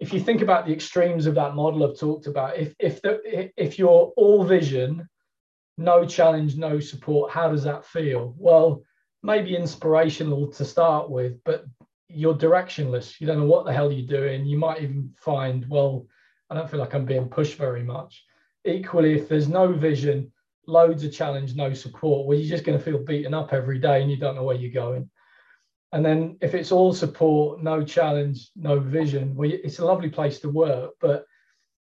if 0.00 0.12
you 0.12 0.20
think 0.20 0.40
about 0.40 0.66
the 0.66 0.72
extremes 0.72 1.26
of 1.26 1.34
that 1.34 1.54
model 1.54 1.84
I've 1.84 1.98
talked 1.98 2.26
about, 2.26 2.56
if 2.56 2.74
if 2.78 3.02
the 3.02 3.50
if 3.56 3.78
you're 3.78 4.12
all 4.16 4.44
vision 4.44 5.08
no 5.80 6.04
challenge, 6.04 6.56
no 6.56 6.78
support. 6.78 7.32
How 7.32 7.50
does 7.50 7.64
that 7.64 7.84
feel? 7.86 8.34
Well, 8.38 8.82
maybe 9.22 9.56
inspirational 9.56 10.48
to 10.52 10.64
start 10.64 11.10
with, 11.10 11.42
but 11.44 11.64
you're 12.08 12.34
directionless. 12.34 13.20
You 13.20 13.26
don't 13.26 13.38
know 13.38 13.46
what 13.46 13.64
the 13.64 13.72
hell 13.72 13.90
you're 13.90 14.06
doing. 14.06 14.44
You 14.44 14.58
might 14.58 14.82
even 14.82 15.14
find, 15.16 15.66
well, 15.68 16.06
I 16.50 16.54
don't 16.54 16.70
feel 16.70 16.80
like 16.80 16.94
I'm 16.94 17.06
being 17.06 17.28
pushed 17.28 17.56
very 17.56 17.82
much. 17.82 18.24
Equally, 18.64 19.14
if 19.14 19.28
there's 19.28 19.48
no 19.48 19.72
vision, 19.72 20.30
loads 20.66 21.04
of 21.04 21.12
challenge, 21.12 21.54
no 21.54 21.72
support, 21.72 22.26
well, 22.26 22.38
you're 22.38 22.48
just 22.48 22.64
going 22.64 22.78
to 22.78 22.84
feel 22.84 22.98
beaten 22.98 23.34
up 23.34 23.52
every 23.52 23.78
day 23.78 24.02
and 24.02 24.10
you 24.10 24.16
don't 24.16 24.34
know 24.34 24.44
where 24.44 24.56
you're 24.56 24.70
going. 24.70 25.10
And 25.92 26.04
then 26.04 26.36
if 26.40 26.54
it's 26.54 26.70
all 26.70 26.92
support, 26.92 27.62
no 27.62 27.82
challenge, 27.82 28.50
no 28.54 28.78
vision, 28.78 29.34
well, 29.34 29.50
it's 29.52 29.80
a 29.80 29.84
lovely 29.84 30.08
place 30.08 30.38
to 30.40 30.48
work, 30.48 30.92
but 31.00 31.24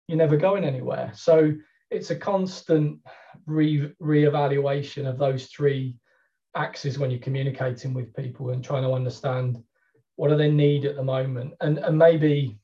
you're 0.07 0.19
never 0.19 0.37
going 0.37 0.65
anywhere. 0.65 1.11
So 1.15 1.55
it's 1.91 2.11
a 2.11 2.17
constant 2.17 3.01
re 3.47 3.93
reevaluation 4.03 5.09
of 5.09 5.19
those 5.19 5.47
three 5.47 5.97
axes 6.55 6.99
when 6.99 7.11
you're 7.11 7.21
communicating 7.21 7.95
with 7.95 8.15
people 8.15 8.51
and 8.51 8.65
trying 8.65 8.83
to 8.83 8.93
understand 8.93 9.63
what 10.17 10.29
do 10.29 10.37
they 10.37 10.51
need 10.51 10.85
at 10.85 10.97
the 10.97 11.03
moment 11.03 11.53
and 11.61 11.79
and 11.79 11.99
maybe 11.99 12.59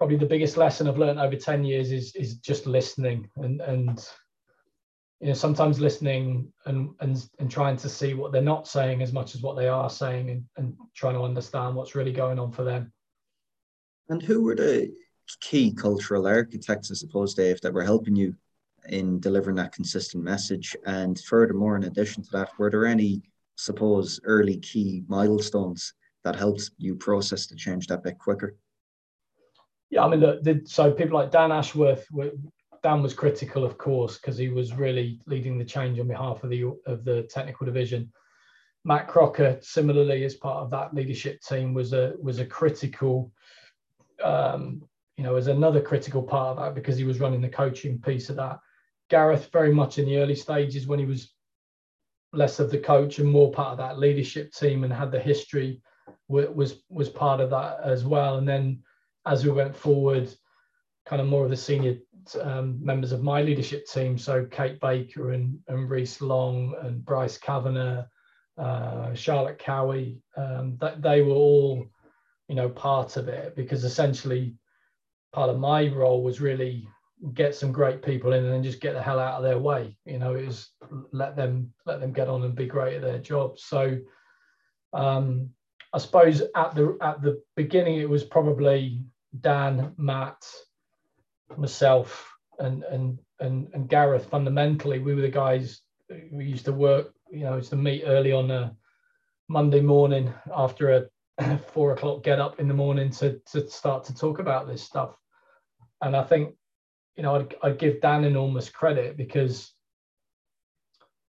probably 0.00 0.16
the 0.16 0.24
biggest 0.24 0.56
lesson 0.56 0.88
I've 0.88 0.96
learned 0.96 1.20
over 1.20 1.36
10 1.36 1.62
years 1.62 1.92
is 1.92 2.16
is 2.16 2.36
just 2.36 2.64
listening 2.66 3.28
and 3.36 3.60
and 3.60 4.08
you 5.20 5.26
know 5.26 5.34
sometimes 5.34 5.78
listening 5.78 6.50
and 6.64 6.88
and 7.00 7.22
and 7.38 7.50
trying 7.50 7.76
to 7.76 7.88
see 7.90 8.14
what 8.14 8.32
they're 8.32 8.40
not 8.40 8.66
saying 8.66 9.02
as 9.02 9.12
much 9.12 9.34
as 9.34 9.42
what 9.42 9.56
they 9.56 9.68
are 9.68 9.90
saying 9.90 10.30
and, 10.30 10.44
and 10.56 10.74
trying 10.96 11.16
to 11.16 11.22
understand 11.22 11.74
what's 11.74 11.94
really 11.94 12.12
going 12.12 12.38
on 12.38 12.50
for 12.50 12.64
them 12.64 12.90
and 14.08 14.22
who 14.22 14.42
were 14.42 14.56
the 14.56 14.90
key 15.40 15.70
cultural 15.70 16.26
architects, 16.26 16.90
I 16.90 16.94
suppose, 16.94 17.34
Dave, 17.34 17.60
that 17.60 17.74
were 17.74 17.84
helping 17.84 18.16
you 18.16 18.34
in 18.88 19.20
delivering 19.20 19.56
that 19.56 19.74
consistent 19.74 20.24
message? 20.24 20.74
And 20.86 21.20
furthermore, 21.20 21.76
in 21.76 21.84
addition 21.84 22.22
to 22.22 22.30
that, 22.32 22.58
were 22.58 22.70
there 22.70 22.86
any, 22.86 23.20
suppose, 23.56 24.18
early 24.24 24.56
key 24.56 25.04
milestones 25.08 25.92
that 26.24 26.36
helped 26.36 26.70
you 26.78 26.96
process 26.96 27.46
the 27.46 27.54
change 27.54 27.86
that 27.88 28.02
bit 28.02 28.18
quicker? 28.18 28.56
Yeah, 29.90 30.04
I 30.04 30.08
mean, 30.08 30.20
the, 30.20 30.40
the, 30.42 30.62
so 30.66 30.92
people 30.92 31.18
like 31.18 31.32
Dan 31.32 31.52
Ashworth, 31.52 32.06
were, 32.10 32.30
Dan 32.82 33.02
was 33.02 33.12
critical, 33.12 33.64
of 33.64 33.76
course, 33.76 34.16
because 34.16 34.38
he 34.38 34.48
was 34.48 34.74
really 34.74 35.20
leading 35.26 35.58
the 35.58 35.64
change 35.64 35.98
on 35.98 36.08
behalf 36.08 36.42
of 36.44 36.50
the 36.50 36.64
of 36.86 37.04
the 37.04 37.24
technical 37.24 37.66
division. 37.66 38.10
Matt 38.84 39.08
Crocker, 39.08 39.58
similarly, 39.60 40.24
as 40.24 40.36
part 40.36 40.62
of 40.62 40.70
that 40.70 40.94
leadership 40.94 41.42
team, 41.42 41.74
was 41.74 41.92
a 41.92 42.14
was 42.22 42.38
a 42.38 42.46
critical 42.46 43.30
um, 44.22 44.82
you 45.16 45.24
know, 45.24 45.36
as 45.36 45.48
another 45.48 45.82
critical 45.82 46.22
part 46.22 46.56
of 46.56 46.64
that 46.64 46.74
because 46.74 46.96
he 46.96 47.04
was 47.04 47.20
running 47.20 47.40
the 47.40 47.48
coaching 47.48 48.00
piece 48.00 48.30
of 48.30 48.36
that. 48.36 48.58
Gareth, 49.10 49.50
very 49.52 49.72
much 49.72 49.98
in 49.98 50.06
the 50.06 50.16
early 50.18 50.34
stages 50.34 50.86
when 50.86 50.98
he 50.98 51.04
was 51.04 51.34
less 52.32 52.60
of 52.60 52.70
the 52.70 52.78
coach 52.78 53.18
and 53.18 53.28
more 53.28 53.50
part 53.50 53.72
of 53.72 53.78
that 53.78 53.98
leadership 53.98 54.52
team 54.52 54.84
and 54.84 54.92
had 54.92 55.10
the 55.10 55.20
history 55.20 55.82
was 56.28 56.84
was 56.88 57.08
part 57.08 57.40
of 57.40 57.50
that 57.50 57.80
as 57.84 58.04
well. 58.04 58.38
And 58.38 58.48
then 58.48 58.82
as 59.26 59.44
we 59.44 59.50
went 59.50 59.76
forward, 59.76 60.32
kind 61.06 61.20
of 61.20 61.28
more 61.28 61.44
of 61.44 61.50
the 61.50 61.56
senior 61.56 61.96
um, 62.40 62.78
members 62.84 63.12
of 63.12 63.22
my 63.22 63.42
leadership 63.42 63.86
team, 63.86 64.18
so 64.18 64.46
Kate 64.46 64.80
Baker 64.80 65.32
and, 65.32 65.58
and 65.68 65.90
Reese 65.90 66.20
Long 66.20 66.74
and 66.82 67.04
Bryce 67.04 67.38
Kavanagh, 67.38 68.04
uh, 68.58 69.14
Charlotte 69.14 69.58
Cowie, 69.58 70.20
um, 70.36 70.76
that 70.80 71.02
they 71.02 71.22
were 71.22 71.32
all, 71.32 71.86
you 72.48 72.54
know, 72.54 72.68
part 72.68 73.16
of 73.16 73.28
it 73.28 73.56
because 73.56 73.84
essentially 73.84 74.54
part 75.32 75.50
of 75.50 75.58
my 75.58 75.88
role 75.88 76.22
was 76.22 76.40
really 76.40 76.86
get 77.34 77.54
some 77.54 77.70
great 77.70 78.02
people 78.02 78.32
in 78.32 78.44
and 78.44 78.52
then 78.52 78.62
just 78.62 78.80
get 78.80 78.94
the 78.94 79.02
hell 79.02 79.18
out 79.18 79.34
of 79.34 79.42
their 79.42 79.58
way. 79.58 79.96
You 80.04 80.18
know, 80.18 80.34
it 80.34 80.46
was 80.46 80.70
let 81.12 81.36
them 81.36 81.72
let 81.86 82.00
them 82.00 82.12
get 82.12 82.28
on 82.28 82.42
and 82.42 82.54
be 82.54 82.66
great 82.66 82.96
at 82.96 83.02
their 83.02 83.18
jobs. 83.18 83.64
So 83.64 83.98
um, 84.92 85.50
I 85.92 85.98
suppose 85.98 86.42
at 86.54 86.74
the 86.74 86.96
at 87.00 87.22
the 87.22 87.42
beginning 87.56 87.98
it 87.98 88.08
was 88.08 88.24
probably 88.24 89.02
Dan, 89.38 89.94
Matt, 89.96 90.44
myself, 91.56 92.32
and 92.58 92.82
and 92.84 93.18
and 93.38 93.68
and 93.74 93.88
Gareth. 93.88 94.26
Fundamentally, 94.26 94.98
we 94.98 95.14
were 95.14 95.22
the 95.22 95.28
guys 95.28 95.82
we 96.32 96.44
used 96.44 96.64
to 96.64 96.72
work. 96.72 97.12
You 97.30 97.44
know, 97.44 97.56
used 97.56 97.70
to 97.70 97.76
meet 97.76 98.04
early 98.06 98.32
on 98.32 98.50
a 98.50 98.74
Monday 99.48 99.80
morning 99.80 100.32
after 100.54 100.90
a 101.38 101.58
four 101.72 101.92
o'clock 101.92 102.22
get 102.22 102.40
up 102.40 102.60
in 102.60 102.68
the 102.68 102.74
morning 102.74 103.10
to 103.10 103.40
to 103.52 103.68
start 103.68 104.04
to 104.04 104.14
talk 104.14 104.38
about 104.38 104.66
this 104.66 104.82
stuff. 104.82 105.16
And 106.02 106.16
I 106.16 106.22
think, 106.22 106.54
you 107.16 107.22
know, 107.22 107.36
I'd, 107.36 107.54
I'd 107.62 107.78
give 107.78 108.00
Dan 108.00 108.24
enormous 108.24 108.70
credit 108.70 109.16
because, 109.16 109.72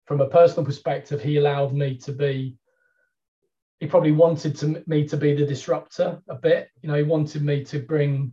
from 0.05 0.21
a 0.21 0.29
personal 0.29 0.65
perspective, 0.65 1.21
he 1.21 1.37
allowed 1.37 1.73
me 1.73 1.97
to 1.99 2.11
be 2.11 2.57
he 3.79 3.87
probably 3.87 4.11
wanted 4.11 4.55
to, 4.57 4.83
me 4.87 5.07
to 5.07 5.17
be 5.17 5.35
the 5.35 5.45
disruptor 5.45 6.21
a 6.29 6.35
bit. 6.35 6.69
You 6.81 6.89
know, 6.89 6.95
he 6.95 7.03
wanted 7.03 7.41
me 7.43 7.63
to 7.65 7.79
bring 7.79 8.31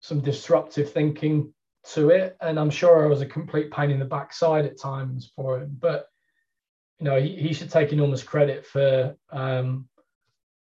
some 0.00 0.20
disruptive 0.20 0.92
thinking 0.92 1.52
to 1.92 2.10
it, 2.10 2.36
and 2.40 2.58
I'm 2.58 2.70
sure 2.70 3.04
I 3.04 3.08
was 3.08 3.20
a 3.20 3.26
complete 3.26 3.70
pain 3.70 3.90
in 3.90 3.98
the 3.98 4.04
backside 4.04 4.64
at 4.64 4.80
times 4.80 5.32
for 5.36 5.60
him. 5.60 5.76
But 5.78 6.06
you 6.98 7.04
know, 7.04 7.20
he, 7.20 7.36
he 7.36 7.52
should 7.52 7.70
take 7.70 7.92
enormous 7.92 8.22
credit 8.22 8.64
for 8.66 9.14
um, 9.30 9.88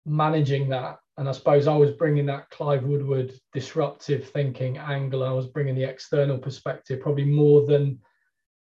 managing 0.06 0.70
that. 0.70 1.00
And 1.18 1.28
I 1.28 1.32
suppose 1.34 1.68
I 1.68 1.76
was 1.76 1.91
bringing 1.91 2.28
that 2.28 2.50
Clive 2.50 2.84
Woodward 2.84 3.34
disruptive 3.52 4.30
thinking 4.30 4.78
angle. 4.78 5.24
I 5.24 5.32
was 5.32 5.47
bringing 5.47 5.76
the 5.76 5.84
external 5.84 6.38
perspective 6.38 7.02
probably 7.02 7.26
more 7.26 7.66
than 7.66 8.00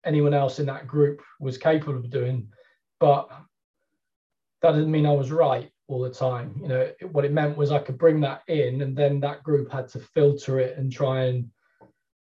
anyone 0.05 0.33
else 0.33 0.59
in 0.59 0.65
that 0.65 0.87
group 0.87 1.21
was 1.39 1.57
capable 1.57 1.95
of 1.95 2.09
doing. 2.09 2.49
But 2.99 3.29
that 4.63 4.71
didn't 4.71 4.91
mean 4.91 5.05
I 5.05 5.11
was 5.11 5.31
right 5.31 5.69
all 5.87 6.01
the 6.01 6.09
time. 6.09 6.57
You 6.61 6.67
know, 6.69 6.91
what 7.11 7.25
it 7.25 7.33
meant 7.33 7.57
was 7.57 7.71
I 7.71 7.79
could 7.79 7.97
bring 7.97 8.21
that 8.21 8.41
in, 8.47 8.81
and 8.81 8.95
then 8.95 9.19
that 9.19 9.43
group 9.43 9.71
had 9.71 9.89
to 9.89 9.99
filter 9.99 10.59
it 10.59 10.77
and 10.77 10.91
try 10.91 11.25
and 11.25 11.49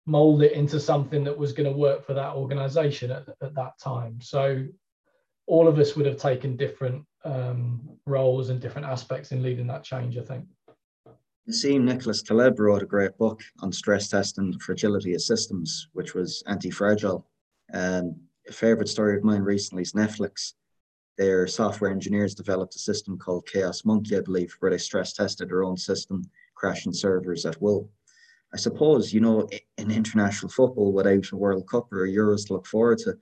mold 0.06 0.44
it 0.44 0.52
into 0.52 0.80
something 0.80 1.24
that 1.24 1.36
was 1.36 1.54
going 1.54 1.72
to 1.72 1.76
work 1.76 2.06
for 2.06 2.14
that 2.14 2.36
organization 2.36 3.10
at, 3.10 3.24
at 3.42 3.56
that 3.56 3.80
time. 3.80 4.20
So 4.22 4.66
all 5.48 5.68
of 5.68 5.80
us 5.80 5.96
would 5.96 6.06
have 6.06 6.18
taken 6.18 6.58
different 6.58 7.04
um, 7.24 7.82
roles 8.06 8.50
and 8.50 8.60
different 8.60 8.86
aspects 8.86 9.32
in 9.32 9.42
leading 9.42 9.68
that 9.68 9.84
change, 9.84 10.18
I 10.18 10.22
think. 10.22 10.46
Nassim 11.50 11.84
Nicholas 11.84 12.22
Taleb 12.22 12.60
wrote 12.60 12.84
a 12.84 12.88
great 12.88 13.18
book 13.18 13.42
on 13.62 13.72
stress 13.72 14.10
testing 14.10 14.58
fragility 14.60 15.14
of 15.14 15.22
systems, 15.22 15.88
which 15.94 16.14
was 16.14 16.44
anti-fragile. 16.48 17.26
And 17.72 18.16
a 18.50 18.52
favorite 18.52 18.90
story 18.90 19.16
of 19.16 19.24
mine 19.24 19.42
recently 19.42 19.84
is 19.84 19.94
Netflix 19.94 20.54
their 21.18 21.48
software 21.48 21.92
engineers 21.92 22.36
developed 22.36 22.76
a 22.76 22.80
system 22.80 23.18
called 23.18 23.48
Chaos 23.48 23.86
Monkey, 23.86 24.18
I 24.18 24.22
believe, 24.22 24.56
where 24.60 24.72
they 24.72 24.78
stress 24.78 25.14
tested 25.14 25.50
their 25.50 25.64
own 25.64 25.78
system, 25.78 26.24
crashing 26.56 26.94
servers 26.94 27.46
at 27.46 27.62
will. 27.62 27.90
I 28.54 28.58
suppose, 28.58 29.14
you 29.14 29.20
know, 29.22 29.48
in 29.78 29.92
international 29.92 30.52
football 30.52 30.94
without 30.94 31.32
a 31.32 31.36
World 31.36 31.68
Cup 31.70 31.92
or 31.92 32.06
a 32.06 32.10
Euros 32.10 32.48
to 32.48 32.54
look 32.54 32.66
forward 32.66 33.00
to, 33.00 33.18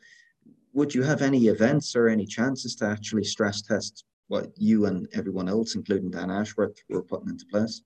would 0.74 0.94
you 0.94 1.04
have 1.04 1.22
any 1.22 1.48
events 1.48 1.96
or 1.96 2.08
any 2.08 2.26
chances 2.26 2.76
to 2.78 2.86
actually 2.86 3.24
stress 3.24 3.62
test 3.62 4.06
what 4.28 4.52
you 4.58 4.86
and 4.86 5.08
everyone 5.14 5.50
else, 5.50 5.76
including 5.76 6.12
Dan 6.12 6.32
Ashworth, 6.32 6.78
were 6.90 7.04
putting 7.04 7.30
into 7.30 7.46
place? 7.46 7.82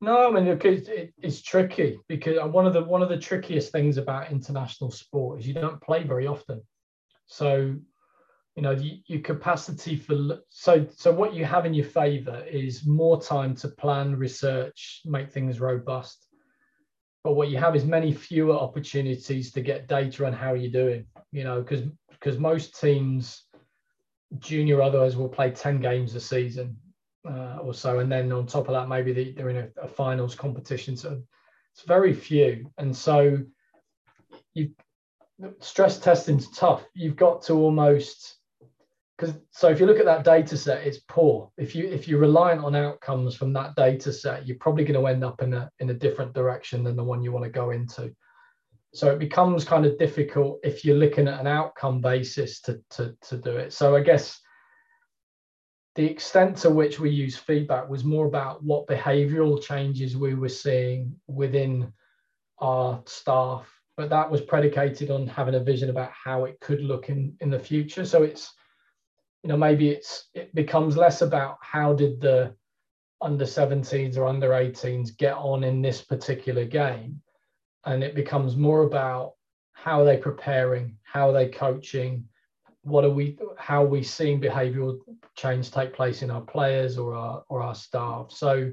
No, 0.00 0.28
I 0.28 0.30
mean 0.30 0.46
it's, 0.46 1.12
it's 1.22 1.42
tricky 1.42 1.98
because 2.08 2.38
uh, 2.38 2.46
one 2.46 2.66
of 2.66 2.74
the 2.74 2.84
one 2.84 3.02
of 3.02 3.08
the 3.08 3.16
trickiest 3.16 3.72
things 3.72 3.96
about 3.96 4.30
international 4.30 4.90
sport 4.90 5.40
is 5.40 5.46
you 5.46 5.54
don't 5.54 5.80
play 5.80 6.02
very 6.02 6.26
often. 6.26 6.60
So 7.26 7.76
you 8.56 8.62
know 8.62 8.76
your 9.06 9.20
capacity 9.20 9.96
for 9.96 10.40
so 10.48 10.86
so 10.96 11.12
what 11.12 11.34
you 11.34 11.44
have 11.44 11.66
in 11.66 11.74
your 11.74 11.84
favor 11.84 12.42
is 12.50 12.86
more 12.86 13.20
time 13.20 13.54
to 13.54 13.68
plan 13.68 14.16
research 14.16 15.02
make 15.04 15.30
things 15.30 15.60
robust. 15.60 16.26
But 17.22 17.34
what 17.34 17.48
you 17.48 17.58
have 17.58 17.76
is 17.76 17.84
many 17.84 18.12
fewer 18.12 18.54
opportunities 18.54 19.52
to 19.52 19.60
get 19.60 19.88
data 19.88 20.26
on 20.26 20.32
how 20.32 20.54
you're 20.54 20.72
doing 20.72 21.06
you 21.32 21.44
know 21.44 21.60
because 21.60 21.82
because 22.08 22.38
most 22.38 22.80
teams 22.80 23.44
junior 24.38 24.82
otherwise 24.82 25.16
will 25.16 25.28
play 25.28 25.50
10 25.50 25.80
games 25.80 26.14
a 26.14 26.20
season 26.20 26.76
uh, 27.28 27.58
or 27.62 27.74
so 27.74 27.98
and 27.98 28.10
then 28.10 28.32
on 28.32 28.46
top 28.46 28.68
of 28.68 28.74
that 28.74 28.88
maybe 28.88 29.12
they, 29.12 29.32
they're 29.32 29.50
in 29.50 29.56
a, 29.56 29.68
a 29.82 29.88
finals 29.88 30.34
competition. 30.34 30.96
So 30.96 31.20
it's 31.74 31.86
very 31.86 32.14
few. 32.14 32.72
And 32.78 32.96
so 32.96 33.38
you 34.54 34.70
stress 35.60 35.98
testing's 35.98 36.50
tough. 36.50 36.84
You've 36.94 37.16
got 37.16 37.42
to 37.42 37.54
almost 37.54 38.35
because 39.16 39.34
so 39.50 39.68
if 39.68 39.80
you 39.80 39.86
look 39.86 39.98
at 39.98 40.04
that 40.04 40.24
data 40.24 40.56
set 40.56 40.86
it's 40.86 41.00
poor. 41.08 41.50
If 41.56 41.74
you 41.74 41.86
if 41.86 42.06
you're 42.06 42.20
reliant 42.20 42.64
on 42.64 42.76
outcomes 42.76 43.34
from 43.34 43.52
that 43.54 43.74
data 43.74 44.12
set 44.12 44.46
you're 44.46 44.58
probably 44.58 44.84
going 44.84 45.00
to 45.00 45.06
end 45.06 45.24
up 45.24 45.42
in 45.42 45.54
a 45.54 45.70
in 45.80 45.90
a 45.90 45.94
different 45.94 46.34
direction 46.34 46.84
than 46.84 46.96
the 46.96 47.04
one 47.04 47.22
you 47.22 47.32
want 47.32 47.44
to 47.44 47.50
go 47.50 47.70
into. 47.70 48.14
So 48.94 49.10
it 49.10 49.18
becomes 49.18 49.64
kind 49.64 49.84
of 49.84 49.98
difficult 49.98 50.60
if 50.62 50.84
you're 50.84 50.96
looking 50.96 51.28
at 51.28 51.40
an 51.40 51.46
outcome 51.46 52.00
basis 52.00 52.60
to 52.62 52.80
to, 52.90 53.16
to 53.22 53.36
do 53.38 53.56
it. 53.56 53.72
So 53.72 53.96
i 53.96 54.00
guess 54.00 54.40
the 55.94 56.04
extent 56.04 56.58
to 56.58 56.68
which 56.68 57.00
we 57.00 57.08
use 57.08 57.38
feedback 57.38 57.88
was 57.88 58.04
more 58.04 58.26
about 58.26 58.62
what 58.62 58.86
behavioral 58.86 59.62
changes 59.62 60.14
we 60.14 60.34
were 60.34 60.50
seeing 60.50 61.16
within 61.26 61.90
our 62.58 63.02
staff 63.06 63.76
but 63.96 64.10
that 64.10 64.30
was 64.30 64.42
predicated 64.42 65.10
on 65.10 65.26
having 65.26 65.54
a 65.54 65.60
vision 65.60 65.88
about 65.88 66.10
how 66.12 66.44
it 66.44 66.60
could 66.60 66.82
look 66.82 67.08
in 67.08 67.34
in 67.40 67.50
the 67.50 67.58
future. 67.58 68.04
So 68.04 68.22
it's 68.22 68.52
you 69.42 69.48
know 69.48 69.56
maybe 69.56 69.90
it's 69.90 70.28
it 70.34 70.54
becomes 70.54 70.96
less 70.96 71.22
about 71.22 71.58
how 71.60 71.92
did 71.92 72.20
the 72.20 72.54
under 73.22 73.44
17s 73.44 74.16
or 74.16 74.26
under 74.26 74.50
18s 74.50 75.16
get 75.16 75.34
on 75.34 75.64
in 75.64 75.80
this 75.80 76.02
particular 76.02 76.64
game 76.64 77.20
and 77.86 78.04
it 78.04 78.14
becomes 78.14 78.56
more 78.56 78.82
about 78.82 79.32
how 79.72 80.00
are 80.00 80.04
they 80.04 80.16
preparing 80.16 80.96
how 81.02 81.30
are 81.30 81.32
they 81.32 81.48
coaching 81.48 82.26
what 82.86 83.04
are 83.04 83.10
we 83.10 83.36
how 83.58 83.82
are 83.82 83.88
we 83.88 84.02
seeing 84.02 84.40
behavioral 84.40 84.98
change 85.34 85.72
take 85.72 85.92
place 85.92 86.22
in 86.22 86.30
our 86.30 86.40
players 86.40 86.96
or 86.96 87.14
our 87.14 87.42
or 87.48 87.60
our 87.60 87.74
staff. 87.74 88.30
So 88.30 88.70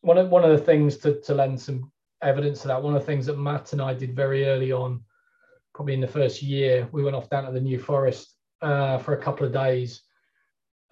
one 0.00 0.16
of 0.16 0.30
one 0.30 0.42
of 0.42 0.50
the 0.50 0.64
things 0.64 0.96
to, 0.98 1.20
to 1.20 1.34
lend 1.34 1.60
some 1.60 1.92
evidence 2.22 2.62
to 2.62 2.68
that 2.68 2.82
one 2.82 2.94
of 2.94 3.00
the 3.00 3.06
things 3.06 3.26
that 3.26 3.38
matt 3.38 3.72
and 3.72 3.80
i 3.80 3.94
did 3.94 4.14
very 4.14 4.46
early 4.46 4.72
on 4.72 5.00
probably 5.74 5.94
in 5.94 6.00
the 6.00 6.06
first 6.06 6.42
year 6.42 6.86
we 6.92 7.02
went 7.02 7.16
off 7.16 7.30
down 7.30 7.44
to 7.44 7.52
the 7.52 7.60
new 7.60 7.78
forest 7.78 8.34
uh, 8.62 8.98
for 8.98 9.14
a 9.14 9.22
couple 9.22 9.46
of 9.46 9.52
days 9.52 10.02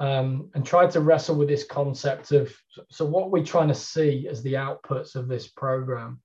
um, 0.01 0.51
and 0.55 0.64
tried 0.64 0.91
to 0.93 1.01
wrestle 1.01 1.37
with 1.37 1.49
this 1.49 1.64
concept 1.64 2.33
of 2.33 2.55
so 2.91 3.05
what 3.05 3.31
we're 3.31 3.45
trying 3.45 3.69
to 3.69 3.75
see 3.75 4.29
as 4.31 4.43
the 4.43 4.55
outputs 4.55 5.16
of 5.16 5.29
this 5.29 5.49
program. 5.49 6.21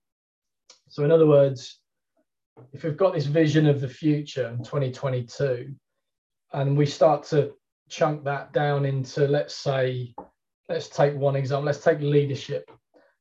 So, 0.89 1.03
in 1.03 1.11
other 1.11 1.27
words, 1.27 1.79
if 2.71 2.83
we've 2.83 2.97
got 2.97 3.13
this 3.13 3.25
vision 3.25 3.67
of 3.67 3.81
the 3.81 3.87
future 3.87 4.47
in 4.49 4.63
2022, 4.63 5.73
and 6.53 6.77
we 6.77 6.85
start 6.85 7.23
to 7.25 7.53
chunk 7.89 8.23
that 8.25 8.53
down 8.53 8.85
into, 8.85 9.27
let's 9.27 9.55
say, 9.55 10.13
let's 10.69 10.87
take 10.87 11.15
one 11.15 11.35
example, 11.35 11.65
let's 11.65 11.83
take 11.83 11.99
leadership. 11.99 12.69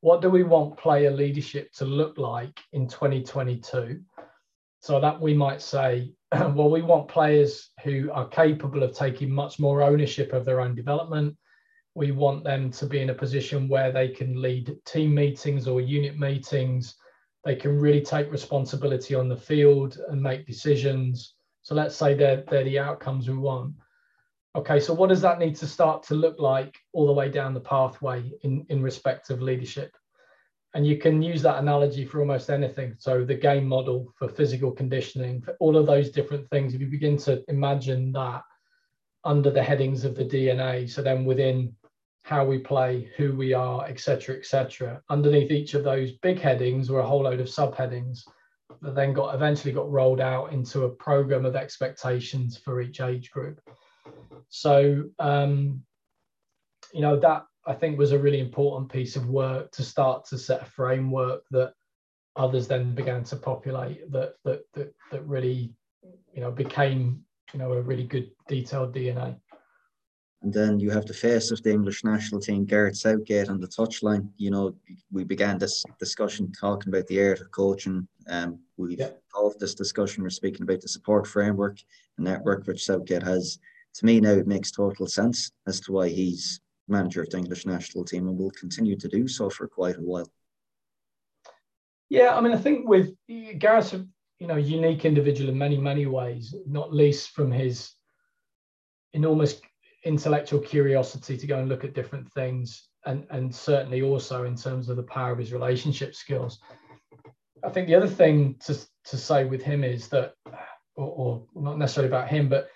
What 0.01 0.21
do 0.21 0.29
we 0.29 0.43
want 0.43 0.77
player 0.77 1.11
leadership 1.11 1.73
to 1.75 1.87
look 1.87 2.19
like 2.19 2.61
in 2.73 2.89
2022? 2.89 4.01
So 4.83 4.99
that 4.99 5.21
we 5.21 5.33
might 5.33 5.63
say 5.63 6.13
well, 6.33 6.69
we 6.69 6.83
want 6.83 7.07
players 7.07 7.71
who 7.85 8.11
are 8.11 8.27
capable 8.27 8.83
of 8.83 8.93
taking 8.93 9.31
much 9.31 9.61
more 9.61 9.81
ownership 9.81 10.33
of 10.33 10.45
their 10.45 10.61
own 10.61 10.75
development. 10.75 11.37
We 11.95 12.11
want 12.11 12.43
them 12.43 12.73
to 12.73 12.87
be 12.87 13.01
in 13.01 13.11
a 13.11 13.15
position 13.15 13.69
where 13.69 13.93
they 13.93 14.09
can 14.09 14.43
lead 14.43 14.75
team 14.85 15.15
meetings 15.15 15.69
or 15.69 15.81
unit 15.81 16.19
meetings. 16.19 16.97
They 17.45 17.55
can 17.55 17.79
really 17.79 18.01
take 18.01 18.33
responsibility 18.33 19.15
on 19.15 19.29
the 19.29 19.37
field 19.37 19.99
and 20.09 20.21
make 20.21 20.47
decisions. 20.47 21.35
So 21.63 21.77
let's 21.77 21.95
say 21.95 22.15
they're, 22.15 22.43
they're 22.49 22.65
the 22.65 22.81
outcomes 22.81 23.29
we 23.29 23.37
want. 23.37 23.75
Okay, 24.57 24.81
so 24.81 24.93
what 24.95 25.11
does 25.11 25.21
that 25.21 25.39
need 25.39 25.55
to 25.57 25.67
start 25.67 26.03
to 26.05 26.15
look 26.15 26.41
like 26.41 26.77
all 26.93 27.07
the 27.07 27.13
way 27.13 27.29
down 27.31 27.55
the 27.55 27.61
pathway 27.61 28.33
in, 28.43 28.67
in 28.69 28.83
respect 28.83 29.31
of 29.31 29.43
leadership? 29.43 29.97
And 30.75 30.87
you 30.87 30.97
can 30.97 31.23
use 31.23 31.43
that 31.43 31.59
analogy 31.59 32.05
for 32.05 32.21
almost 32.21 32.49
anything. 32.49 32.95
So 32.99 33.25
the 33.25 33.35
game 33.35 33.67
model 33.67 34.13
for 34.19 34.29
physical 34.29 34.71
conditioning, 34.71 35.43
for 35.43 35.55
all 35.61 35.77
of 35.77 35.87
those 35.87 36.11
different 36.11 36.49
things, 36.49 36.75
if 36.75 36.81
you 36.81 36.87
begin 36.87 37.19
to 37.19 37.45
imagine 37.49 38.13
that 38.13 38.43
under 39.25 39.51
the 39.51 39.63
headings 39.63 40.05
of 40.05 40.17
the 40.17 40.25
DNA, 40.25 40.89
so 40.89 41.03
then 41.03 41.25
within 41.25 41.75
how 42.23 42.45
we 42.45 42.59
play, 42.59 43.11
who 43.17 43.35
we 43.35 43.53
are, 43.53 43.85
etc., 43.87 44.37
etc., 44.37 45.03
underneath 45.11 45.51
each 45.51 45.75
of 45.75 45.85
those 45.85 46.13
big 46.13 46.41
headings 46.41 46.89
were 46.89 47.01
a 47.01 47.07
whole 47.07 47.25
load 47.25 47.41
of 47.41 47.49
subheadings 47.49 48.21
that 48.81 48.95
then 48.95 49.13
got 49.13 49.35
eventually 49.35 49.73
got 49.73 49.91
rolled 49.91 50.21
out 50.21 50.53
into 50.53 50.85
a 50.85 50.89
program 50.89 51.45
of 51.45 51.57
expectations 51.57 52.57
for 52.57 52.81
each 52.81 53.01
age 53.01 53.31
group. 53.31 53.61
So 54.49 55.05
um, 55.19 55.83
you 56.93 57.01
know 57.01 57.19
that 57.21 57.45
I 57.67 57.75
think 57.75 57.99
was 57.99 58.13
a 58.13 58.19
really 58.19 58.41
important 58.41 58.91
piece 58.91 59.17
of 59.17 59.29
work 59.29 59.71
to 59.73 59.83
start 59.83 60.25
to 60.27 60.39
set 60.39 60.63
a 60.63 60.67
framework 60.67 61.45
that 61.51 61.75
others 62.37 62.67
then 62.67 62.95
began 62.95 63.23
to 63.25 63.37
populate 63.37 64.11
that 64.11 64.35
that 64.45 64.63
that, 64.75 64.95
that 65.11 65.27
really 65.27 65.73
you 66.35 66.41
know 66.41 66.51
became 66.51 67.25
you 67.53 67.59
know 67.59 67.73
a 67.73 67.83
really 67.83 68.05
good 68.05 68.31
detailed 68.49 68.95
DNA. 68.95 69.37
And 70.43 70.53
then 70.53 70.81
you 70.81 70.91
have 70.91 71.07
the 71.07 71.15
face 71.15 71.53
of 71.53 71.63
the 71.63 71.71
English 71.71 72.03
national 72.03 72.41
team, 72.41 72.65
Gareth 72.65 72.97
Southgate, 72.97 73.49
on 73.49 73.61
the 73.61 73.69
touchline. 73.69 74.29
You 74.39 74.51
know, 74.51 74.75
we 75.13 75.23
began 75.23 75.57
this 75.57 75.85
discussion 76.01 76.51
talking 76.51 76.93
about 76.93 77.07
the 77.07 77.25
art 77.25 77.41
of 77.41 77.53
coaching. 77.53 78.09
Um, 78.29 78.59
we've 78.77 78.99
yeah. 78.99 79.11
involved 79.33 79.61
this 79.61 79.77
discussion. 79.77 80.25
We're 80.25 80.31
speaking 80.31 80.63
about 80.63 80.81
the 80.81 80.89
support 80.89 81.29
framework 81.29 81.79
and 82.17 82.25
network 82.25 82.67
which 82.67 82.85
Southgate 82.85 83.23
has. 83.23 83.61
To 83.95 84.07
me 84.07 84.21
now, 84.21 84.33
it 84.33 84.49
makes 84.49 84.73
total 84.73 85.07
sense 85.07 85.53
as 85.69 85.79
to 85.81 85.93
why 85.93 86.09
he's 86.09 86.61
manager 86.93 87.23
of 87.23 87.31
the 87.31 87.39
English 87.39 87.67
national 87.67 88.05
team 88.05 88.29
and 88.29 88.39
will 88.39 88.51
continue 88.53 88.97
to 88.97 89.09
do 89.09 89.27
so 89.27 89.51
for 89.51 89.67
quite 89.67 89.97
a 89.97 90.01
while. 90.01 90.31
Yeah, 92.09 92.37
I 92.37 92.41
mean, 92.41 92.53
I 92.53 92.59
think 92.59 92.87
with 92.87 93.15
Gareth, 93.59 93.95
you 94.39 94.47
know, 94.47 94.57
unique 94.57 95.05
individual 95.05 95.51
in 95.51 95.57
many, 95.57 95.79
many 95.79 96.07
ways, 96.07 96.55
not 96.67 96.93
least 96.93 97.31
from 97.31 97.51
his 97.51 97.93
enormous 99.15 99.61
intellectual 100.05 100.61
curiosity 100.61 101.37
to 101.39 101.47
go 101.47 101.59
and 101.59 101.69
look 101.69 101.85
at 101.85 101.95
different 101.95 102.31
things, 102.33 102.89
and 103.07 103.27
and 103.31 103.55
certainly 103.55 104.03
also 104.03 104.45
in 104.45 104.57
terms 104.57 104.89
of 104.89 104.97
the 104.97 105.03
power 105.05 105.33
of 105.33 105.39
his 105.39 105.53
relationship 105.53 106.15
skills. 106.15 106.59
I 107.65 107.71
think 107.71 107.87
the 107.87 107.95
other 107.95 108.09
thing 108.09 108.57
to 108.67 108.75
to 109.05 109.17
say 109.17 109.45
with 109.45 109.63
him 109.63 109.85
is 109.85 110.09
that, 110.09 110.35
or, 110.97 111.47
or 111.55 111.63
not 111.63 111.79
necessarily 111.79 112.09
about 112.09 112.29
him, 112.29 112.49
but 112.49 112.69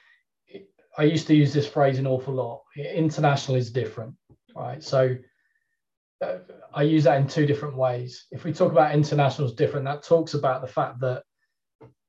I 0.98 1.04
used 1.04 1.26
to 1.26 1.34
use 1.34 1.52
this 1.52 1.68
phrase 1.68 1.98
an 1.98 2.06
awful 2.06 2.34
lot. 2.34 2.62
International 2.76 3.56
is 3.56 3.70
different, 3.70 4.14
right? 4.54 4.82
So 4.82 5.16
uh, 6.24 6.38
I 6.74 6.82
use 6.82 7.04
that 7.04 7.20
in 7.20 7.26
two 7.26 7.46
different 7.46 7.76
ways. 7.76 8.26
If 8.30 8.44
we 8.44 8.52
talk 8.52 8.72
about 8.72 8.94
international 8.94 9.48
is 9.48 9.54
different, 9.54 9.84
that 9.84 10.02
talks 10.02 10.34
about 10.34 10.62
the 10.62 10.68
fact 10.68 11.00
that 11.00 11.22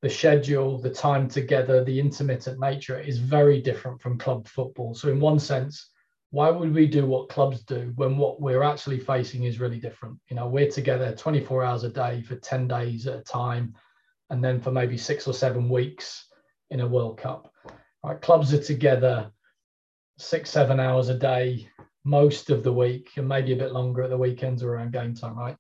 the 0.02 0.10
schedule, 0.10 0.78
the 0.78 0.90
time 0.90 1.28
together, 1.28 1.84
the 1.84 2.00
intermittent 2.00 2.60
nature 2.60 3.00
is 3.00 3.18
very 3.18 3.62
different 3.62 4.02
from 4.02 4.18
club 4.18 4.48
football. 4.48 4.94
So 4.94 5.10
in 5.10 5.20
one 5.20 5.40
sense, 5.40 5.90
why 6.30 6.50
would 6.50 6.74
we 6.74 6.88
do 6.88 7.06
what 7.06 7.30
clubs 7.30 7.64
do 7.64 7.92
when 7.96 8.18
what 8.18 8.42
we're 8.42 8.64
actually 8.64 9.00
facing 9.00 9.44
is 9.44 9.60
really 9.60 9.80
different? 9.80 10.20
You 10.30 10.36
know, 10.36 10.48
we're 10.48 10.70
together 10.70 11.16
24 11.16 11.64
hours 11.64 11.84
a 11.84 11.90
day 11.90 12.22
for 12.22 12.36
10 12.36 12.68
days 12.68 13.08
at 13.08 13.20
a 13.20 13.24
time, 13.24 13.74
and 14.30 14.44
then 14.44 14.60
for 14.60 14.72
maybe 14.72 14.98
six 14.98 15.28
or 15.28 15.34
seven 15.34 15.70
weeks 15.70 16.28
in 16.70 16.82
a 16.82 16.88
World 16.88 17.18
Cup. 17.18 17.52
Clubs 18.16 18.54
are 18.54 18.62
together 18.62 19.32
six, 20.18 20.50
seven 20.50 20.80
hours 20.80 21.10
a 21.10 21.14
day 21.14 21.70
most 22.04 22.50
of 22.50 22.64
the 22.64 22.74
week, 22.74 23.10
and 23.18 23.28
maybe 23.28 23.54
a 23.54 23.58
bit 23.58 23.72
longer 23.72 24.04
at 24.04 24.10
the 24.10 24.18
weekends 24.18 24.64
or 24.64 24.74
around 24.74 24.94
game 24.94 25.14
time, 25.14 25.38
right? 25.38 25.58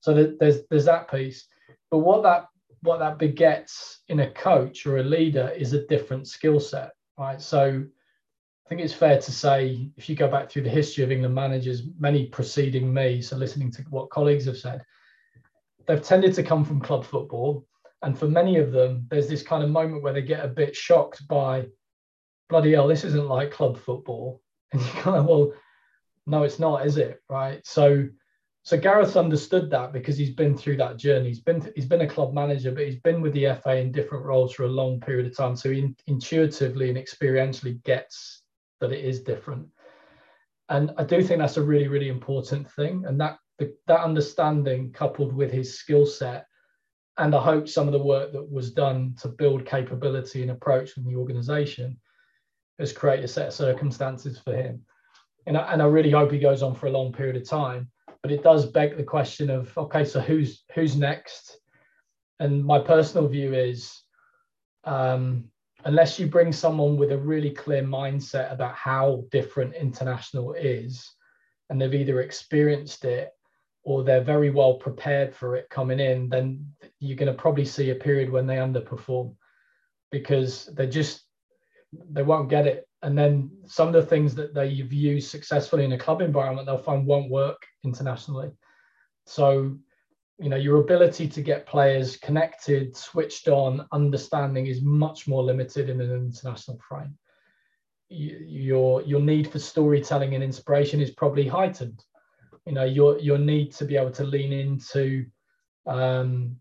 So 0.00 0.14
there's 0.38 0.66
there's 0.70 0.84
that 0.84 1.10
piece. 1.10 1.46
But 1.90 1.98
what 1.98 2.22
that 2.22 2.46
what 2.82 2.98
that 3.00 3.18
begets 3.18 4.00
in 4.08 4.20
a 4.20 4.30
coach 4.30 4.86
or 4.86 4.98
a 4.98 5.02
leader 5.02 5.52
is 5.56 5.72
a 5.72 5.86
different 5.86 6.28
skill 6.28 6.60
set, 6.60 6.92
right? 7.18 7.40
So 7.42 7.84
I 8.64 8.68
think 8.68 8.80
it's 8.80 8.94
fair 8.94 9.18
to 9.18 9.32
say, 9.32 9.90
if 9.96 10.08
you 10.08 10.14
go 10.14 10.28
back 10.28 10.50
through 10.50 10.62
the 10.62 10.68
history 10.68 11.02
of 11.02 11.10
England 11.10 11.34
managers, 11.34 11.82
many 11.98 12.26
preceding 12.26 12.92
me, 12.92 13.22
so 13.22 13.36
listening 13.36 13.70
to 13.72 13.82
what 13.90 14.10
colleagues 14.10 14.44
have 14.44 14.58
said, 14.58 14.82
they've 15.86 16.02
tended 16.02 16.34
to 16.34 16.42
come 16.42 16.64
from 16.64 16.80
club 16.80 17.04
football. 17.04 17.66
And 18.02 18.16
for 18.16 18.28
many 18.28 18.58
of 18.58 18.70
them, 18.70 19.06
there's 19.10 19.26
this 19.26 19.42
kind 19.42 19.64
of 19.64 19.70
moment 19.70 20.02
where 20.02 20.12
they 20.12 20.22
get 20.22 20.44
a 20.44 20.48
bit 20.48 20.76
shocked 20.76 21.26
by 21.26 21.66
bloody 22.48 22.72
hell, 22.72 22.88
this 22.88 23.04
isn't 23.04 23.28
like 23.28 23.50
club 23.50 23.78
football. 23.78 24.42
And 24.70 24.82
you 24.82 24.88
kind 25.00 25.16
of, 25.16 25.24
well, 25.24 25.54
no, 26.26 26.42
it's 26.42 26.58
not, 26.58 26.86
is 26.86 26.98
it? 26.98 27.22
Right. 27.30 27.66
So, 27.66 28.06
so 28.64 28.76
Gareth 28.76 29.16
understood 29.16 29.70
that 29.70 29.94
because 29.94 30.18
he's 30.18 30.34
been 30.34 30.58
through 30.58 30.76
that 30.76 30.98
journey. 30.98 31.28
He's 31.28 31.40
been 31.40 31.72
he's 31.74 31.86
been 31.86 32.02
a 32.02 32.06
club 32.06 32.34
manager, 32.34 32.70
but 32.70 32.84
he's 32.84 33.00
been 33.00 33.22
with 33.22 33.32
the 33.32 33.58
FA 33.62 33.76
in 33.76 33.92
different 33.92 34.26
roles 34.26 34.52
for 34.52 34.64
a 34.64 34.68
long 34.68 35.00
period 35.00 35.24
of 35.24 35.34
time. 35.34 35.56
So 35.56 35.70
he 35.70 35.94
intuitively 36.06 36.90
and 36.90 36.98
experientially 36.98 37.82
gets 37.84 38.42
that 38.80 38.92
it 38.92 39.02
is 39.02 39.22
different. 39.22 39.68
And 40.68 40.92
I 40.98 41.04
do 41.04 41.22
think 41.22 41.40
that's 41.40 41.56
a 41.56 41.62
really, 41.62 41.88
really 41.88 42.10
important 42.10 42.70
thing. 42.72 43.04
And 43.06 43.18
that 43.22 43.38
the, 43.58 43.74
that 43.86 44.04
understanding 44.04 44.92
coupled 44.92 45.32
with 45.32 45.50
his 45.50 45.78
skill 45.78 46.04
set, 46.04 46.46
and 47.16 47.34
I 47.34 47.42
hope 47.42 47.70
some 47.70 47.88
of 47.88 47.92
the 47.92 48.04
work 48.04 48.32
that 48.32 48.52
was 48.52 48.72
done 48.72 49.14
to 49.22 49.28
build 49.28 49.64
capability 49.64 50.42
and 50.42 50.50
approach 50.50 50.98
in 50.98 51.04
the 51.04 51.16
organization 51.16 51.98
has 52.78 52.92
created 52.92 53.24
a 53.24 53.28
set 53.28 53.48
of 53.48 53.54
circumstances 53.54 54.38
for 54.38 54.54
him. 54.54 54.82
And 55.46 55.56
I, 55.56 55.72
and 55.72 55.82
I 55.82 55.86
really 55.86 56.10
hope 56.10 56.30
he 56.30 56.38
goes 56.38 56.62
on 56.62 56.74
for 56.74 56.86
a 56.86 56.90
long 56.90 57.12
period 57.12 57.36
of 57.36 57.48
time. 57.48 57.90
But 58.22 58.32
it 58.32 58.42
does 58.42 58.66
beg 58.66 58.96
the 58.96 59.04
question 59.04 59.48
of 59.50 59.76
okay, 59.78 60.04
so 60.04 60.20
who's 60.20 60.64
who's 60.74 60.96
next? 60.96 61.58
And 62.40 62.64
my 62.64 62.78
personal 62.78 63.28
view 63.28 63.54
is, 63.54 64.02
um, 64.84 65.44
unless 65.84 66.18
you 66.18 66.26
bring 66.26 66.52
someone 66.52 66.96
with 66.96 67.12
a 67.12 67.18
really 67.18 67.50
clear 67.50 67.82
mindset 67.82 68.52
about 68.52 68.74
how 68.74 69.24
different 69.30 69.74
international 69.74 70.52
is, 70.54 71.10
and 71.70 71.80
they've 71.80 71.94
either 71.94 72.20
experienced 72.20 73.04
it 73.04 73.30
or 73.82 74.02
they're 74.02 74.20
very 74.20 74.50
well 74.50 74.74
prepared 74.74 75.34
for 75.34 75.56
it 75.56 75.70
coming 75.70 76.00
in, 76.00 76.28
then 76.28 76.66
you're 77.00 77.16
going 77.16 77.32
to 77.32 77.40
probably 77.40 77.64
see 77.64 77.90
a 77.90 77.94
period 77.94 78.30
when 78.30 78.46
they 78.46 78.56
underperform 78.56 79.34
because 80.10 80.66
they're 80.74 80.86
just 80.86 81.27
they 81.92 82.22
won't 82.22 82.50
get 82.50 82.66
it. 82.66 82.88
And 83.02 83.16
then 83.16 83.50
some 83.66 83.88
of 83.88 83.94
the 83.94 84.04
things 84.04 84.34
that 84.34 84.54
they've 84.54 84.92
used 84.92 85.30
successfully 85.30 85.84
in 85.84 85.92
a 85.92 85.98
club 85.98 86.20
environment, 86.20 86.66
they'll 86.66 86.78
find 86.78 87.06
won't 87.06 87.30
work 87.30 87.62
internationally. 87.84 88.50
So, 89.26 89.76
you 90.38 90.48
know, 90.48 90.56
your 90.56 90.80
ability 90.80 91.28
to 91.28 91.42
get 91.42 91.66
players 91.66 92.16
connected, 92.16 92.96
switched 92.96 93.48
on, 93.48 93.86
understanding 93.92 94.66
is 94.66 94.82
much 94.82 95.28
more 95.28 95.42
limited 95.42 95.88
in 95.88 96.00
an 96.00 96.10
international 96.10 96.78
frame. 96.88 97.16
Your 98.10 99.02
your 99.02 99.20
need 99.20 99.52
for 99.52 99.58
storytelling 99.58 100.34
and 100.34 100.42
inspiration 100.42 101.00
is 101.00 101.10
probably 101.10 101.46
heightened. 101.46 102.02
You 102.64 102.72
know, 102.72 102.84
your 102.84 103.18
your 103.18 103.38
need 103.38 103.72
to 103.74 103.84
be 103.84 103.96
able 103.96 104.12
to 104.12 104.24
lean 104.24 104.52
into 104.52 105.26
um, 105.86 106.56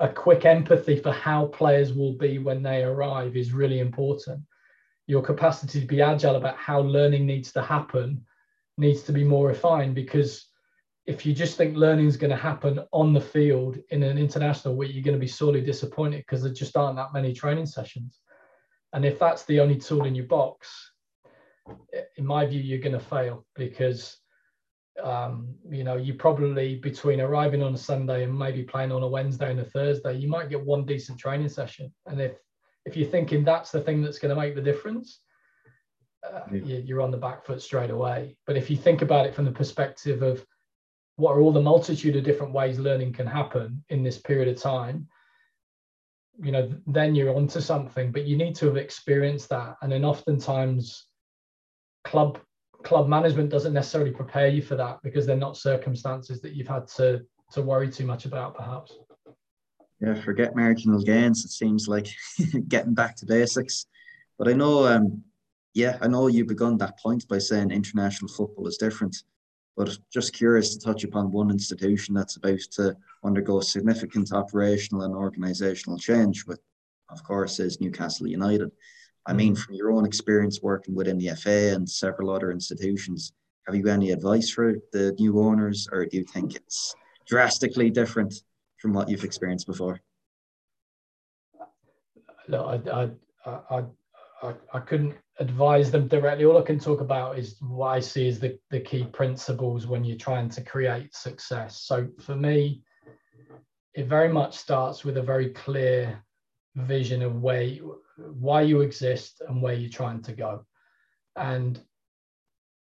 a 0.00 0.08
quick 0.08 0.46
empathy 0.46 0.98
for 0.98 1.12
how 1.12 1.46
players 1.46 1.92
will 1.92 2.14
be 2.14 2.38
when 2.38 2.62
they 2.62 2.82
arrive 2.82 3.36
is 3.36 3.52
really 3.52 3.80
important. 3.80 4.40
Your 5.06 5.22
capacity 5.22 5.80
to 5.80 5.86
be 5.86 6.00
agile 6.00 6.36
about 6.36 6.56
how 6.56 6.80
learning 6.80 7.26
needs 7.26 7.52
to 7.52 7.62
happen 7.62 8.24
needs 8.78 9.02
to 9.02 9.12
be 9.12 9.24
more 9.24 9.48
refined 9.48 9.94
because 9.94 10.46
if 11.06 11.26
you 11.26 11.34
just 11.34 11.56
think 11.56 11.76
learning 11.76 12.06
is 12.06 12.16
going 12.16 12.30
to 12.30 12.36
happen 12.36 12.80
on 12.92 13.12
the 13.12 13.20
field 13.20 13.78
in 13.90 14.02
an 14.02 14.16
international 14.16 14.76
week, 14.76 14.94
you're 14.94 15.02
going 15.02 15.16
to 15.16 15.20
be 15.20 15.26
sorely 15.26 15.60
disappointed 15.60 16.18
because 16.18 16.42
there 16.42 16.52
just 16.52 16.76
aren't 16.76 16.96
that 16.96 17.12
many 17.12 17.34
training 17.34 17.66
sessions. 17.66 18.20
And 18.92 19.04
if 19.04 19.18
that's 19.18 19.44
the 19.44 19.60
only 19.60 19.76
tool 19.76 20.04
in 20.04 20.14
your 20.14 20.26
box, 20.26 20.92
in 22.16 22.24
my 22.24 22.46
view, 22.46 22.60
you're 22.60 22.78
going 22.78 22.98
to 22.98 23.04
fail 23.04 23.44
because 23.54 24.16
um, 25.02 25.54
you 25.68 25.84
know, 25.84 25.96
you 25.96 26.14
probably 26.14 26.76
between 26.76 27.20
arriving 27.20 27.62
on 27.62 27.74
a 27.74 27.78
Sunday 27.78 28.24
and 28.24 28.38
maybe 28.38 28.62
playing 28.62 28.92
on 28.92 29.02
a 29.02 29.08
Wednesday 29.08 29.50
and 29.50 29.60
a 29.60 29.64
Thursday, 29.64 30.16
you 30.16 30.28
might 30.28 30.50
get 30.50 30.64
one 30.64 30.84
decent 30.84 31.18
training 31.18 31.48
session. 31.48 31.92
And 32.06 32.20
if 32.20 32.36
if 32.86 32.96
you're 32.96 33.08
thinking 33.08 33.44
that's 33.44 33.70
the 33.70 33.80
thing 33.80 34.02
that's 34.02 34.18
going 34.18 34.34
to 34.34 34.40
make 34.40 34.54
the 34.54 34.62
difference, 34.62 35.20
uh, 36.26 36.40
yeah. 36.52 36.78
you're 36.78 37.02
on 37.02 37.10
the 37.10 37.16
back 37.16 37.44
foot 37.44 37.60
straight 37.60 37.90
away. 37.90 38.36
But 38.46 38.56
if 38.56 38.70
you 38.70 38.76
think 38.76 39.02
about 39.02 39.26
it 39.26 39.34
from 39.34 39.44
the 39.44 39.52
perspective 39.52 40.22
of 40.22 40.44
what 41.16 41.32
are 41.32 41.40
all 41.40 41.52
the 41.52 41.60
multitude 41.60 42.16
of 42.16 42.24
different 42.24 42.52
ways 42.52 42.78
learning 42.78 43.12
can 43.12 43.26
happen 43.26 43.84
in 43.90 44.02
this 44.02 44.18
period 44.18 44.48
of 44.48 44.60
time, 44.60 45.06
you 46.42 46.52
know, 46.52 46.72
then 46.86 47.14
you're 47.14 47.36
onto 47.36 47.60
something. 47.60 48.12
But 48.12 48.24
you 48.24 48.36
need 48.36 48.54
to 48.56 48.66
have 48.66 48.76
experienced 48.76 49.50
that. 49.50 49.76
And 49.82 49.92
then 49.92 50.04
oftentimes 50.04 51.06
club 52.04 52.38
club 52.82 53.08
management 53.08 53.50
doesn't 53.50 53.72
necessarily 53.72 54.10
prepare 54.10 54.48
you 54.48 54.62
for 54.62 54.76
that 54.76 55.02
because 55.02 55.26
they're 55.26 55.36
not 55.36 55.56
circumstances 55.56 56.40
that 56.40 56.54
you've 56.54 56.68
had 56.68 56.86
to 56.86 57.22
to 57.52 57.62
worry 57.62 57.90
too 57.90 58.06
much 58.06 58.26
about 58.26 58.54
perhaps. 58.54 58.92
Yeah 60.00 60.14
forget 60.20 60.56
marginal 60.56 61.02
gains 61.02 61.44
it 61.44 61.50
seems 61.50 61.88
like. 61.88 62.08
Getting 62.68 62.94
back 62.94 63.16
to 63.16 63.26
basics. 63.26 63.86
But 64.38 64.48
i 64.48 64.52
know 64.52 64.86
um 64.86 65.22
yeah 65.74 65.98
i 66.00 66.08
know 66.08 66.26
you 66.26 66.44
begun 66.44 66.78
that 66.78 66.98
point 66.98 67.28
by 67.28 67.38
saying 67.38 67.70
international 67.70 68.30
football 68.30 68.66
is 68.66 68.76
different. 68.78 69.16
But 69.76 69.96
just 70.12 70.32
curious 70.34 70.74
to 70.74 70.84
touch 70.84 71.04
upon 71.04 71.32
one 71.32 71.50
institution 71.50 72.14
that's 72.14 72.36
about 72.36 72.60
to 72.72 72.96
undergo 73.24 73.60
significant 73.60 74.32
operational 74.32 75.02
and 75.02 75.14
organizational 75.14 75.98
change 75.98 76.46
with 76.46 76.60
of 77.10 77.22
course 77.24 77.58
is 77.60 77.80
newcastle 77.80 78.26
united 78.26 78.70
I 79.26 79.32
mean, 79.32 79.54
mm. 79.54 79.58
from 79.58 79.74
your 79.74 79.90
own 79.92 80.06
experience 80.06 80.60
working 80.62 80.94
within 80.94 81.18
the 81.18 81.34
FA 81.36 81.74
and 81.74 81.88
several 81.88 82.30
other 82.30 82.50
institutions, 82.50 83.32
have 83.66 83.74
you 83.74 83.86
any 83.88 84.10
advice 84.10 84.50
for 84.50 84.76
the 84.92 85.12
new 85.18 85.40
owners, 85.40 85.88
or 85.92 86.06
do 86.06 86.16
you 86.16 86.24
think 86.24 86.54
it's 86.54 86.94
drastically 87.26 87.90
different 87.90 88.34
from 88.78 88.92
what 88.92 89.08
you've 89.08 89.24
experienced 89.24 89.66
before? 89.66 90.00
No, 92.48 92.64
I, 92.64 92.80
I, 92.90 93.10
I, 93.70 93.84
I, 94.42 94.54
I 94.72 94.80
couldn't 94.80 95.14
advise 95.38 95.90
them 95.90 96.08
directly. 96.08 96.44
All 96.44 96.58
I 96.58 96.62
can 96.62 96.78
talk 96.78 97.00
about 97.00 97.38
is 97.38 97.56
what 97.60 97.88
I 97.88 98.00
see 98.00 98.28
as 98.28 98.40
the, 98.40 98.58
the 98.70 98.80
key 98.80 99.04
principles 99.04 99.86
when 99.86 100.04
you're 100.04 100.16
trying 100.16 100.48
to 100.50 100.62
create 100.62 101.14
success. 101.14 101.82
So 101.82 102.08
for 102.18 102.34
me, 102.34 102.82
it 103.94 104.06
very 104.06 104.28
much 104.28 104.56
starts 104.56 105.04
with 105.04 105.16
a 105.16 105.22
very 105.22 105.50
clear 105.50 106.22
vision 106.76 107.22
of 107.22 107.42
where 107.42 107.62
you, 107.62 108.00
why 108.38 108.62
you 108.62 108.80
exist 108.80 109.42
and 109.46 109.62
where 109.62 109.74
you're 109.74 109.90
trying 109.90 110.22
to 110.22 110.32
go. 110.32 110.64
And 111.36 111.80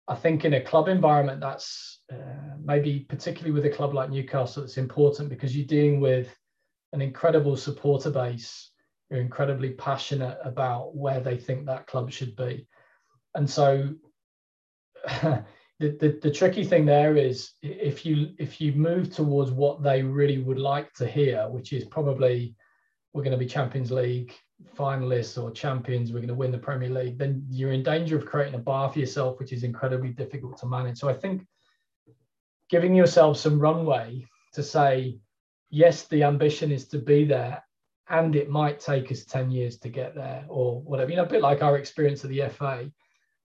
I 0.09 0.14
think 0.14 0.45
in 0.45 0.55
a 0.55 0.61
club 0.61 0.89
environment, 0.89 1.41
that's 1.41 2.01
uh, 2.12 2.57
maybe 2.62 3.01
particularly 3.09 3.53
with 3.53 3.66
a 3.66 3.74
club 3.77 3.93
like 3.93 4.11
Newcastle, 4.11 4.62
it's 4.62 4.79
important 4.79 5.29
because 5.29 5.57
you're 5.57 5.66
dealing 5.66 6.01
with 6.01 6.29
an 6.93 7.03
incredible 7.03 7.57
supporter 7.57 8.11
base 8.11 8.70
who 9.11 9.16
are 9.16 9.20
incredibly 9.20 9.70
passionate 9.70 10.39
about 10.45 10.95
where 10.95 11.20
they 11.20 11.37
think 11.37 11.66
that 11.66 11.87
club 11.87 12.11
should 12.11 12.37
be. 12.37 12.68
And 13.35 13.49
so 13.51 13.95
the, 15.22 15.45
the, 15.81 16.18
the 16.22 16.31
tricky 16.31 16.64
thing 16.64 16.87
there 16.87 17.16
is 17.16 17.53
if 17.62 18.07
you 18.07 18.31
if 18.39 18.61
you 18.61 18.72
move 18.72 19.14
towards 19.14 19.51
what 19.51 19.83
they 19.83 20.03
really 20.03 20.39
would 20.39 20.59
like 20.59 20.93
to 20.95 21.07
hear, 21.07 21.49
which 21.49 21.72
is 21.72 21.85
probably 21.85 22.55
we're 23.12 23.24
going 23.24 23.33
to 23.33 23.45
be 23.45 23.47
Champions 23.47 23.91
League 23.91 24.35
finalists 24.76 25.42
or 25.42 25.50
champions, 25.50 26.12
we're 26.12 26.18
going 26.18 26.28
to 26.28 26.34
win 26.34 26.52
the 26.52 26.59
Premier 26.59 26.90
League, 26.90 27.18
then 27.18 27.44
you're 27.50 27.72
in 27.72 27.82
danger 27.82 28.16
of 28.16 28.26
creating 28.26 28.54
a 28.54 28.59
bar 28.59 28.90
for 28.90 28.98
yourself, 28.98 29.38
which 29.38 29.52
is 29.52 29.64
incredibly 29.64 30.11
difficult 30.11 30.59
to 30.59 30.66
manage. 30.66 30.98
So 30.98 31.09
I 31.09 31.14
think 31.14 31.46
giving 32.68 32.94
yourself 32.94 33.36
some 33.36 33.59
runway 33.59 34.24
to 34.54 34.62
say, 34.62 35.18
yes, 35.70 36.04
the 36.04 36.22
ambition 36.24 36.72
is 36.72 36.88
to 36.88 36.98
be 36.98 37.24
there, 37.24 37.62
and 38.09 38.36
it 38.36 38.48
might 38.48 38.80
take 38.80 39.11
us 39.11 39.24
10 39.24 39.50
years 39.50 39.78
to 39.78 39.88
get 39.88 40.14
there 40.14 40.44
or 40.48 40.80
whatever. 40.82 41.11
You 41.11 41.16
know, 41.16 41.24
a 41.24 41.28
bit 41.28 41.42
like 41.42 41.62
our 41.62 41.76
experience 41.76 42.24
at 42.24 42.30
the 42.30 42.48
FA. 42.48 42.90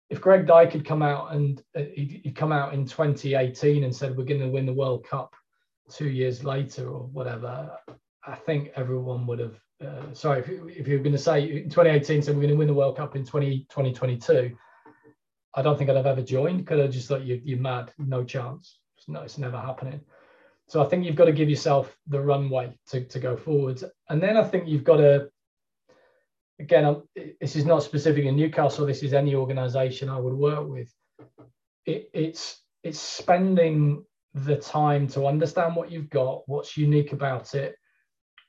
If 0.09 0.21
Greg 0.21 0.47
Dyke 0.47 0.71
had 0.71 0.85
come 0.85 1.01
out 1.01 1.33
and 1.33 1.61
uh, 1.75 1.81
he'd 1.93 2.35
come 2.35 2.53
out 2.53 2.73
in 2.73 2.85
2018 2.85 3.83
and 3.83 3.93
said, 3.93 4.15
we're 4.15 4.23
going 4.23 4.39
to 4.39 4.47
win 4.47 4.65
the 4.65 4.73
World 4.73 5.05
Cup 5.05 5.35
two 5.91 6.07
years 6.07 6.45
later 6.45 6.89
or 6.89 7.07
whatever, 7.07 7.77
I 8.27 8.35
think 8.35 8.71
everyone 8.75 9.25
would 9.27 9.39
have 9.39 9.59
uh, 9.83 10.13
sorry, 10.13 10.39
if, 10.39 10.49
if 10.79 10.87
you're 10.87 10.99
going 10.99 11.11
to 11.11 11.17
say 11.17 11.63
in 11.63 11.69
2018, 11.69 12.21
so 12.21 12.31
we're 12.31 12.39
going 12.39 12.49
to 12.49 12.55
win 12.55 12.67
the 12.67 12.73
World 12.73 12.97
Cup 12.97 13.15
in 13.15 13.23
20, 13.23 13.67
2022, 13.69 14.55
I 15.53 15.61
don't 15.61 15.77
think 15.77 15.89
I'd 15.89 15.95
have 15.95 16.07
ever 16.07 16.21
joined 16.21 16.59
because 16.59 16.79
I 16.79 16.87
just 16.87 17.07
thought 17.07 17.23
you, 17.23 17.41
you're 17.43 17.59
mad, 17.59 17.91
no 17.97 18.23
chance. 18.23 18.79
It's, 18.97 19.07
no, 19.07 19.21
it's 19.21 19.37
never 19.37 19.59
happening. 19.59 20.01
So 20.67 20.83
I 20.83 20.87
think 20.87 21.05
you've 21.05 21.15
got 21.15 21.25
to 21.25 21.31
give 21.31 21.49
yourself 21.49 21.95
the 22.07 22.19
runway 22.19 22.77
to, 22.87 23.03
to 23.05 23.19
go 23.19 23.37
forwards. 23.37 23.83
And 24.09 24.21
then 24.21 24.35
I 24.35 24.43
think 24.43 24.67
you've 24.67 24.83
got 24.83 24.97
to, 24.97 25.29
again, 26.59 27.03
this 27.39 27.55
is 27.55 27.65
not 27.65 27.83
specific 27.83 28.25
in 28.25 28.35
Newcastle, 28.35 28.85
this 28.85 29.03
is 29.03 29.13
any 29.13 29.35
organization 29.35 30.09
I 30.09 30.19
would 30.19 30.33
work 30.33 30.67
with. 30.67 30.91
It, 31.85 32.09
it's, 32.13 32.61
it's 32.83 32.99
spending 32.99 34.03
the 34.33 34.57
time 34.57 35.07
to 35.09 35.27
understand 35.27 35.75
what 35.75 35.91
you've 35.91 36.09
got, 36.09 36.47
what's 36.47 36.75
unique 36.77 37.13
about 37.13 37.55
it, 37.55 37.75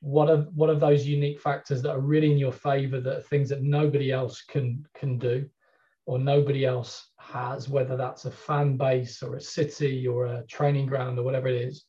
what 0.00 0.30
are 0.30 0.42
what 0.54 0.70
are 0.70 0.78
those 0.78 1.06
unique 1.06 1.40
factors 1.40 1.82
that 1.82 1.90
are 1.90 2.00
really 2.00 2.30
in 2.30 2.38
your 2.38 2.52
favor 2.52 3.00
that 3.00 3.16
are 3.16 3.22
things 3.22 3.48
that 3.48 3.62
nobody 3.62 4.12
else 4.12 4.42
can 4.42 4.86
can 4.94 5.18
do 5.18 5.48
or 6.06 6.18
nobody 6.18 6.64
else 6.64 7.10
has 7.18 7.68
whether 7.68 7.96
that's 7.96 8.24
a 8.24 8.30
fan 8.30 8.76
base 8.76 9.22
or 9.22 9.36
a 9.36 9.40
city 9.40 10.06
or 10.06 10.26
a 10.26 10.46
training 10.46 10.86
ground 10.86 11.18
or 11.18 11.22
whatever 11.22 11.48
it 11.48 11.60
is? 11.60 11.84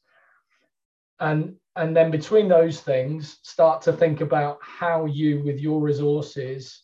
And 1.20 1.55
and 1.76 1.95
then 1.95 2.12
between 2.12 2.47
those 2.47 2.82
things 2.82 3.39
start 3.43 3.82
to 3.84 3.93
think 3.93 4.22
about 4.22 4.57
how 4.62 5.05
you 5.05 5.43
with 5.43 5.60
your 5.60 5.80
resources 5.80 6.84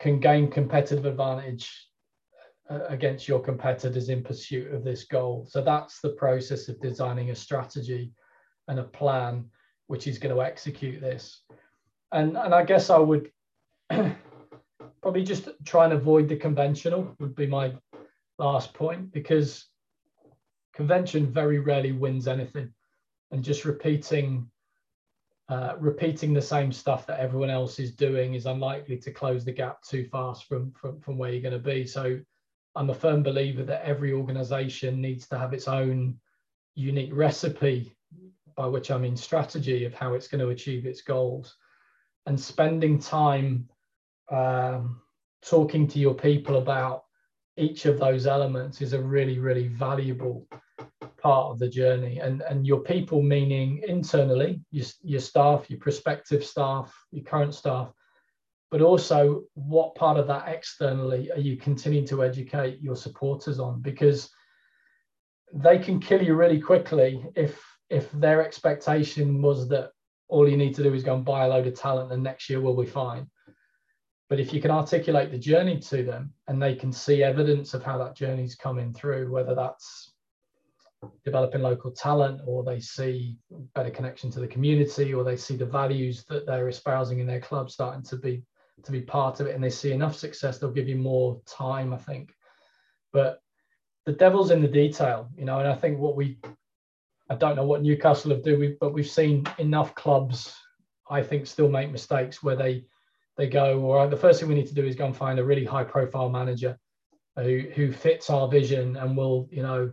can 0.00 0.18
gain 0.20 0.50
competitive 0.50 1.06
advantage 1.06 1.70
uh, 2.68 2.80
against 2.88 3.28
your 3.28 3.40
competitors 3.40 4.08
in 4.08 4.22
pursuit 4.22 4.72
of 4.74 4.84
this 4.84 5.04
goal. 5.04 5.46
So 5.48 5.62
that's 5.62 6.00
the 6.00 6.10
process 6.10 6.68
of 6.68 6.80
designing 6.80 7.30
a 7.30 7.34
strategy 7.34 8.12
and 8.68 8.78
a 8.78 8.84
plan 8.84 9.46
which 9.86 10.06
is 10.06 10.18
going 10.18 10.34
to 10.34 10.42
execute 10.42 11.00
this. 11.00 11.40
And, 12.12 12.36
and 12.36 12.54
I 12.54 12.64
guess 12.64 12.90
I 12.90 12.98
would 12.98 13.30
probably 15.02 15.24
just 15.24 15.48
try 15.64 15.84
and 15.84 15.92
avoid 15.92 16.28
the 16.28 16.36
conventional 16.36 17.14
would 17.18 17.34
be 17.34 17.46
my 17.46 17.74
last 18.38 18.74
point 18.74 19.12
because 19.12 19.66
convention 20.74 21.26
very 21.26 21.58
rarely 21.58 21.92
wins 21.92 22.26
anything 22.26 22.72
and 23.30 23.44
just 23.44 23.64
repeating 23.64 24.50
uh, 25.50 25.74
repeating 25.78 26.32
the 26.32 26.40
same 26.40 26.72
stuff 26.72 27.06
that 27.06 27.20
everyone 27.20 27.50
else 27.50 27.78
is 27.78 27.92
doing 27.92 28.32
is 28.32 28.46
unlikely 28.46 28.96
to 28.96 29.10
close 29.10 29.44
the 29.44 29.52
gap 29.52 29.82
too 29.82 30.08
fast 30.10 30.46
from, 30.46 30.72
from, 30.72 30.98
from 31.00 31.18
where 31.18 31.30
you're 31.30 31.42
going 31.42 31.52
to 31.52 31.58
be. 31.58 31.86
So 31.86 32.18
I'm 32.74 32.88
a 32.88 32.94
firm 32.94 33.22
believer 33.22 33.62
that 33.64 33.84
every 33.84 34.14
organization 34.14 35.02
needs 35.02 35.28
to 35.28 35.38
have 35.38 35.52
its 35.52 35.68
own 35.68 36.18
unique 36.74 37.10
recipe 37.12 37.94
by 38.56 38.66
which 38.66 38.90
I 38.90 38.98
mean 38.98 39.16
strategy 39.16 39.84
of 39.84 39.94
how 39.94 40.14
it's 40.14 40.28
going 40.28 40.40
to 40.40 40.48
achieve 40.48 40.86
its 40.86 41.02
goals, 41.02 41.56
and 42.26 42.38
spending 42.38 42.98
time 42.98 43.68
um, 44.30 45.00
talking 45.42 45.86
to 45.88 45.98
your 45.98 46.14
people 46.14 46.56
about 46.56 47.04
each 47.56 47.86
of 47.86 47.98
those 47.98 48.26
elements 48.26 48.80
is 48.80 48.92
a 48.92 49.02
really, 49.02 49.38
really 49.38 49.68
valuable 49.68 50.46
part 51.22 51.50
of 51.50 51.58
the 51.58 51.68
journey. 51.68 52.18
And, 52.18 52.42
and 52.42 52.66
your 52.66 52.80
people, 52.80 53.22
meaning 53.22 53.82
internally, 53.86 54.60
your, 54.70 54.86
your 55.02 55.20
staff, 55.20 55.70
your 55.70 55.78
prospective 55.78 56.44
staff, 56.44 56.92
your 57.12 57.24
current 57.24 57.54
staff, 57.54 57.92
but 58.70 58.82
also 58.82 59.44
what 59.54 59.94
part 59.94 60.18
of 60.18 60.26
that 60.26 60.48
externally 60.48 61.30
are 61.30 61.38
you 61.38 61.56
continuing 61.56 62.06
to 62.08 62.24
educate 62.24 62.80
your 62.80 62.96
supporters 62.96 63.60
on? 63.60 63.80
Because 63.80 64.30
they 65.52 65.78
can 65.78 66.00
kill 66.00 66.22
you 66.22 66.34
really 66.34 66.60
quickly 66.60 67.24
if 67.36 67.62
if 67.90 68.10
their 68.12 68.44
expectation 68.44 69.42
was 69.42 69.68
that 69.68 69.90
all 70.28 70.48
you 70.48 70.56
need 70.56 70.74
to 70.74 70.82
do 70.82 70.94
is 70.94 71.04
go 71.04 71.14
and 71.14 71.24
buy 71.24 71.44
a 71.44 71.48
load 71.48 71.66
of 71.66 71.74
talent 71.74 72.12
and 72.12 72.22
next 72.22 72.48
year 72.48 72.60
we'll 72.60 72.76
be 72.80 72.86
fine. 72.86 73.28
But 74.28 74.40
if 74.40 74.52
you 74.52 74.60
can 74.60 74.70
articulate 74.70 75.30
the 75.30 75.38
journey 75.38 75.78
to 75.80 76.02
them 76.02 76.32
and 76.48 76.60
they 76.60 76.74
can 76.74 76.92
see 76.92 77.22
evidence 77.22 77.74
of 77.74 77.82
how 77.82 77.98
that 77.98 78.16
journey's 78.16 78.54
coming 78.54 78.92
through, 78.92 79.30
whether 79.30 79.54
that's 79.54 80.14
developing 81.24 81.62
local 81.62 81.90
talent 81.90 82.40
or 82.46 82.64
they 82.64 82.80
see 82.80 83.36
better 83.74 83.90
connection 83.90 84.30
to 84.30 84.40
the 84.40 84.46
community 84.46 85.12
or 85.12 85.24
they 85.24 85.36
see 85.36 85.56
the 85.56 85.66
values 85.66 86.24
that 86.28 86.46
they're 86.46 86.68
espousing 86.68 87.20
in 87.20 87.26
their 87.26 87.40
club 87.40 87.70
starting 87.70 88.02
to 88.02 88.16
be 88.16 88.42
to 88.82 88.92
be 88.92 89.00
part 89.00 89.40
of 89.40 89.46
it 89.46 89.54
and 89.54 89.62
they 89.62 89.70
see 89.70 89.92
enough 89.92 90.16
success 90.16 90.58
they'll 90.58 90.70
give 90.70 90.88
you 90.88 90.96
more 90.96 91.40
time 91.46 91.92
i 91.92 91.96
think 91.96 92.32
but 93.12 93.40
the 94.04 94.12
devil's 94.12 94.50
in 94.50 94.60
the 94.60 94.68
detail 94.68 95.28
you 95.36 95.44
know 95.44 95.58
and 95.58 95.68
i 95.68 95.74
think 95.74 95.98
what 95.98 96.16
we 96.16 96.38
I 97.34 97.36
don't 97.36 97.56
know 97.56 97.66
what 97.66 97.82
Newcastle 97.82 98.30
have 98.30 98.44
do, 98.44 98.76
but 98.80 98.92
we've 98.92 99.10
seen 99.10 99.44
enough 99.58 99.92
clubs, 99.96 100.54
I 101.10 101.20
think, 101.20 101.48
still 101.48 101.68
make 101.68 101.90
mistakes 101.90 102.42
where 102.42 102.54
they 102.54 102.84
they 103.36 103.48
go, 103.48 103.84
all 103.84 103.96
right, 103.96 104.10
the 104.10 104.16
first 104.16 104.38
thing 104.38 104.48
we 104.48 104.54
need 104.54 104.68
to 104.68 104.74
do 104.74 104.86
is 104.86 104.94
go 104.94 105.06
and 105.06 105.16
find 105.16 105.40
a 105.40 105.44
really 105.44 105.64
high 105.64 105.82
profile 105.82 106.28
manager 106.28 106.78
who 107.36 107.64
who 107.74 107.90
fits 107.90 108.30
our 108.30 108.46
vision 108.46 108.96
and 108.96 109.16
will, 109.16 109.48
you 109.50 109.62
know, 109.62 109.90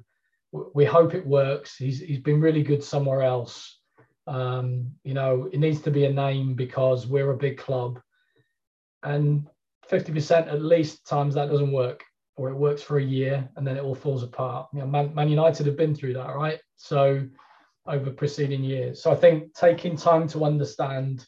we 0.51 0.85
hope 0.85 1.15
it 1.15 1.25
works. 1.25 1.75
He's 1.77 1.99
he's 1.99 2.19
been 2.19 2.39
really 2.39 2.61
good 2.61 2.83
somewhere 2.83 3.23
else. 3.23 3.79
Um, 4.27 4.91
you 5.03 5.15
know, 5.15 5.49
it 5.51 5.59
needs 5.59 5.81
to 5.81 5.91
be 5.91 6.05
a 6.05 6.13
name 6.13 6.53
because 6.53 7.07
we're 7.07 7.31
a 7.31 7.37
big 7.37 7.57
club. 7.57 7.99
And 9.01 9.47
50% 9.89 10.47
at 10.47 10.61
least 10.61 11.07
times 11.07 11.33
that 11.33 11.49
doesn't 11.49 11.71
work 11.71 12.03
or 12.37 12.49
it 12.49 12.55
works 12.55 12.81
for 12.81 12.97
a 12.97 13.03
year 13.03 13.47
and 13.55 13.65
then 13.65 13.77
it 13.77 13.83
all 13.83 13.95
falls 13.95 14.23
apart. 14.23 14.67
You 14.73 14.79
know, 14.79 14.87
Man, 14.87 15.13
Man 15.13 15.29
United 15.29 15.65
have 15.65 15.77
been 15.77 15.95
through 15.95 16.13
that, 16.13 16.35
right? 16.35 16.59
So 16.77 17.27
over 17.87 18.11
preceding 18.11 18.63
years. 18.63 19.01
So 19.01 19.11
I 19.11 19.15
think 19.15 19.53
taking 19.53 19.97
time 19.97 20.27
to 20.29 20.45
understand 20.45 21.25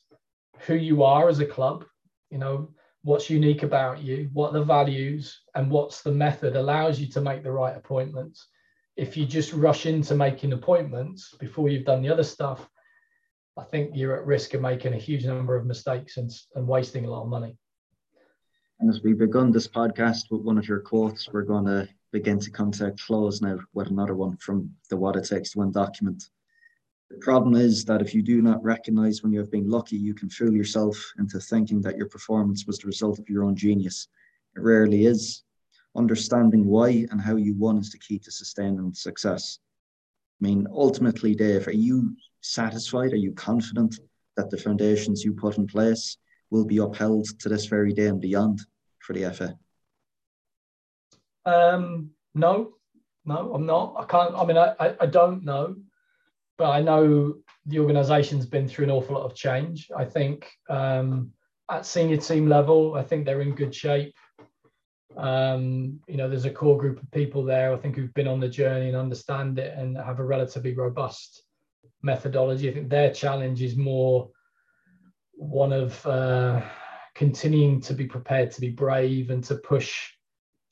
who 0.60 0.76
you 0.76 1.04
are 1.04 1.30
as 1.30 1.40
a 1.40 1.46
club, 1.46 1.86
you 2.30 2.38
know, 2.38 2.70
what's 3.04 3.30
unique 3.30 3.64
about 3.64 4.02
you, 4.02 4.30
what 4.34 4.54
the 4.54 4.64
values, 4.64 5.42
and 5.56 5.70
what's 5.70 6.02
the 6.02 6.12
method 6.12 6.56
allows 6.56 7.00
you 7.00 7.08
to 7.10 7.22
make 7.22 7.44
the 7.44 7.52
right 7.52 7.76
appointments. 7.76 8.48
If 8.96 9.18
you 9.18 9.26
just 9.26 9.54
rush 9.54 9.86
into 9.86 10.16
making 10.16 10.54
appointments 10.54 11.36
before 11.40 11.68
you've 11.68 11.86
done 11.86 12.02
the 12.02 12.14
other 12.14 12.24
stuff, 12.24 12.68
I 13.58 13.64
think 13.64 13.92
you're 13.94 14.16
at 14.16 14.26
risk 14.26 14.54
of 14.54 14.62
making 14.62 14.94
a 14.94 14.98
huge 14.98 15.26
number 15.26 15.56
of 15.56 15.66
mistakes 15.66 16.18
and, 16.18 16.32
and 16.56 16.68
wasting 16.68 17.06
a 17.06 17.10
lot 17.10 17.24
of 17.24 17.30
money. 17.30 17.58
And 18.84 18.94
as 18.94 19.02
we've 19.02 19.18
begun 19.18 19.50
this 19.50 19.70
podcast 19.70 20.30
with 20.30 20.42
one 20.42 20.58
of 20.58 20.68
your 20.68 20.82
quotes, 20.82 21.30
we're 21.32 21.44
going 21.44 21.64
to 21.64 21.88
begin 22.12 22.38
to 22.40 22.52
come 22.52 22.70
to 22.72 22.88
a 22.88 22.92
close 22.92 23.40
now 23.42 23.58
with 23.74 23.88
another 23.88 24.14
one 24.14 24.36
from 24.36 24.70
the 24.90 24.98
What 24.98 25.16
It 25.16 25.24
Takes 25.24 25.52
to 25.52 25.60
Win 25.60 25.72
document. 25.72 26.22
The 27.10 27.16
problem 27.20 27.56
is 27.56 27.86
that 27.86 28.02
if 28.02 28.14
you 28.14 28.22
do 28.22 28.42
not 28.42 28.62
recognize 28.62 29.24
when 29.24 29.32
you 29.32 29.40
have 29.40 29.50
been 29.50 29.70
lucky, 29.70 29.96
you 29.96 30.14
can 30.14 30.30
fool 30.30 30.52
yourself 30.52 31.02
into 31.18 31.40
thinking 31.40 31.80
that 31.80 31.96
your 31.96 32.10
performance 32.10 32.68
was 32.68 32.78
the 32.78 32.88
result 32.88 33.20
of 33.20 33.30
your 33.30 33.46
own 33.46 33.56
genius. 33.56 34.10
It 34.54 34.60
rarely 34.60 35.06
is. 35.06 35.44
Understanding 35.96 36.66
why 36.66 37.08
and 37.10 37.22
how 37.22 37.38
you 37.38 37.56
won 37.56 37.78
is 37.78 37.90
the 37.90 38.00
key 38.00 38.20
to 38.20 38.32
sustaining 38.32 38.94
success. 38.94 39.60
I 40.42 40.46
mean, 40.46 40.68
ultimately, 40.70 41.36
Dave, 41.36 41.68
are 41.68 41.72
you 41.72 42.18
satisfied? 42.42 43.14
Are 43.14 43.16
you 43.16 43.32
confident 43.32 43.98
that 44.36 44.50
the 44.50 44.58
foundations 44.58 45.24
you 45.24 45.32
put 45.32 45.58
in 45.58 45.68
place 45.68 46.18
will 46.50 46.66
be 46.66 46.80
upheld 46.80 47.28
to 47.40 47.48
this 47.48 47.68
very 47.68 47.94
day 47.94 48.08
and 48.08 48.20
beyond 48.20 48.60
for 49.04 49.14
the 49.14 49.32
FA? 49.34 49.58
Um, 51.46 52.12
no, 52.34 52.74
no, 53.26 53.54
I'm 53.54 53.66
not. 53.66 53.96
I 53.98 54.06
can't. 54.06 54.36
I 54.36 54.46
mean, 54.46 54.58
I, 54.58 54.96
I 55.00 55.06
don't 55.06 55.44
know, 55.44 55.76
but 56.58 56.72
I 56.72 56.82
know 56.82 57.36
the 57.66 57.80
organisation's 57.80 58.46
been 58.46 58.68
through 58.68 58.86
an 58.86 58.92
awful 58.92 59.16
lot 59.16 59.26
of 59.26 59.36
change. 59.36 59.92
I 59.96 60.06
think 60.06 60.50
um, 60.70 61.32
at 61.70 61.86
senior 61.86 62.18
team 62.18 62.48
level, 62.48 62.96
I 62.96 63.04
think 63.04 63.26
they're 63.26 63.42
in 63.42 63.56
good 63.56 63.76
shape. 63.76 64.16
Um, 65.16 66.00
you 66.08 66.18
know, 66.18 66.28
there's 66.28 66.46
a 66.46 66.50
core 66.50 66.78
group 66.78 67.02
of 67.02 67.12
people 67.12 67.44
there, 67.44 67.74
I 67.74 67.78
think, 67.78 67.96
who've 67.96 68.14
been 68.14 68.28
on 68.28 68.40
the 68.40 68.50
journey 68.50 68.88
and 68.88 68.98
understand 68.98 69.60
it 69.60 69.78
and 69.78 69.98
have 69.98 70.20
a 70.20 70.26
relatively 70.26 70.74
robust 70.74 71.44
methodology. 72.02 72.70
I 72.70 72.74
think 72.74 72.90
their 72.90 73.14
challenge 73.14 73.62
is 73.62 73.76
more 73.76 74.30
one 75.34 75.72
of 75.74 76.06
uh, 76.06 76.62
continuing 77.16 77.80
to 77.82 77.94
be 77.94 78.06
prepared 78.06 78.52
to 78.52 78.62
be 78.62 78.70
brave 78.70 79.30
and 79.30 79.44
to 79.44 79.56
push 79.56 80.12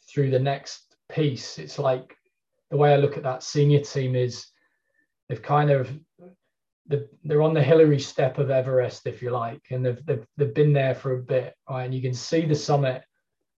through 0.07 0.31
the 0.31 0.39
next 0.39 0.95
piece. 1.09 1.59
It's 1.59 1.79
like 1.79 2.17
the 2.69 2.77
way 2.77 2.93
I 2.93 2.97
look 2.97 3.17
at 3.17 3.23
that 3.23 3.43
senior 3.43 3.81
team 3.81 4.15
is 4.15 4.47
they've 5.29 5.41
kind 5.41 5.69
of 5.71 5.91
they're 7.23 7.41
on 7.41 7.53
the 7.53 7.63
Hillary 7.63 7.99
step 7.99 8.37
of 8.37 8.49
Everest, 8.49 9.07
if 9.07 9.21
you 9.21 9.29
like, 9.29 9.61
and 9.69 9.85
they've, 9.85 10.05
they've, 10.05 10.25
they've 10.35 10.53
been 10.53 10.73
there 10.73 10.95
for 10.95 11.13
a 11.13 11.21
bit, 11.21 11.55
right? 11.69 11.85
And 11.85 11.93
you 11.93 12.01
can 12.01 12.13
see 12.13 12.45
the 12.45 12.55
summit, 12.55 13.03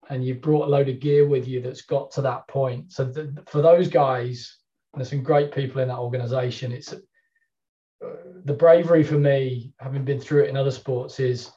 and 0.09 0.23
you've 0.23 0.41
brought 0.41 0.67
a 0.67 0.69
load 0.69 0.89
of 0.89 0.99
gear 0.99 1.27
with 1.27 1.47
you 1.47 1.61
that's 1.61 1.81
got 1.81 2.11
to 2.11 2.21
that 2.21 2.47
point. 2.47 2.91
So 2.91 3.11
for 3.47 3.61
those 3.61 3.87
guys, 3.87 4.57
there's 4.93 5.09
some 5.09 5.23
great 5.23 5.51
people 5.51 5.81
in 5.81 5.87
that 5.87 5.97
organization. 5.97 6.71
It's 6.71 6.93
uh, 6.93 6.97
the 8.45 8.53
bravery 8.53 9.03
for 9.03 9.17
me, 9.17 9.73
having 9.79 10.05
been 10.05 10.19
through 10.19 10.43
it 10.43 10.49
in 10.49 10.57
other 10.57 10.71
sports, 10.71 11.19
is 11.19 11.51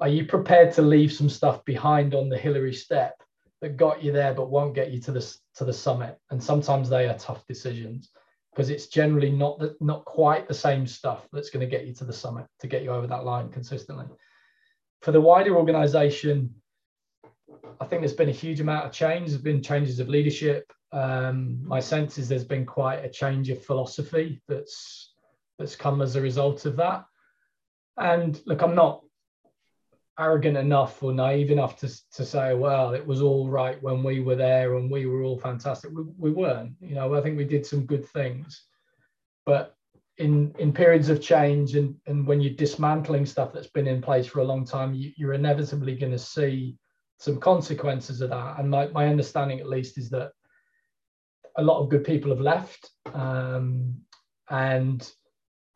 are 0.00 0.08
you 0.08 0.24
prepared 0.24 0.72
to 0.74 0.82
leave 0.82 1.12
some 1.12 1.28
stuff 1.28 1.64
behind 1.64 2.14
on 2.14 2.28
the 2.28 2.38
Hillary 2.38 2.72
step 2.72 3.14
that 3.60 3.76
got 3.76 4.02
you 4.02 4.12
there 4.12 4.32
but 4.32 4.50
won't 4.50 4.74
get 4.74 4.90
you 4.90 5.00
to 5.02 5.12
the 5.12 5.36
to 5.56 5.64
the 5.64 5.72
summit? 5.72 6.18
And 6.30 6.42
sometimes 6.42 6.88
they 6.88 7.06
are 7.08 7.18
tough 7.18 7.46
decisions 7.46 8.10
because 8.52 8.70
it's 8.70 8.86
generally 8.86 9.30
not 9.30 9.58
the, 9.58 9.76
not 9.80 10.04
quite 10.06 10.48
the 10.48 10.54
same 10.54 10.86
stuff 10.86 11.28
that's 11.32 11.50
going 11.50 11.60
to 11.60 11.70
get 11.70 11.86
you 11.86 11.94
to 11.94 12.04
the 12.04 12.12
summit 12.12 12.46
to 12.60 12.66
get 12.66 12.82
you 12.82 12.90
over 12.90 13.06
that 13.06 13.24
line 13.24 13.50
consistently. 13.50 14.06
For 15.02 15.12
the 15.12 15.20
wider 15.20 15.56
organization, 15.56 16.54
I 17.80 17.86
think 17.86 18.00
there's 18.00 18.12
been 18.12 18.28
a 18.28 18.32
huge 18.32 18.60
amount 18.60 18.86
of 18.86 18.92
change. 18.92 19.28
There's 19.28 19.42
been 19.42 19.62
changes 19.62 20.00
of 20.00 20.08
leadership. 20.08 20.70
Um, 20.92 21.60
my 21.64 21.78
sense 21.78 22.18
is 22.18 22.28
there's 22.28 22.44
been 22.44 22.66
quite 22.66 23.04
a 23.04 23.08
change 23.08 23.48
of 23.50 23.64
philosophy 23.64 24.42
that's 24.48 25.12
that's 25.58 25.76
come 25.76 26.00
as 26.00 26.16
a 26.16 26.20
result 26.20 26.64
of 26.64 26.76
that. 26.76 27.04
And 27.98 28.40
look, 28.46 28.62
I'm 28.62 28.74
not 28.74 29.02
arrogant 30.20 30.56
enough 30.56 31.02
or 31.02 31.12
naive 31.12 31.50
enough 31.50 31.76
to, 31.80 31.88
to 32.12 32.24
say, 32.24 32.54
well, 32.54 32.92
it 32.92 33.06
was 33.06 33.22
all 33.22 33.48
right 33.48 33.82
when 33.82 34.02
we 34.02 34.20
were 34.20 34.36
there 34.36 34.76
and 34.76 34.90
we 34.90 35.06
were 35.06 35.22
all 35.22 35.38
fantastic. 35.38 35.90
We, 35.92 36.04
we 36.18 36.30
weren't. 36.30 36.74
You 36.80 36.94
know, 36.94 37.14
I 37.14 37.22
think 37.22 37.36
we 37.36 37.44
did 37.44 37.64
some 37.64 37.86
good 37.86 38.06
things. 38.06 38.64
But 39.46 39.74
in 40.18 40.54
in 40.58 40.72
periods 40.72 41.08
of 41.08 41.22
change 41.22 41.76
and, 41.76 41.96
and 42.06 42.26
when 42.26 42.40
you're 42.42 42.52
dismantling 42.52 43.24
stuff 43.24 43.52
that's 43.52 43.70
been 43.70 43.86
in 43.86 44.02
place 44.02 44.26
for 44.26 44.40
a 44.40 44.44
long 44.44 44.66
time, 44.66 44.92
you, 44.94 45.12
you're 45.16 45.32
inevitably 45.32 45.96
going 45.96 46.12
to 46.12 46.18
see 46.18 46.76
some 47.18 47.40
consequences 47.40 48.20
of 48.20 48.30
that. 48.30 48.58
And 48.58 48.70
my, 48.70 48.88
my 48.88 49.06
understanding, 49.08 49.60
at 49.60 49.68
least, 49.68 49.98
is 49.98 50.10
that 50.10 50.32
a 51.56 51.62
lot 51.62 51.80
of 51.80 51.88
good 51.88 52.04
people 52.04 52.30
have 52.30 52.40
left. 52.40 52.90
Um, 53.12 53.96
and 54.50 55.10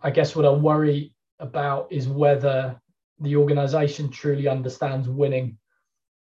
I 0.01 0.11
guess 0.11 0.37
what 0.37 0.47
I 0.47 0.51
worry 0.51 1.15
about 1.39 1.91
is 1.91 2.09
whether 2.09 2.81
the 3.25 3.37
organization 3.37 4.11
truly 4.11 4.49
understands 4.49 5.09
winning 5.09 5.59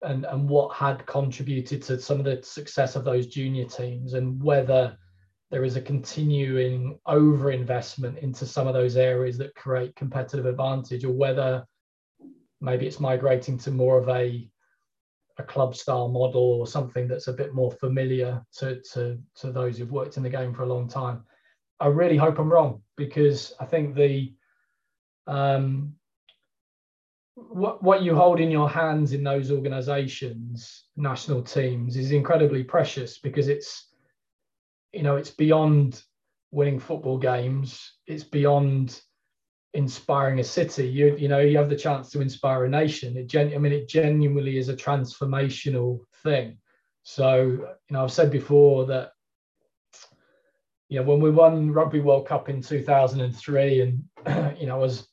and, 0.02 0.26
and 0.26 0.48
what 0.48 0.76
had 0.76 1.06
contributed 1.06 1.82
to 1.84 2.00
some 2.00 2.20
of 2.20 2.26
the 2.26 2.42
success 2.44 2.96
of 2.96 3.04
those 3.04 3.28
junior 3.28 3.66
teams 3.66 4.14
and 4.14 4.42
whether 4.42 4.98
there 5.52 5.64
is 5.64 5.76
a 5.76 5.82
continuing 5.82 7.00
over 7.06 7.52
investment 7.52 8.18
into 8.20 8.46
some 8.46 8.68
of 8.68 8.74
those 8.74 8.98
areas 8.98 9.38
that 9.38 9.56
create 9.56 9.96
competitive 9.96 10.46
advantage 10.46 11.06
or 11.06 11.12
whether 11.12 11.66
maybe 12.62 12.88
it's 12.88 13.00
migrating 13.00 13.58
to 13.58 13.72
more 13.72 13.98
of 13.98 14.10
a 14.10 14.50
a 15.38 15.44
club 15.44 15.76
style 15.76 16.08
model 16.08 16.42
or 16.42 16.68
something 16.68 17.08
that's 17.08 17.28
a 17.28 17.34
bit 17.34 17.54
more 17.54 17.72
familiar 17.72 18.42
to, 18.58 18.82
to, 18.94 19.20
to 19.36 19.52
those 19.52 19.78
who've 19.78 19.92
worked 19.92 20.18
in 20.18 20.24
the 20.24 20.30
game 20.30 20.54
for 20.54 20.64
a 20.64 20.68
long 20.68 20.88
time. 20.88 21.24
I 21.80 21.88
really 21.88 22.16
hope 22.16 22.40
I'm 22.40 22.52
wrong 22.52 22.82
because 22.96 23.54
I 23.60 23.66
think 23.66 23.96
the 23.96 24.34
um, 25.28 25.94
what, 27.50 27.84
what 27.84 28.04
you 28.04 28.16
hold 28.16 28.40
in 28.40 28.52
your 28.52 28.70
hands 28.70 29.14
in 29.14 29.24
those 29.24 29.52
organizations, 29.52 30.86
national 30.96 31.42
teams, 31.42 31.98
is 31.98 32.12
incredibly 32.12 32.64
precious 32.64 33.20
because 33.20 33.48
it's, 33.48 33.94
you 34.92 35.04
know, 35.04 35.16
it's 35.16 35.32
beyond 35.32 36.04
winning 36.52 36.80
football 36.80 37.18
games. 37.18 37.94
It's 38.08 38.24
beyond 38.24 39.02
inspiring 39.74 40.40
a 40.40 40.44
city. 40.44 40.88
You, 40.88 41.16
you 41.18 41.28
know, 41.28 41.40
you 41.40 41.58
have 41.58 41.70
the 41.70 41.76
chance 41.76 42.10
to 42.12 42.22
inspire 42.22 42.66
a 42.66 42.70
nation. 42.70 43.18
It 43.18 43.28
gen, 43.28 43.54
I 43.54 43.58
mean, 43.58 43.74
it 43.74 43.90
genuinely 43.90 44.58
is 44.58 44.70
a 44.70 44.76
transformational 44.76 46.00
thing. 46.24 46.58
So, 47.04 47.42
you 47.42 47.68
know, 47.92 48.04
I've 48.04 48.12
said 48.12 48.32
before 48.32 48.86
that, 48.88 49.12
you 50.90 51.00
know, 51.00 51.06
when 51.06 51.20
we 51.20 51.32
won 51.32 51.72
Rugby 51.72 52.00
World 52.00 52.28
Cup 52.28 52.48
in 52.48 52.62
2003, 52.62 53.82
and 53.82 54.58
you 54.60 54.68
know, 54.68 54.76
I 54.76 54.80
was 54.80 55.08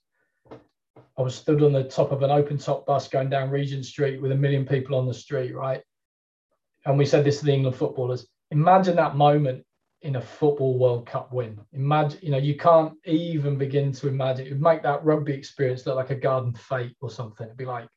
I 1.18 1.22
was 1.22 1.34
stood 1.34 1.62
on 1.62 1.72
the 1.72 1.84
top 1.84 2.10
of 2.10 2.22
an 2.22 2.30
open 2.30 2.58
top 2.58 2.86
bus 2.86 3.08
going 3.08 3.28
down 3.28 3.50
Regent 3.50 3.84
Street 3.84 4.20
with 4.20 4.32
a 4.32 4.36
million 4.36 4.64
people 4.66 4.96
on 4.96 5.06
the 5.06 5.14
street, 5.14 5.54
right? 5.54 5.82
And 6.86 6.98
we 6.98 7.06
said 7.06 7.24
this 7.24 7.40
to 7.40 7.44
the 7.44 7.52
England 7.52 7.76
footballers 7.76 8.26
imagine 8.50 8.96
that 8.96 9.16
moment 9.16 9.64
in 10.02 10.16
a 10.16 10.20
football 10.20 10.78
World 10.78 11.06
Cup 11.06 11.32
win. 11.32 11.58
Imagine, 11.72 12.18
you 12.22 12.30
know, 12.30 12.38
you 12.38 12.56
can't 12.56 12.92
even 13.06 13.56
begin 13.56 13.92
to 13.92 14.08
imagine. 14.08 14.46
It 14.46 14.52
would 14.52 14.60
make 14.60 14.82
that 14.82 15.04
rugby 15.04 15.32
experience 15.32 15.86
look 15.86 15.96
like 15.96 16.10
a 16.10 16.16
garden 16.16 16.52
fete 16.52 16.96
or 17.00 17.08
something. 17.08 17.46
It'd 17.46 17.56
be 17.56 17.64
like, 17.64 17.88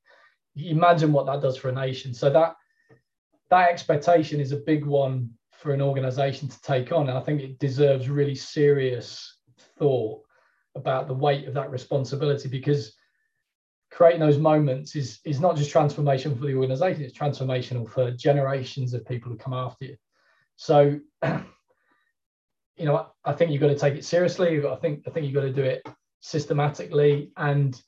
imagine 0.56 1.12
what 1.12 1.26
that 1.26 1.42
does 1.42 1.58
for 1.58 1.70
a 1.70 1.74
nation. 1.74 2.14
So 2.14 2.30
that 2.30 2.56
that 3.50 3.70
expectation 3.70 4.40
is 4.40 4.52
a 4.52 4.58
big 4.58 4.86
one 4.86 5.30
for 5.52 5.74
an 5.74 5.82
organization 5.82 6.48
to 6.48 6.62
take 6.62 6.92
on. 6.92 7.10
And 7.10 7.18
I 7.18 7.22
think 7.22 7.42
it 7.42 7.60
deserves 7.60 8.10
really 8.10 8.36
serious 8.36 9.38
thought 9.78 10.22
about 10.76 11.08
the 11.08 11.14
weight 11.14 11.48
of 11.48 11.54
that 11.56 11.72
responsibility 11.72 12.50
because 12.50 12.94
creating 13.96 14.20
those 14.20 14.38
moments 14.38 14.94
is 14.94 15.20
is 15.24 15.40
not 15.40 15.56
just 15.56 15.72
transformation 15.72 16.36
for 16.36 16.46
the 16.46 16.54
organization 16.54 17.02
it's 17.02 17.18
transformational 17.18 17.90
for 17.90 18.12
generations 18.12 18.94
of 18.94 19.08
people 19.08 19.32
who 19.32 19.38
come 19.38 19.54
after 19.54 19.86
you. 19.86 19.96
So 20.58 21.00
you 21.24 22.86
know 22.86 23.08
i 23.24 23.32
think 23.32 23.52
you've 23.52 23.62
got 23.62 23.70
to 23.70 23.80
take 23.80 23.96
it 23.96 24.04
seriously. 24.04 24.68
I 24.68 24.76
think 24.76 25.04
i 25.08 25.12
think 25.12 25.26
you've 25.26 25.34
got 25.34 25.48
to 25.48 25.54
do 25.54 25.64
it 25.64 25.82
systematically. 26.20 27.32
And 27.38 27.82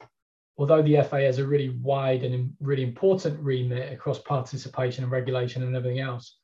although 0.57 0.81
the 0.81 0.95
fa 1.03 1.21
has 1.21 1.39
a 1.39 1.45
really 1.45 1.69
wide 1.81 2.23
and 2.23 2.53
really 2.61 2.83
important 2.83 3.37
remit 3.41 3.91
across 3.91 4.19
participation 4.19 5.03
and 5.03 5.11
regulation 5.11 5.61
and 5.63 5.75
everything 5.75 5.99
else 5.99 6.37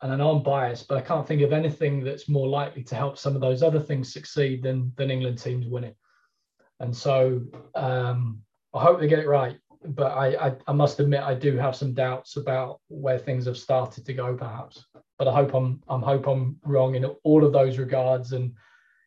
and 0.00 0.12
I 0.12 0.16
know 0.16 0.30
I'm 0.30 0.44
biased, 0.44 0.86
but 0.86 0.98
I 0.98 1.00
can't 1.00 1.26
think 1.26 1.42
of 1.42 1.52
anything 1.52 2.04
that's 2.04 2.28
more 2.28 2.46
likely 2.48 2.84
to 2.84 2.94
help 2.94 3.18
some 3.18 3.34
of 3.34 3.40
those 3.40 3.64
other 3.64 3.80
things 3.80 4.12
succeed 4.12 4.64
than 4.64 4.92
than 4.96 5.12
England 5.12 5.38
teams 5.38 5.66
winning. 5.68 5.94
And 6.80 6.96
so 6.96 7.42
um, 7.74 8.42
I 8.74 8.82
hope 8.82 9.00
they 9.00 9.08
get 9.08 9.18
it 9.18 9.28
right. 9.28 9.58
But 9.84 10.12
I, 10.12 10.48
I, 10.48 10.56
I 10.66 10.72
must 10.72 10.98
admit 10.98 11.22
I 11.22 11.34
do 11.34 11.56
have 11.56 11.76
some 11.76 11.94
doubts 11.94 12.36
about 12.36 12.80
where 12.88 13.18
things 13.18 13.46
have 13.46 13.56
started 13.56 14.04
to 14.04 14.12
go, 14.12 14.34
perhaps. 14.34 14.84
But 15.18 15.28
I 15.28 15.34
hope 15.34 15.54
I'm 15.54 15.80
I'm 15.88 16.02
hope 16.02 16.26
I'm 16.26 16.56
wrong 16.64 16.94
in 16.94 17.04
all 17.04 17.44
of 17.44 17.52
those 17.52 17.78
regards, 17.78 18.32
and 18.32 18.52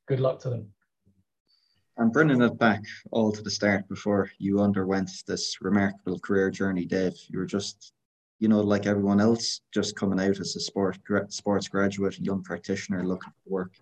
good 0.08 0.20
luck 0.20 0.40
to 0.42 0.50
them. 0.50 0.68
And 1.98 2.12
bringing 2.12 2.42
it 2.42 2.58
back 2.58 2.84
all 3.12 3.32
to 3.32 3.42
the 3.42 3.52
start 3.52 3.88
before 3.90 4.32
you 4.40 4.62
underwent 4.62 5.12
this 5.28 5.58
remarkable 5.62 6.20
career 6.20 6.50
journey, 6.50 6.86
Dave, 6.86 7.14
you 7.28 7.38
were 7.38 7.46
just, 7.46 7.92
you 8.40 8.48
know, 8.48 8.62
like 8.62 8.88
everyone 8.88 9.20
else, 9.20 9.62
just 9.74 9.96
coming 9.96 10.20
out 10.20 10.40
as 10.40 10.56
a 10.56 10.60
sport 10.60 10.98
sports 11.30 11.68
graduate, 11.68 12.20
young 12.20 12.44
practitioner 12.44 13.04
looking 13.04 13.34
for 13.44 13.50
work. 13.50 13.74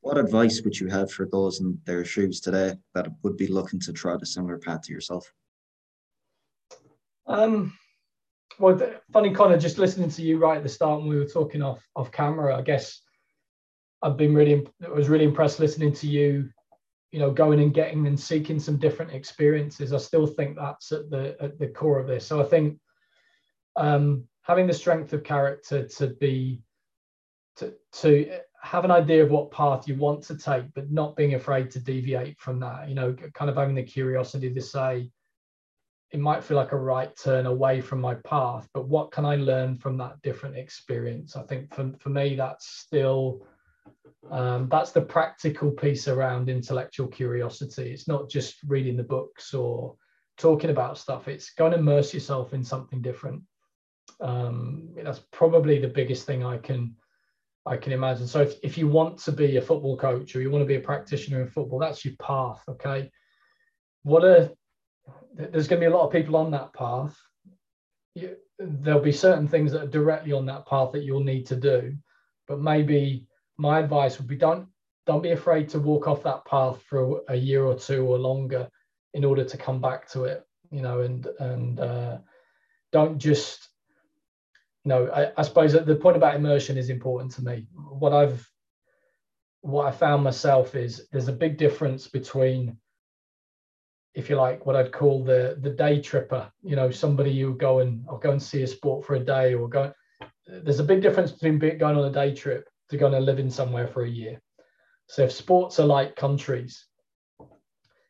What 0.00 0.18
advice 0.18 0.62
would 0.62 0.78
you 0.78 0.88
have 0.88 1.10
for 1.10 1.26
those 1.26 1.60
in 1.60 1.78
their 1.84 2.04
shoes 2.04 2.40
today 2.40 2.74
that 2.94 3.08
would 3.22 3.36
be 3.36 3.46
looking 3.46 3.80
to 3.80 3.92
trot 3.92 4.22
a 4.22 4.26
similar 4.26 4.58
path 4.58 4.82
to 4.82 4.92
yourself? 4.92 5.32
Um, 7.26 7.76
well, 8.58 8.78
funny, 9.12 9.32
Connor, 9.32 9.58
just 9.58 9.78
listening 9.78 10.10
to 10.10 10.22
you 10.22 10.38
right 10.38 10.58
at 10.58 10.62
the 10.62 10.68
start 10.68 11.00
when 11.00 11.08
we 11.08 11.18
were 11.18 11.24
talking 11.24 11.62
off 11.62 11.86
off 11.96 12.12
camera, 12.12 12.56
I 12.56 12.62
guess 12.62 13.00
I've 14.02 14.16
been 14.16 14.34
really, 14.34 14.66
I 14.84 14.88
was 14.88 15.08
really 15.08 15.24
impressed 15.24 15.60
listening 15.60 15.92
to 15.94 16.06
you, 16.08 16.50
you 17.10 17.18
know, 17.18 17.30
going 17.30 17.60
and 17.60 17.74
getting 17.74 18.06
and 18.06 18.18
seeking 18.18 18.60
some 18.60 18.78
different 18.78 19.12
experiences. 19.12 19.92
I 19.92 19.98
still 19.98 20.26
think 20.26 20.56
that's 20.56 20.92
at 20.92 21.10
the 21.10 21.36
at 21.40 21.58
the 21.58 21.68
core 21.68 21.98
of 21.98 22.06
this. 22.06 22.26
So 22.26 22.40
I 22.40 22.44
think 22.44 22.78
um, 23.76 24.24
having 24.42 24.66
the 24.66 24.74
strength 24.74 25.12
of 25.12 25.24
character 25.24 25.86
to 25.86 26.08
be 26.08 26.62
to 27.56 27.74
to 28.00 28.40
have 28.62 28.84
an 28.84 28.90
idea 28.90 29.22
of 29.22 29.30
what 29.30 29.50
path 29.50 29.88
you 29.88 29.96
want 29.96 30.22
to 30.24 30.38
take, 30.38 30.72
but 30.74 30.90
not 30.90 31.16
being 31.16 31.34
afraid 31.34 31.70
to 31.72 31.80
deviate 31.80 32.38
from 32.38 32.60
that. 32.60 32.88
You 32.88 32.94
know, 32.94 33.14
kind 33.34 33.50
of 33.50 33.56
having 33.56 33.74
the 33.74 33.82
curiosity 33.82 34.52
to 34.54 34.60
say, 34.60 35.10
it 36.12 36.20
might 36.20 36.44
feel 36.44 36.56
like 36.56 36.72
a 36.72 36.78
right 36.78 37.14
turn 37.16 37.46
away 37.46 37.80
from 37.80 38.00
my 38.00 38.14
path, 38.14 38.68
but 38.72 38.86
what 38.86 39.10
can 39.10 39.24
I 39.24 39.36
learn 39.36 39.76
from 39.76 39.96
that 39.98 40.20
different 40.22 40.56
experience? 40.56 41.36
I 41.36 41.42
think 41.42 41.74
for, 41.74 41.92
for 41.98 42.10
me, 42.10 42.36
that's 42.36 42.66
still 42.68 43.46
um, 44.30 44.68
that's 44.70 44.92
the 44.92 45.00
practical 45.00 45.70
piece 45.70 46.06
around 46.06 46.48
intellectual 46.48 47.08
curiosity. 47.08 47.90
It's 47.90 48.06
not 48.06 48.28
just 48.28 48.56
reading 48.68 48.96
the 48.96 49.02
books 49.02 49.54
or 49.54 49.96
talking 50.38 50.70
about 50.70 50.98
stuff. 50.98 51.26
It's 51.26 51.50
go 51.50 51.66
and 51.66 51.74
immerse 51.74 52.14
yourself 52.14 52.54
in 52.54 52.62
something 52.62 53.02
different. 53.02 53.42
Um, 54.20 54.90
that's 55.02 55.22
probably 55.32 55.80
the 55.80 55.88
biggest 55.88 56.26
thing 56.26 56.44
I 56.44 56.58
can 56.58 56.94
I 57.64 57.76
can 57.76 57.92
imagine. 57.92 58.26
So 58.26 58.42
if, 58.42 58.54
if 58.62 58.76
you 58.76 58.88
want 58.88 59.18
to 59.18 59.32
be 59.32 59.56
a 59.56 59.62
football 59.62 59.96
coach 59.96 60.34
or 60.34 60.40
you 60.40 60.50
want 60.50 60.62
to 60.62 60.66
be 60.66 60.76
a 60.76 60.80
practitioner 60.80 61.42
in 61.42 61.48
football, 61.48 61.78
that's 61.78 62.04
your 62.04 62.14
path. 62.20 62.62
Okay. 62.68 63.10
What 64.02 64.24
a 64.24 64.52
there's 65.34 65.68
going 65.68 65.80
to 65.80 65.88
be 65.88 65.92
a 65.92 65.96
lot 65.96 66.06
of 66.06 66.12
people 66.12 66.36
on 66.36 66.50
that 66.50 66.72
path. 66.74 67.16
You, 68.14 68.36
there'll 68.58 69.00
be 69.00 69.12
certain 69.12 69.48
things 69.48 69.72
that 69.72 69.82
are 69.82 69.88
directly 69.88 70.32
on 70.32 70.46
that 70.46 70.66
path 70.66 70.92
that 70.92 71.04
you'll 71.04 71.24
need 71.24 71.46
to 71.46 71.56
do, 71.56 71.96
but 72.46 72.60
maybe 72.60 73.26
my 73.56 73.78
advice 73.78 74.18
would 74.18 74.28
be 74.28 74.36
don't 74.36 74.68
don't 75.06 75.22
be 75.22 75.32
afraid 75.32 75.68
to 75.68 75.80
walk 75.80 76.06
off 76.06 76.22
that 76.22 76.44
path 76.44 76.80
for 76.82 77.22
a 77.28 77.34
year 77.34 77.64
or 77.64 77.74
two 77.74 78.06
or 78.06 78.18
longer 78.18 78.68
in 79.14 79.24
order 79.24 79.44
to 79.44 79.56
come 79.56 79.80
back 79.80 80.08
to 80.10 80.24
it. 80.24 80.44
You 80.70 80.82
know, 80.82 81.00
and 81.00 81.26
and 81.38 81.80
uh, 81.80 82.18
don't 82.92 83.18
just 83.18 83.68
no, 84.84 85.08
I, 85.10 85.32
I 85.36 85.42
suppose 85.42 85.72
the 85.72 85.96
point 85.96 86.16
about 86.16 86.34
immersion 86.34 86.76
is 86.76 86.90
important 86.90 87.32
to 87.32 87.44
me. 87.44 87.66
What 87.74 88.12
I've 88.12 88.48
what 89.60 89.86
I 89.86 89.92
found 89.92 90.24
myself 90.24 90.74
is 90.74 91.06
there's 91.12 91.28
a 91.28 91.32
big 91.32 91.56
difference 91.56 92.08
between, 92.08 92.76
if 94.14 94.28
you 94.28 94.34
like, 94.34 94.66
what 94.66 94.74
I'd 94.74 94.92
call 94.92 95.22
the 95.22 95.56
the 95.60 95.70
day 95.70 96.00
tripper. 96.00 96.50
You 96.62 96.74
know, 96.74 96.90
somebody 96.90 97.30
you 97.30 97.54
go 97.54 97.78
and 97.78 98.04
or 98.08 98.18
go 98.18 98.32
and 98.32 98.42
see 98.42 98.62
a 98.62 98.66
sport 98.66 99.06
for 99.06 99.14
a 99.14 99.20
day 99.20 99.54
or 99.54 99.68
go. 99.68 99.92
There's 100.46 100.80
a 100.80 100.84
big 100.84 101.00
difference 101.00 101.30
between 101.30 101.58
going 101.78 101.96
on 101.96 102.04
a 102.04 102.12
day 102.12 102.34
trip 102.34 102.68
to 102.90 102.96
going 102.96 103.12
to 103.12 103.20
live 103.20 103.38
in 103.38 103.50
somewhere 103.50 103.86
for 103.86 104.02
a 104.02 104.10
year. 104.10 104.40
So 105.06 105.22
if 105.22 105.32
sports 105.32 105.78
are 105.78 105.86
like 105.86 106.16
countries, 106.16 106.86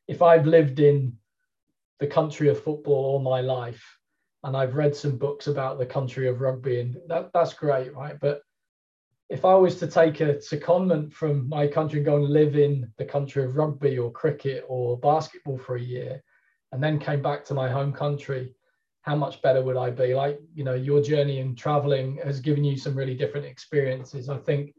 if 0.09 0.23
I've 0.23 0.47
lived 0.47 0.81
in 0.81 1.19
the 2.01 2.07
country 2.07 2.49
of 2.49 2.63
football 2.63 3.05
all 3.05 3.19
my 3.19 3.43
life, 3.43 3.99
and 4.45 4.57
I've 4.57 4.75
read 4.75 4.95
some 4.95 5.17
books 5.17 5.47
about 5.47 5.79
the 5.79 5.87
country 5.87 6.29
of 6.29 6.41
rugby, 6.41 6.81
and 6.81 6.97
that, 7.09 7.31
that's 7.33 7.55
great, 7.55 7.95
right? 7.95 8.17
But 8.21 8.43
if 9.29 9.45
I 9.45 9.55
was 9.55 9.79
to 9.79 9.87
take 9.87 10.21
a 10.21 10.35
secondment 10.35 11.13
from 11.13 11.49
my 11.49 11.67
country 11.67 12.01
and 12.01 12.07
go 12.07 12.17
and 12.17 12.29
live 12.29 12.57
in 12.57 12.93
the 12.99 13.05
country 13.05 13.45
of 13.45 13.57
rugby 13.57 13.99
or 13.99 14.11
cricket 14.11 14.65
or 14.69 14.99
basketball 14.99 15.59
for 15.59 15.77
a 15.77 15.81
year, 15.81 16.23
and 16.73 16.83
then 16.83 16.99
came 16.99 17.23
back 17.23 17.45
to 17.45 17.55
my 17.55 17.71
home 17.71 17.93
country, 17.93 18.55
how 19.03 19.17
much 19.17 19.43
better 19.43 19.63
would 19.63 19.77
I 19.77 19.91
be? 19.91 20.15
Like, 20.15 20.41
you 20.55 20.65
know, 20.65 20.75
your 20.75 21.03
journey 21.03 21.39
in 21.39 21.55
traveling 21.55 22.19
has 22.25 22.41
given 22.41 22.65
you 22.65 22.77
some 22.77 22.95
really 22.95 23.15
different 23.15 23.47
experiences. 23.47 24.29
I 24.29 24.39
think 24.39 24.75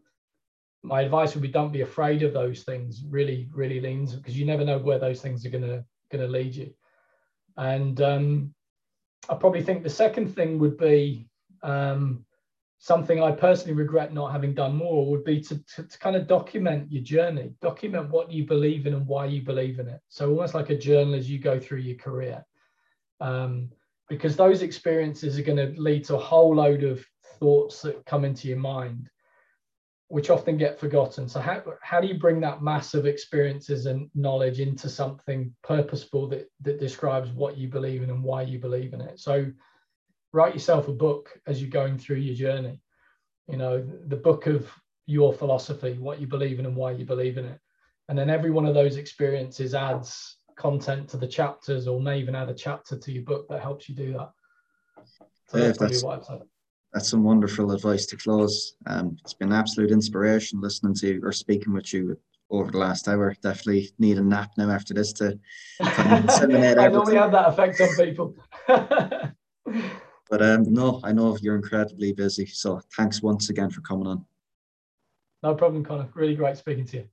my 0.81 1.01
advice 1.01 1.33
would 1.33 1.41
be 1.41 1.47
don't 1.47 1.71
be 1.71 1.81
afraid 1.81 2.23
of 2.23 2.33
those 2.33 2.63
things. 2.63 3.03
Really, 3.09 3.49
really 3.53 3.79
leans 3.79 4.15
because 4.15 4.37
you 4.37 4.45
never 4.45 4.65
know 4.65 4.77
where 4.77 4.99
those 4.99 5.21
things 5.21 5.45
are 5.45 5.49
gonna 5.49 5.83
gonna 6.11 6.27
lead 6.27 6.55
you. 6.55 6.73
And 7.57 8.01
um, 8.01 8.53
I 9.29 9.35
probably 9.35 9.63
think 9.63 9.83
the 9.83 9.89
second 9.89 10.33
thing 10.35 10.59
would 10.59 10.77
be 10.77 11.27
um, 11.61 12.25
something 12.79 13.21
I 13.21 13.31
personally 13.31 13.73
regret 13.73 14.13
not 14.13 14.31
having 14.31 14.53
done 14.53 14.75
more 14.75 15.09
would 15.09 15.23
be 15.23 15.39
to, 15.41 15.63
to, 15.75 15.83
to, 15.83 15.99
kind 15.99 16.15
of 16.15 16.27
document 16.27 16.91
your 16.91 17.03
journey, 17.03 17.53
document 17.61 18.09
what 18.09 18.31
you 18.31 18.45
believe 18.45 18.85
in 18.85 18.93
and 18.93 19.07
why 19.07 19.25
you 19.25 19.41
believe 19.41 19.79
in 19.79 19.87
it. 19.87 20.01
So 20.09 20.29
almost 20.29 20.53
like 20.53 20.69
a 20.69 20.77
journal 20.77 21.15
as 21.15 21.29
you 21.29 21.39
go 21.39 21.59
through 21.59 21.79
your 21.79 21.97
career. 21.97 22.45
Um, 23.21 23.69
because 24.09 24.35
those 24.35 24.61
experiences 24.61 25.39
are 25.39 25.43
going 25.43 25.57
to 25.57 25.79
lead 25.81 26.03
to 26.05 26.15
a 26.15 26.19
whole 26.19 26.55
load 26.55 26.83
of 26.83 27.05
thoughts 27.39 27.81
that 27.83 28.05
come 28.05 28.25
into 28.25 28.49
your 28.49 28.57
mind 28.57 29.09
which 30.13 30.29
often 30.29 30.57
get 30.57 30.79
forgotten. 30.79 31.27
So 31.27 31.39
how, 31.39 31.63
how 31.81 31.99
do 31.99 32.05
you 32.05 32.19
bring 32.19 32.39
that 32.41 32.61
mass 32.61 32.93
of 32.93 33.07
experiences 33.07 33.87
and 33.87 34.11
knowledge 34.13 34.59
into 34.59 34.87
something 34.87 35.51
purposeful 35.63 36.27
that, 36.27 36.51
that 36.61 36.79
describes 36.79 37.31
what 37.31 37.57
you 37.57 37.67
believe 37.67 38.03
in 38.03 38.11
and 38.11 38.21
why 38.21 38.43
you 38.43 38.59
believe 38.59 38.93
in 38.93 39.01
it? 39.01 39.19
So 39.19 39.47
write 40.31 40.53
yourself 40.53 40.87
a 40.87 40.93
book 40.93 41.31
as 41.47 41.59
you're 41.59 41.71
going 41.71 41.97
through 41.97 42.17
your 42.17 42.35
journey. 42.35 42.79
You 43.47 43.57
know, 43.57 43.83
the 44.05 44.15
book 44.15 44.45
of 44.45 44.71
your 45.07 45.33
philosophy, 45.33 45.97
what 45.97 46.21
you 46.21 46.27
believe 46.27 46.59
in 46.59 46.67
and 46.67 46.75
why 46.75 46.91
you 46.91 47.05
believe 47.05 47.39
in 47.39 47.45
it. 47.45 47.59
And 48.07 48.15
then 48.15 48.29
every 48.29 48.51
one 48.51 48.67
of 48.67 48.75
those 48.75 48.97
experiences 48.97 49.73
adds 49.73 50.37
content 50.55 51.09
to 51.09 51.17
the 51.17 51.27
chapters 51.27 51.87
or 51.87 51.99
may 51.99 52.19
even 52.19 52.35
add 52.35 52.49
a 52.49 52.53
chapter 52.53 52.99
to 52.99 53.11
your 53.11 53.23
book 53.23 53.47
that 53.49 53.63
helps 53.63 53.89
you 53.89 53.95
do 53.95 54.13
that. 54.13 54.29
So 55.47 55.57
yeah, 55.57 55.73
that's, 55.75 56.03
that's, 56.03 56.29
that's 56.93 57.09
some 57.09 57.23
wonderful 57.23 57.71
advice 57.71 58.05
to 58.07 58.17
close. 58.17 58.75
Um, 58.85 59.17
it's 59.21 59.33
been 59.33 59.51
absolute 59.51 59.91
inspiration 59.91 60.61
listening 60.61 60.93
to 60.95 61.19
or 61.23 61.31
speaking 61.31 61.73
with 61.73 61.91
you 61.91 62.17
over 62.51 62.71
the 62.71 62.77
last 62.77 63.07
hour. 63.07 63.35
Definitely 63.41 63.89
need 63.97 64.19
a 64.19 64.23
nap 64.23 64.51
now 64.57 64.69
after 64.69 64.93
this 64.93 65.11
to 65.13 65.39
disseminate 65.79 66.77
I 66.79 66.87
know 66.89 67.01
we 67.01 67.15
have 67.15 67.31
that 67.31 67.49
effect 67.49 67.81
on 67.81 67.95
people. 67.95 68.35
but 68.67 70.41
um, 70.41 70.71
no, 70.71 71.01
I 71.03 71.11
know 71.13 71.35
you're 71.41 71.55
incredibly 71.55 72.13
busy. 72.13 72.45
So 72.45 72.79
thanks 72.95 73.23
once 73.23 73.49
again 73.49 73.71
for 73.71 73.81
coming 73.81 74.07
on. 74.07 74.23
No 75.41 75.55
problem, 75.55 75.83
Connor. 75.83 76.09
Really 76.13 76.35
great 76.35 76.57
speaking 76.57 76.85
to 76.85 76.97
you. 76.97 77.07